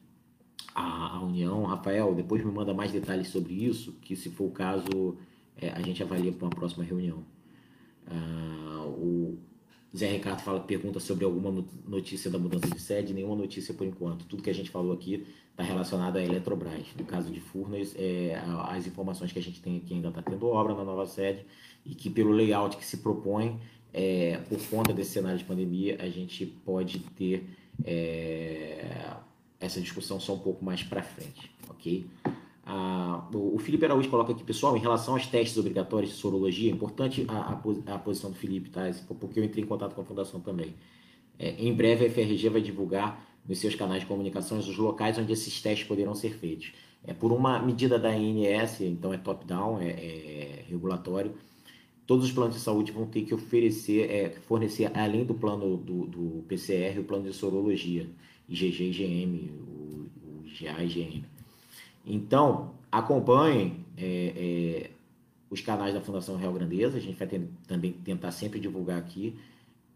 à 0.75 1.19
União. 1.23 1.63
Rafael, 1.63 2.13
depois 2.13 2.45
me 2.45 2.51
manda 2.51 2.71
mais 2.71 2.91
detalhes 2.91 3.29
sobre 3.29 3.53
isso, 3.53 3.93
que 3.93 4.15
se 4.15 4.29
for 4.29 4.45
o 4.45 4.51
caso 4.51 5.17
é, 5.59 5.69
a 5.69 5.81
gente 5.81 6.01
avalia 6.01 6.31
para 6.31 6.45
uma 6.45 6.55
próxima 6.55 6.83
reunião. 6.83 7.23
Ah, 8.05 8.85
o 8.87 9.37
Zé 9.95 10.11
Ricardo 10.11 10.41
fala, 10.41 10.59
pergunta 10.59 10.99
sobre 10.99 11.25
alguma 11.25 11.65
notícia 11.87 12.29
da 12.29 12.37
mudança 12.37 12.67
de 12.67 12.79
sede, 12.79 13.13
nenhuma 13.13 13.35
notícia 13.35 13.73
por 13.73 13.85
enquanto. 13.85 14.25
Tudo 14.25 14.43
que 14.43 14.49
a 14.49 14.53
gente 14.53 14.69
falou 14.69 14.93
aqui 14.93 15.25
está 15.51 15.63
relacionado 15.63 16.17
à 16.17 16.23
Eletrobras. 16.23 16.85
No 16.97 17.05
caso 17.05 17.31
de 17.31 17.39
Furnas, 17.39 17.95
é, 17.97 18.39
as 18.69 18.85
informações 18.85 19.31
que 19.31 19.39
a 19.39 19.41
gente 19.41 19.61
tem 19.61 19.77
aqui 19.77 19.93
ainda 19.93 20.09
está 20.09 20.21
tendo 20.21 20.47
obra 20.47 20.75
na 20.75 20.83
nova 20.83 21.05
sede 21.05 21.45
e 21.85 21.95
que 21.95 22.09
pelo 22.09 22.31
layout 22.31 22.77
que 22.77 22.85
se 22.85 22.97
propõe, 22.97 23.59
é, 23.93 24.37
por 24.49 24.59
conta 24.67 24.93
desse 24.93 25.11
cenário 25.11 25.39
de 25.39 25.45
pandemia, 25.45 25.97
a 25.99 26.09
gente 26.09 26.45
pode 26.45 26.99
ter 26.99 27.49
é, 27.83 29.15
essa 29.59 29.81
discussão 29.81 30.19
só 30.19 30.35
um 30.35 30.39
pouco 30.39 30.63
mais 30.63 30.83
para 30.83 31.01
frente, 31.01 31.49
ok? 31.69 32.05
Ah, 32.69 33.25
o 33.33 33.57
Felipe 33.59 33.85
Araújo 33.85 34.09
coloca 34.09 34.33
aqui, 34.33 34.43
pessoal, 34.43 34.75
em 34.75 34.79
relação 34.81 35.13
aos 35.13 35.25
testes 35.25 35.57
obrigatórios 35.57 36.11
de 36.11 36.17
sorologia, 36.17 36.69
é 36.69 36.73
importante 36.73 37.25
a, 37.29 37.53
a, 37.53 37.95
a 37.95 37.97
posição 37.97 38.29
do 38.29 38.35
Felipe, 38.35 38.69
tá? 38.69 38.81
Porque 39.17 39.39
eu 39.39 39.43
entrei 39.45 39.63
em 39.63 39.67
contato 39.67 39.95
com 39.95 40.01
a 40.01 40.03
fundação 40.03 40.41
também. 40.41 40.75
É, 41.39 41.51
em 41.51 41.73
breve 41.73 42.05
a 42.05 42.09
FRG 42.09 42.49
vai 42.49 42.61
divulgar 42.61 43.25
nos 43.47 43.59
seus 43.59 43.73
canais 43.73 44.01
de 44.01 44.07
comunicações 44.07 44.67
os 44.67 44.77
locais 44.77 45.17
onde 45.17 45.31
esses 45.31 45.61
testes 45.61 45.87
poderão 45.87 46.13
ser 46.13 46.33
feitos. 46.33 46.73
É 47.05 47.13
por 47.13 47.31
uma 47.31 47.57
medida 47.57 47.97
da 47.97 48.09
ANS, 48.09 48.81
então 48.81 49.13
é 49.13 49.17
top-down, 49.17 49.79
é, 49.79 49.87
é, 49.87 50.65
regulatório. 50.67 51.35
Todos 52.05 52.25
os 52.25 52.33
planos 52.33 52.55
de 52.55 52.61
saúde 52.61 52.91
vão 52.91 53.05
ter 53.05 53.21
que 53.21 53.33
oferecer, 53.33 54.11
é, 54.11 54.29
fornecer, 54.41 54.91
além 54.93 55.23
do 55.23 55.33
plano 55.33 55.77
do, 55.77 56.05
do 56.05 56.43
PCR, 56.49 56.99
o 56.99 57.03
plano 57.05 57.23
de 57.23 57.33
sorologia, 57.33 58.09
IgG 58.49 58.89
IgM, 58.89 59.51
o, 59.51 60.09
o 60.21 60.45
IgA 60.45 60.83
IgM. 60.83 61.36
Então, 62.07 62.73
acompanhem 62.89 63.85
é, 63.97 64.33
é, 64.35 64.91
os 65.49 65.59
canais 65.59 65.93
da 65.93 65.99
Fundação 65.99 66.37
Real 66.37 66.53
Grandeza, 66.53 66.97
a 66.97 67.01
gente 67.01 67.17
vai 67.17 67.27
ter, 67.27 67.45
também 67.67 67.91
tentar 67.91 68.31
sempre 68.31 68.59
divulgar 68.59 68.97
aqui 68.97 69.37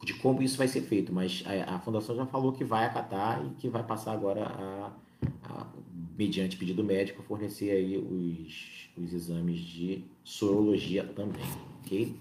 de 0.03 0.13
como 0.15 0.41
isso 0.41 0.57
vai 0.57 0.67
ser 0.67 0.81
feito, 0.81 1.13
mas 1.13 1.43
a, 1.45 1.75
a, 1.75 1.79
Fundação 1.79 2.15
já 2.15 2.25
falou 2.25 2.51
que 2.51 2.63
vai 2.63 2.85
acatar 2.85 3.45
e 3.45 3.49
que 3.61 3.69
vai 3.69 3.83
passar 3.83 4.11
agora 4.13 4.43
a, 4.45 4.91
a 5.43 5.67
mediante 6.17 6.57
pedido 6.57 6.83
médico, 6.83 7.23
fornecer 7.23 7.69
aí 7.71 7.97
os, 7.97 8.89
os 8.97 9.13
exames 9.13 9.59
de 9.59 10.03
sorologia 10.23 11.03
também, 11.03 11.45
ok? 11.79 12.15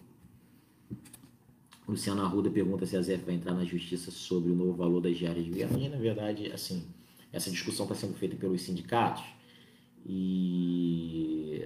Luciano 1.88 2.22
Arruda 2.22 2.50
pergunta 2.50 2.86
se 2.86 2.96
a 2.96 3.02
ZF 3.02 3.24
vai 3.24 3.34
entrar 3.34 3.54
na 3.54 3.64
justiça 3.64 4.12
sobre 4.12 4.52
o 4.52 4.54
novo 4.54 4.74
valor 4.74 5.00
das 5.00 5.16
diárias 5.16 5.44
de 5.44 5.50
viagem. 5.50 5.88
Na 5.88 5.96
verdade, 5.96 6.52
assim, 6.52 6.84
essa 7.32 7.50
discussão 7.50 7.84
está 7.86 7.96
sendo 7.96 8.14
feita 8.14 8.36
pelos 8.36 8.60
sindicatos 8.62 9.24
e 10.04 11.62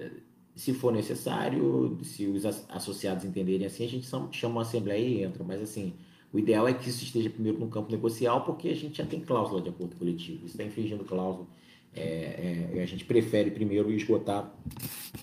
se 0.55 0.73
for 0.73 0.91
necessário, 0.91 1.97
se 2.03 2.25
os 2.27 2.45
associados 2.45 3.25
entenderem 3.25 3.67
assim, 3.67 3.85
a 3.85 3.89
gente 3.89 4.07
chama 4.07 4.55
uma 4.55 4.61
assembleia 4.61 5.05
e 5.05 5.23
entra. 5.23 5.43
Mas 5.43 5.61
assim, 5.61 5.93
o 6.31 6.39
ideal 6.39 6.67
é 6.67 6.73
que 6.73 6.89
isso 6.89 7.03
esteja 7.03 7.29
primeiro 7.29 7.59
no 7.59 7.67
campo 7.67 7.91
negocial, 7.91 8.43
porque 8.43 8.69
a 8.69 8.75
gente 8.75 8.97
já 8.97 9.05
tem 9.05 9.19
cláusula 9.19 9.61
de 9.61 9.69
acordo 9.69 9.95
coletivo. 9.95 10.45
Isso 10.45 10.53
está 10.53 10.63
infringindo 10.63 11.03
cláusula 11.03 11.47
é, 11.95 12.71
é, 12.75 12.83
a 12.83 12.85
gente 12.85 13.05
prefere 13.05 13.49
primeiro 13.49 13.89
esgotar 13.91 14.53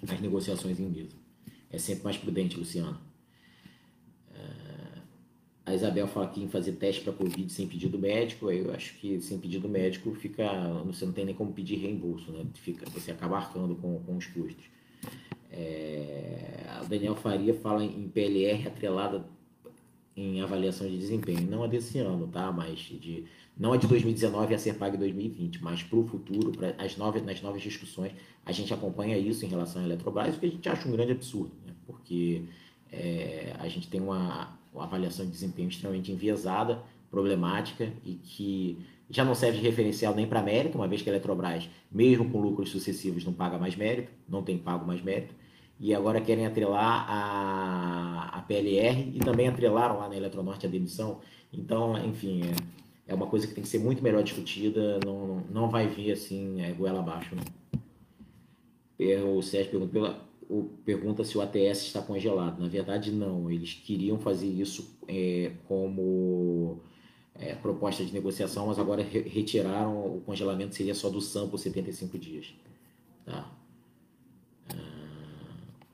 as 0.08 0.20
negociações 0.20 0.80
em 0.80 0.88
mesa. 0.88 1.14
É 1.70 1.78
sempre 1.78 2.04
mais 2.04 2.16
prudente, 2.16 2.56
Luciano. 2.56 2.98
É, 4.34 4.71
a 5.72 5.74
Isabel 5.74 6.06
fala 6.06 6.26
aqui 6.26 6.42
em 6.42 6.48
fazer 6.48 6.72
teste 6.72 7.02
para 7.02 7.12
Covid 7.12 7.50
sem 7.50 7.66
pedido 7.66 7.98
médico. 7.98 8.50
Eu 8.50 8.72
acho 8.72 8.94
que 8.98 9.20
sem 9.20 9.38
pedido 9.38 9.68
médico 9.68 10.14
fica, 10.14 10.46
você 10.84 11.04
não 11.04 11.12
tem 11.12 11.24
nem 11.24 11.34
como 11.34 11.52
pedir 11.52 11.76
reembolso, 11.76 12.30
né? 12.30 12.44
Fica, 12.54 12.88
você 12.90 13.10
acaba 13.10 13.38
arcando 13.38 13.74
com, 13.76 13.98
com 14.00 14.16
os 14.16 14.26
custos. 14.26 14.64
É, 15.50 16.80
o 16.82 16.88
Daniel 16.88 17.14
Faria 17.14 17.54
fala 17.54 17.84
em 17.84 18.08
PLR 18.08 18.68
atrelada 18.68 19.24
em 20.14 20.42
avaliação 20.42 20.86
de 20.86 20.98
desempenho, 20.98 21.50
não 21.50 21.64
a 21.64 21.66
desse 21.66 21.98
ano, 21.98 22.28
tá? 22.28 22.52
Mas 22.52 22.78
de 22.78 23.24
não 23.56 23.72
a 23.72 23.76
de 23.76 23.86
2019 23.86 24.54
a 24.54 24.58
ser 24.58 24.74
paga 24.74 24.96
em 24.96 24.98
2020, 24.98 25.62
mas 25.62 25.82
para 25.82 25.98
o 25.98 26.06
futuro, 26.06 26.52
para 26.52 26.74
as 26.78 26.96
novas, 26.96 27.22
nas 27.22 27.40
novas 27.40 27.62
discussões, 27.62 28.12
a 28.44 28.52
gente 28.52 28.72
acompanha 28.72 29.16
isso 29.16 29.44
em 29.44 29.48
relação 29.48 29.82
à 29.82 29.84
Eletrobras, 29.84 30.36
o 30.36 30.40
que 30.40 30.46
a 30.46 30.50
gente 30.50 30.68
acha 30.68 30.88
um 30.88 30.92
grande 30.92 31.12
absurdo, 31.12 31.52
né? 31.66 31.72
porque 31.86 32.44
é, 32.90 33.54
a 33.58 33.68
gente 33.68 33.88
tem 33.88 34.00
uma, 34.00 34.58
uma, 34.72 34.84
avaliação 34.84 35.24
de 35.24 35.32
desempenho 35.32 35.68
extremamente 35.68 36.10
enviesada, 36.12 36.82
problemática 37.10 37.92
e 38.04 38.14
que 38.14 38.78
já 39.10 39.24
não 39.24 39.34
serve 39.34 39.58
de 39.58 39.64
referencial 39.64 40.14
nem 40.14 40.26
para 40.26 40.42
mérito, 40.42 40.78
uma 40.78 40.88
vez 40.88 41.02
que 41.02 41.10
a 41.10 41.12
Eletrobras, 41.12 41.68
mesmo 41.90 42.30
com 42.30 42.40
lucros 42.40 42.70
sucessivos, 42.70 43.24
não 43.24 43.32
paga 43.32 43.58
mais 43.58 43.76
mérito, 43.76 44.10
não 44.26 44.42
tem 44.42 44.56
pago 44.56 44.86
mais 44.86 45.02
mérito, 45.02 45.34
e 45.78 45.94
agora 45.94 46.20
querem 46.20 46.46
atrelar 46.46 47.06
a, 47.10 48.38
a 48.38 48.42
PLR 48.42 49.12
e 49.14 49.18
também 49.18 49.48
atrelaram 49.48 49.98
lá 49.98 50.08
na 50.08 50.16
Eletronorte 50.16 50.64
a 50.64 50.68
demissão. 50.70 51.20
Então, 51.52 51.98
enfim, 52.06 52.42
é, 52.44 53.12
é 53.12 53.14
uma 53.14 53.26
coisa 53.26 53.46
que 53.46 53.52
tem 53.54 53.62
que 53.62 53.68
ser 53.68 53.80
muito 53.80 54.02
melhor 54.02 54.22
discutida, 54.22 55.00
não, 55.04 55.42
não 55.50 55.68
vai 55.68 55.88
vir 55.88 56.12
assim, 56.12 56.62
é, 56.62 56.72
goela 56.72 57.00
abaixo. 57.00 57.34
Né? 57.34 57.42
O 59.24 59.42
Sérgio 59.42 59.90
pergunta, 60.52 60.74
pergunta 60.84 61.24
se 61.24 61.36
o 61.38 61.40
ATS 61.40 61.82
está 61.82 62.02
congelado. 62.02 62.60
Na 62.60 62.68
verdade, 62.68 63.10
não. 63.10 63.50
Eles 63.50 63.74
queriam 63.74 64.18
fazer 64.18 64.46
isso 64.46 64.98
é, 65.08 65.52
como 65.66 66.80
é, 67.34 67.54
proposta 67.54 68.04
de 68.04 68.12
negociação, 68.12 68.66
mas 68.66 68.78
agora 68.78 69.02
re 69.02 69.20
retiraram 69.20 70.16
o 70.16 70.20
congelamento, 70.20 70.74
seria 70.74 70.94
só 70.94 71.08
do 71.08 71.20
SAM 71.20 71.48
por 71.48 71.58
75 71.58 72.18
dias. 72.18 72.54
Tá? 73.24 73.50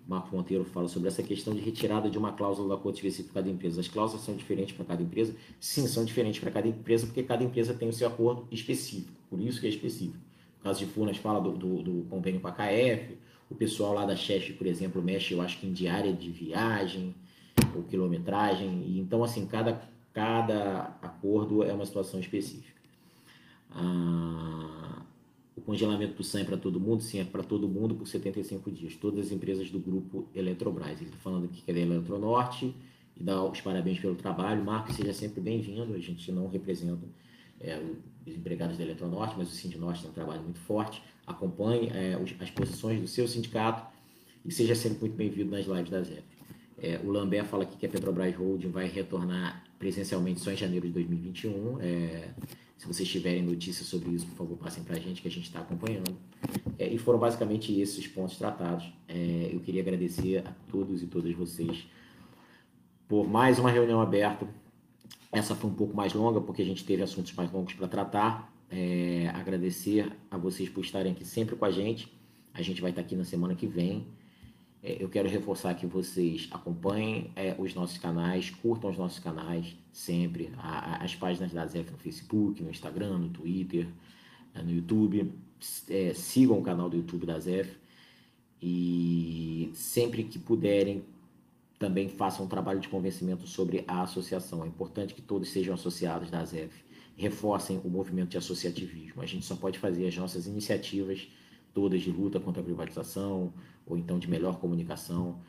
Marco 0.07 0.35
Monteiro 0.35 0.65
fala 0.65 0.89
sobre 0.89 1.09
essa 1.09 1.23
questão 1.23 1.55
de 1.55 1.61
retirada 1.61 2.09
de 2.09 2.17
uma 2.17 2.33
cláusula 2.33 2.69
da 2.69 2.75
acordo 2.77 2.95
específico 2.95 3.31
para 3.31 3.43
cada 3.43 3.53
empresa. 3.53 3.79
As 3.79 3.89
cláusulas 3.89 4.25
são 4.25 4.35
diferentes 4.35 4.75
para 4.75 4.87
cada 4.87 5.03
empresa? 5.03 5.37
Sim, 5.61 5.87
são 5.87 6.03
diferentes 6.03 6.41
para 6.41 6.51
cada 6.51 6.67
empresa, 6.67 7.07
porque 7.07 7.23
cada 7.23 7.45
empresa 7.45 7.75
tem 7.75 7.91
o 7.91 7.93
seu 7.93 8.09
acordo 8.09 8.49
específico, 8.51 9.13
por 9.29 9.39
isso 9.39 9.61
que 9.61 9.67
é 9.67 9.71
específico. 9.71 10.17
No 10.57 10.65
caso 10.65 10.79
de 10.79 10.87
Furnas, 10.87 11.19
fala 11.19 11.41
do, 11.43 11.53
do, 11.53 11.83
do 11.83 12.07
convênio 12.09 12.41
com 12.41 12.49
a 12.49 12.53
KF, 12.53 13.19
o 13.51 13.55
pessoal 13.55 13.95
lá 13.95 14.05
da 14.05 14.17
Chef, 14.17 14.53
por 14.55 14.67
exemplo, 14.67 15.03
mexe, 15.03 15.33
eu 15.33 15.41
acho 15.41 15.59
que 15.59 15.67
em 15.67 15.73
diária 15.73 16.13
de 16.13 16.31
viagem 16.31 17.15
ou 17.75 17.83
quilometragem, 17.83 18.85
e 18.87 18.99
então, 18.99 19.25
assim, 19.25 19.47
cada, 19.47 19.81
cada 20.13 20.97
acordo 21.03 21.63
é 21.63 21.73
uma 21.73 21.87
situação 21.87 22.21
específica. 22.21 22.79
Ah, 23.71 25.03
o 25.57 25.61
congelamento 25.61 26.15
do 26.15 26.23
SAM 26.23 26.41
é 26.41 26.45
para 26.45 26.57
todo 26.57 26.79
mundo? 26.79 27.03
Sim, 27.03 27.21
é 27.21 27.25
para 27.25 27.43
todo 27.43 27.69
mundo 27.69 27.95
por 27.95 28.07
75 28.07 28.71
dias. 28.71 28.95
Todas 28.97 29.27
as 29.27 29.33
empresas 29.33 29.71
do 29.71 29.79
grupo 29.79 30.29
Eletrobras. 30.35 31.01
Ele 31.01 31.07
está 31.07 31.19
falando 31.19 31.47
aqui 31.47 31.63
que 31.63 31.71
é 31.71 31.75
da 31.75 31.81
Eletronorte 31.81 32.75
e 33.17 33.23
dá 33.23 33.43
os 33.43 33.61
parabéns 33.61 33.99
pelo 33.99 34.15
trabalho. 34.15 34.65
Marco, 34.65 34.93
seja 34.93 35.13
sempre 35.13 35.41
bem-vindo. 35.41 35.95
A 35.95 35.99
gente 35.99 36.31
não 36.31 36.49
representa 36.49 37.05
é, 37.61 37.83
os 38.29 38.37
empregados 38.37 38.77
da 38.77 38.85
Eletronorte, 38.85 39.35
mas 39.37 39.49
o 39.49 39.55
Sindinorte 39.55 40.03
tem 40.03 40.11
um 40.11 40.15
trabalho 40.15 40.43
muito 40.43 40.61
forte. 40.61 41.03
Acompanhe 41.27 41.89
é, 41.89 42.19
as 42.41 42.51
posições 42.51 43.01
do 43.01 43.07
seu 43.07 43.27
sindicato 43.27 43.87
e 44.45 44.53
seja 44.53 44.75
sempre 44.75 45.01
muito 45.01 45.17
bem-vindo 45.17 45.51
nas 45.51 45.67
lives 45.67 45.91
da 45.91 46.03
ZEP. 46.03 46.23
É, 46.81 47.01
o 47.05 47.11
Lambert 47.11 47.47
fala 47.47 47.65
aqui 47.65 47.77
que 47.77 47.87
a 47.87 47.89
Petrobras 47.89 48.35
Holding 48.37 48.71
vai 48.71 48.87
retornar 48.87 49.65
presencialmente 49.79 50.41
só 50.41 50.53
em 50.53 50.57
janeiro 50.57 50.87
de 50.87 50.93
2021. 50.93 51.81
É, 51.81 52.29
se 52.77 52.87
vocês 52.87 53.09
tiverem 53.09 53.43
notícias 53.43 53.87
sobre 53.87 54.11
isso, 54.11 54.27
por 54.27 54.37
favor, 54.37 54.57
passem 54.59 54.85
para 54.85 54.97
a 54.97 55.01
gente 55.01 55.21
que 55.21 55.27
a 55.27 55.31
gente 55.31 55.45
está 55.45 55.61
acompanhando. 55.61 56.17
É, 56.79 56.87
e 56.87 56.97
foram 56.97 57.19
basicamente 57.19 57.79
esses 57.81 58.07
pontos 58.07 58.37
tratados. 58.37 58.93
É, 59.09 59.51
eu 59.53 59.59
queria 59.61 59.83
agradecer 59.83 60.47
a 60.47 60.53
todos 60.71 61.03
e 61.03 61.07
todas 61.07 61.35
vocês 61.35 61.87
por 63.09 63.29
mais 63.29 63.59
uma 63.59 63.71
reunião 63.71 64.01
aberta. 64.01 64.47
Essa 65.31 65.55
foi 65.55 65.71
um 65.71 65.75
pouco 65.75 65.95
mais 65.97 66.15
longa, 66.15 66.41
porque 66.41 66.63
a 66.63 66.65
gente 66.65 66.85
teve 66.85 67.03
assuntos 67.03 67.33
mais 67.35 67.51
longos 67.53 67.75
para 67.75 67.87
tratar. 67.87 68.53
É, 68.71 69.31
agradecer 69.35 70.11
a 70.31 70.37
vocês 70.37 70.69
por 70.69 70.85
estarem 70.85 71.13
aqui 71.13 71.25
sempre 71.25 71.57
com 71.57 71.65
a 71.65 71.71
gente. 71.71 72.13
A 72.55 72.63
gente 72.63 72.81
vai 72.81 72.91
estar 72.91 73.03
aqui 73.03 73.15
na 73.15 73.25
semana 73.25 73.55
que 73.55 73.67
vem. 73.67 74.07
É, 74.83 75.03
eu 75.03 75.09
quero 75.09 75.29
reforçar 75.29 75.75
que 75.75 75.87
vocês 75.87 76.49
acompanhem 76.51 77.31
é, 77.35 77.55
os 77.59 77.75
nossos 77.75 77.99
canais, 77.99 78.51
curtam 78.51 78.91
os 78.91 78.97
nossos 78.97 79.19
canais 79.19 79.77
sempre, 79.93 80.53
a, 80.57 80.97
a, 80.97 81.05
as 81.05 81.15
páginas 81.15 81.53
da 81.53 81.67
ZEF 81.67 81.91
no 81.91 81.99
Facebook, 81.99 82.63
no 82.63 82.71
Instagram, 82.71 83.19
no 83.19 83.29
Twitter, 83.29 83.89
é, 84.55 84.63
no 84.63 84.71
YouTube. 84.71 85.33
É, 85.89 86.15
sigam 86.15 86.59
o 86.59 86.63
canal 86.63 86.89
do 86.89 86.97
YouTube 86.97 87.27
da 87.27 87.39
ZEF 87.39 87.77
e 88.63 89.71
sempre 89.75 90.25
que 90.25 90.39
puderem 90.39 91.03
também 91.79 92.09
façam 92.09 92.45
um 92.45 92.49
trabalho 92.49 92.81
de 92.81 92.89
convencimento 92.89 93.47
sobre 93.47 93.85
a 93.87 94.03
associação. 94.03 94.65
É 94.65 94.67
importante 94.67 95.15
que 95.15 95.23
todos 95.23 95.51
sejam 95.51 95.75
associados 95.75 96.31
da 96.31 96.45
ZEF, 96.45 96.85
reforcem 97.17 97.81
o 97.85 97.89
movimento 97.89 98.31
de 98.31 98.39
associativismo. 98.39 99.23
A 99.23 99.27
gente 99.27 99.45
só 99.45 99.57
pode 99.57 99.79
fazer 99.79 100.07
as 100.07 100.17
nossas 100.17 100.47
iniciativas 100.47 101.29
todas 101.73 102.03
de 102.03 102.11
luta 102.11 102.41
contra 102.41 102.61
a 102.61 102.65
privatização 102.65 103.53
ou 103.87 103.97
então 103.97 104.19
de 104.19 104.29
melhor 104.29 104.59
comunicação. 104.59 105.41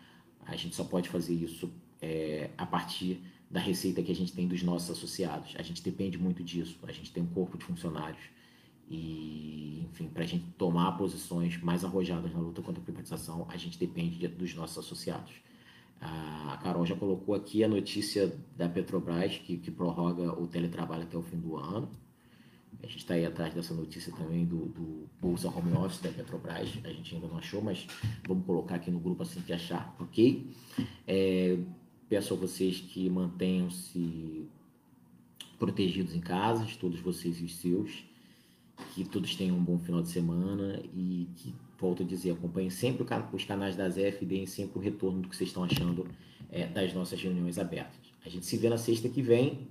A 0.45 0.55
gente 0.55 0.75
só 0.75 0.83
pode 0.83 1.09
fazer 1.09 1.33
isso 1.33 1.71
é, 2.01 2.49
a 2.57 2.65
partir 2.65 3.21
da 3.49 3.59
receita 3.59 4.01
que 4.03 4.11
a 4.11 4.15
gente 4.15 4.33
tem 4.33 4.47
dos 4.47 4.61
nossos 4.61 4.91
associados. 4.91 5.55
A 5.57 5.63
gente 5.63 5.81
depende 5.81 6.17
muito 6.17 6.43
disso. 6.43 6.77
A 6.83 6.91
gente 6.91 7.11
tem 7.11 7.23
um 7.23 7.27
corpo 7.27 7.57
de 7.57 7.65
funcionários 7.65 8.21
e, 8.89 9.85
enfim, 9.91 10.07
para 10.07 10.23
a 10.23 10.27
gente 10.27 10.45
tomar 10.57 10.91
posições 10.93 11.61
mais 11.61 11.85
arrojadas 11.85 12.33
na 12.33 12.39
luta 12.39 12.61
contra 12.61 12.81
a 12.81 12.83
privatização, 12.83 13.45
a 13.47 13.55
gente 13.55 13.77
depende 13.77 14.17
de, 14.17 14.27
dos 14.27 14.53
nossos 14.55 14.79
associados. 14.79 15.33
A 16.01 16.57
Carol 16.63 16.85
já 16.85 16.95
colocou 16.95 17.35
aqui 17.35 17.63
a 17.63 17.67
notícia 17.67 18.33
da 18.55 18.69
Petrobras 18.69 19.37
que, 19.37 19.57
que 19.57 19.69
prorroga 19.69 20.31
o 20.39 20.47
teletrabalho 20.47 21.03
até 21.03 21.17
o 21.17 21.23
fim 21.23 21.37
do 21.37 21.57
ano. 21.57 21.89
A 22.81 22.87
gente 22.87 22.99
está 22.99 23.15
aí 23.15 23.25
atrás 23.25 23.53
dessa 23.53 23.73
notícia 23.73 24.13
também 24.13 24.45
do, 24.45 24.67
do 24.67 25.09
Bolsa 25.19 25.49
Home 25.49 25.73
Office 25.73 25.99
da 25.99 26.09
Petrobras. 26.09 26.69
A 26.83 26.89
gente 26.89 27.15
ainda 27.15 27.27
não 27.27 27.37
achou, 27.37 27.61
mas 27.61 27.85
vamos 28.25 28.45
colocar 28.45 28.75
aqui 28.75 28.89
no 28.89 28.99
grupo 28.99 29.23
assim 29.23 29.41
que 29.41 29.51
achar, 29.51 29.93
ok? 29.99 30.49
É, 31.05 31.57
peço 32.07 32.33
a 32.33 32.37
vocês 32.37 32.79
que 32.79 33.09
mantenham-se 33.09 34.47
protegidos 35.59 36.15
em 36.15 36.21
casa, 36.21 36.65
todos 36.79 37.01
vocês 37.01 37.41
e 37.41 37.43
os 37.43 37.57
seus, 37.57 38.05
que 38.93 39.03
todos 39.03 39.35
tenham 39.35 39.57
um 39.57 39.63
bom 39.63 39.77
final 39.77 40.01
de 40.01 40.09
semana 40.09 40.81
e 40.95 41.27
que, 41.35 41.53
volto 41.79 42.03
a 42.03 42.05
dizer, 42.05 42.31
acompanhem 42.31 42.69
sempre 42.69 43.05
os 43.33 43.43
canais 43.43 43.75
da 43.75 43.89
ZF 43.89 44.17
e 44.21 44.25
deem 44.25 44.45
sempre 44.45 44.77
o 44.77 44.81
retorno 44.81 45.21
do 45.21 45.29
que 45.29 45.35
vocês 45.35 45.49
estão 45.49 45.63
achando 45.63 46.07
é, 46.51 46.67
das 46.67 46.93
nossas 46.93 47.21
reuniões 47.21 47.57
abertas. 47.57 48.09
A 48.25 48.29
gente 48.29 48.45
se 48.45 48.57
vê 48.57 48.69
na 48.69 48.77
sexta 48.77 49.07
que 49.07 49.21
vem. 49.21 49.67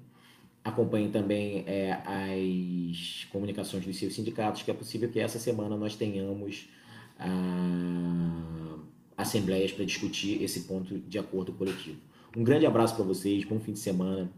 Acompanhem 0.65 1.11
também 1.11 1.65
é, 1.67 1.93
as 1.93 3.25
comunicações 3.31 3.85
dos 3.85 3.97
seus 3.97 4.15
sindicatos, 4.15 4.63
que 4.63 4.71
é 4.71 4.75
possível 4.75 5.09
que 5.09 5.21
essa 5.21 5.39
semana 5.39 5.77
nós 5.77 5.95
tenhamos 5.95 6.69
ah, 7.19 8.79
assembleias 9.17 9.73
para 9.73 9.85
discutir 9.85 10.43
esse 10.43 10.61
ponto 10.61 10.99
de 10.99 11.19
acordo 11.19 11.53
coletivo. 11.53 11.99
Um 12.37 12.45
grande 12.45 12.67
abraço 12.67 12.95
para 12.95 13.05
vocês, 13.05 13.45
bom 13.45 13.59
fim 13.59 13.73
de 13.73 13.79
semana. 13.79 14.31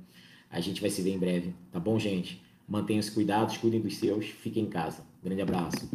A 0.49 0.61
gente 0.61 0.81
vai 0.81 0.91
se 0.91 1.03
ver 1.03 1.13
em 1.13 1.19
breve, 1.19 1.55
tá 1.73 1.81
bom, 1.81 1.99
gente? 1.99 2.41
Mantenham-se 2.69 3.11
cuidados, 3.11 3.57
cuidem 3.57 3.81
dos 3.81 3.97
seus, 3.97 4.27
fiquem 4.27 4.65
em 4.65 4.69
casa. 4.69 5.05
Grande 5.23 5.43
abraço. 5.43 5.91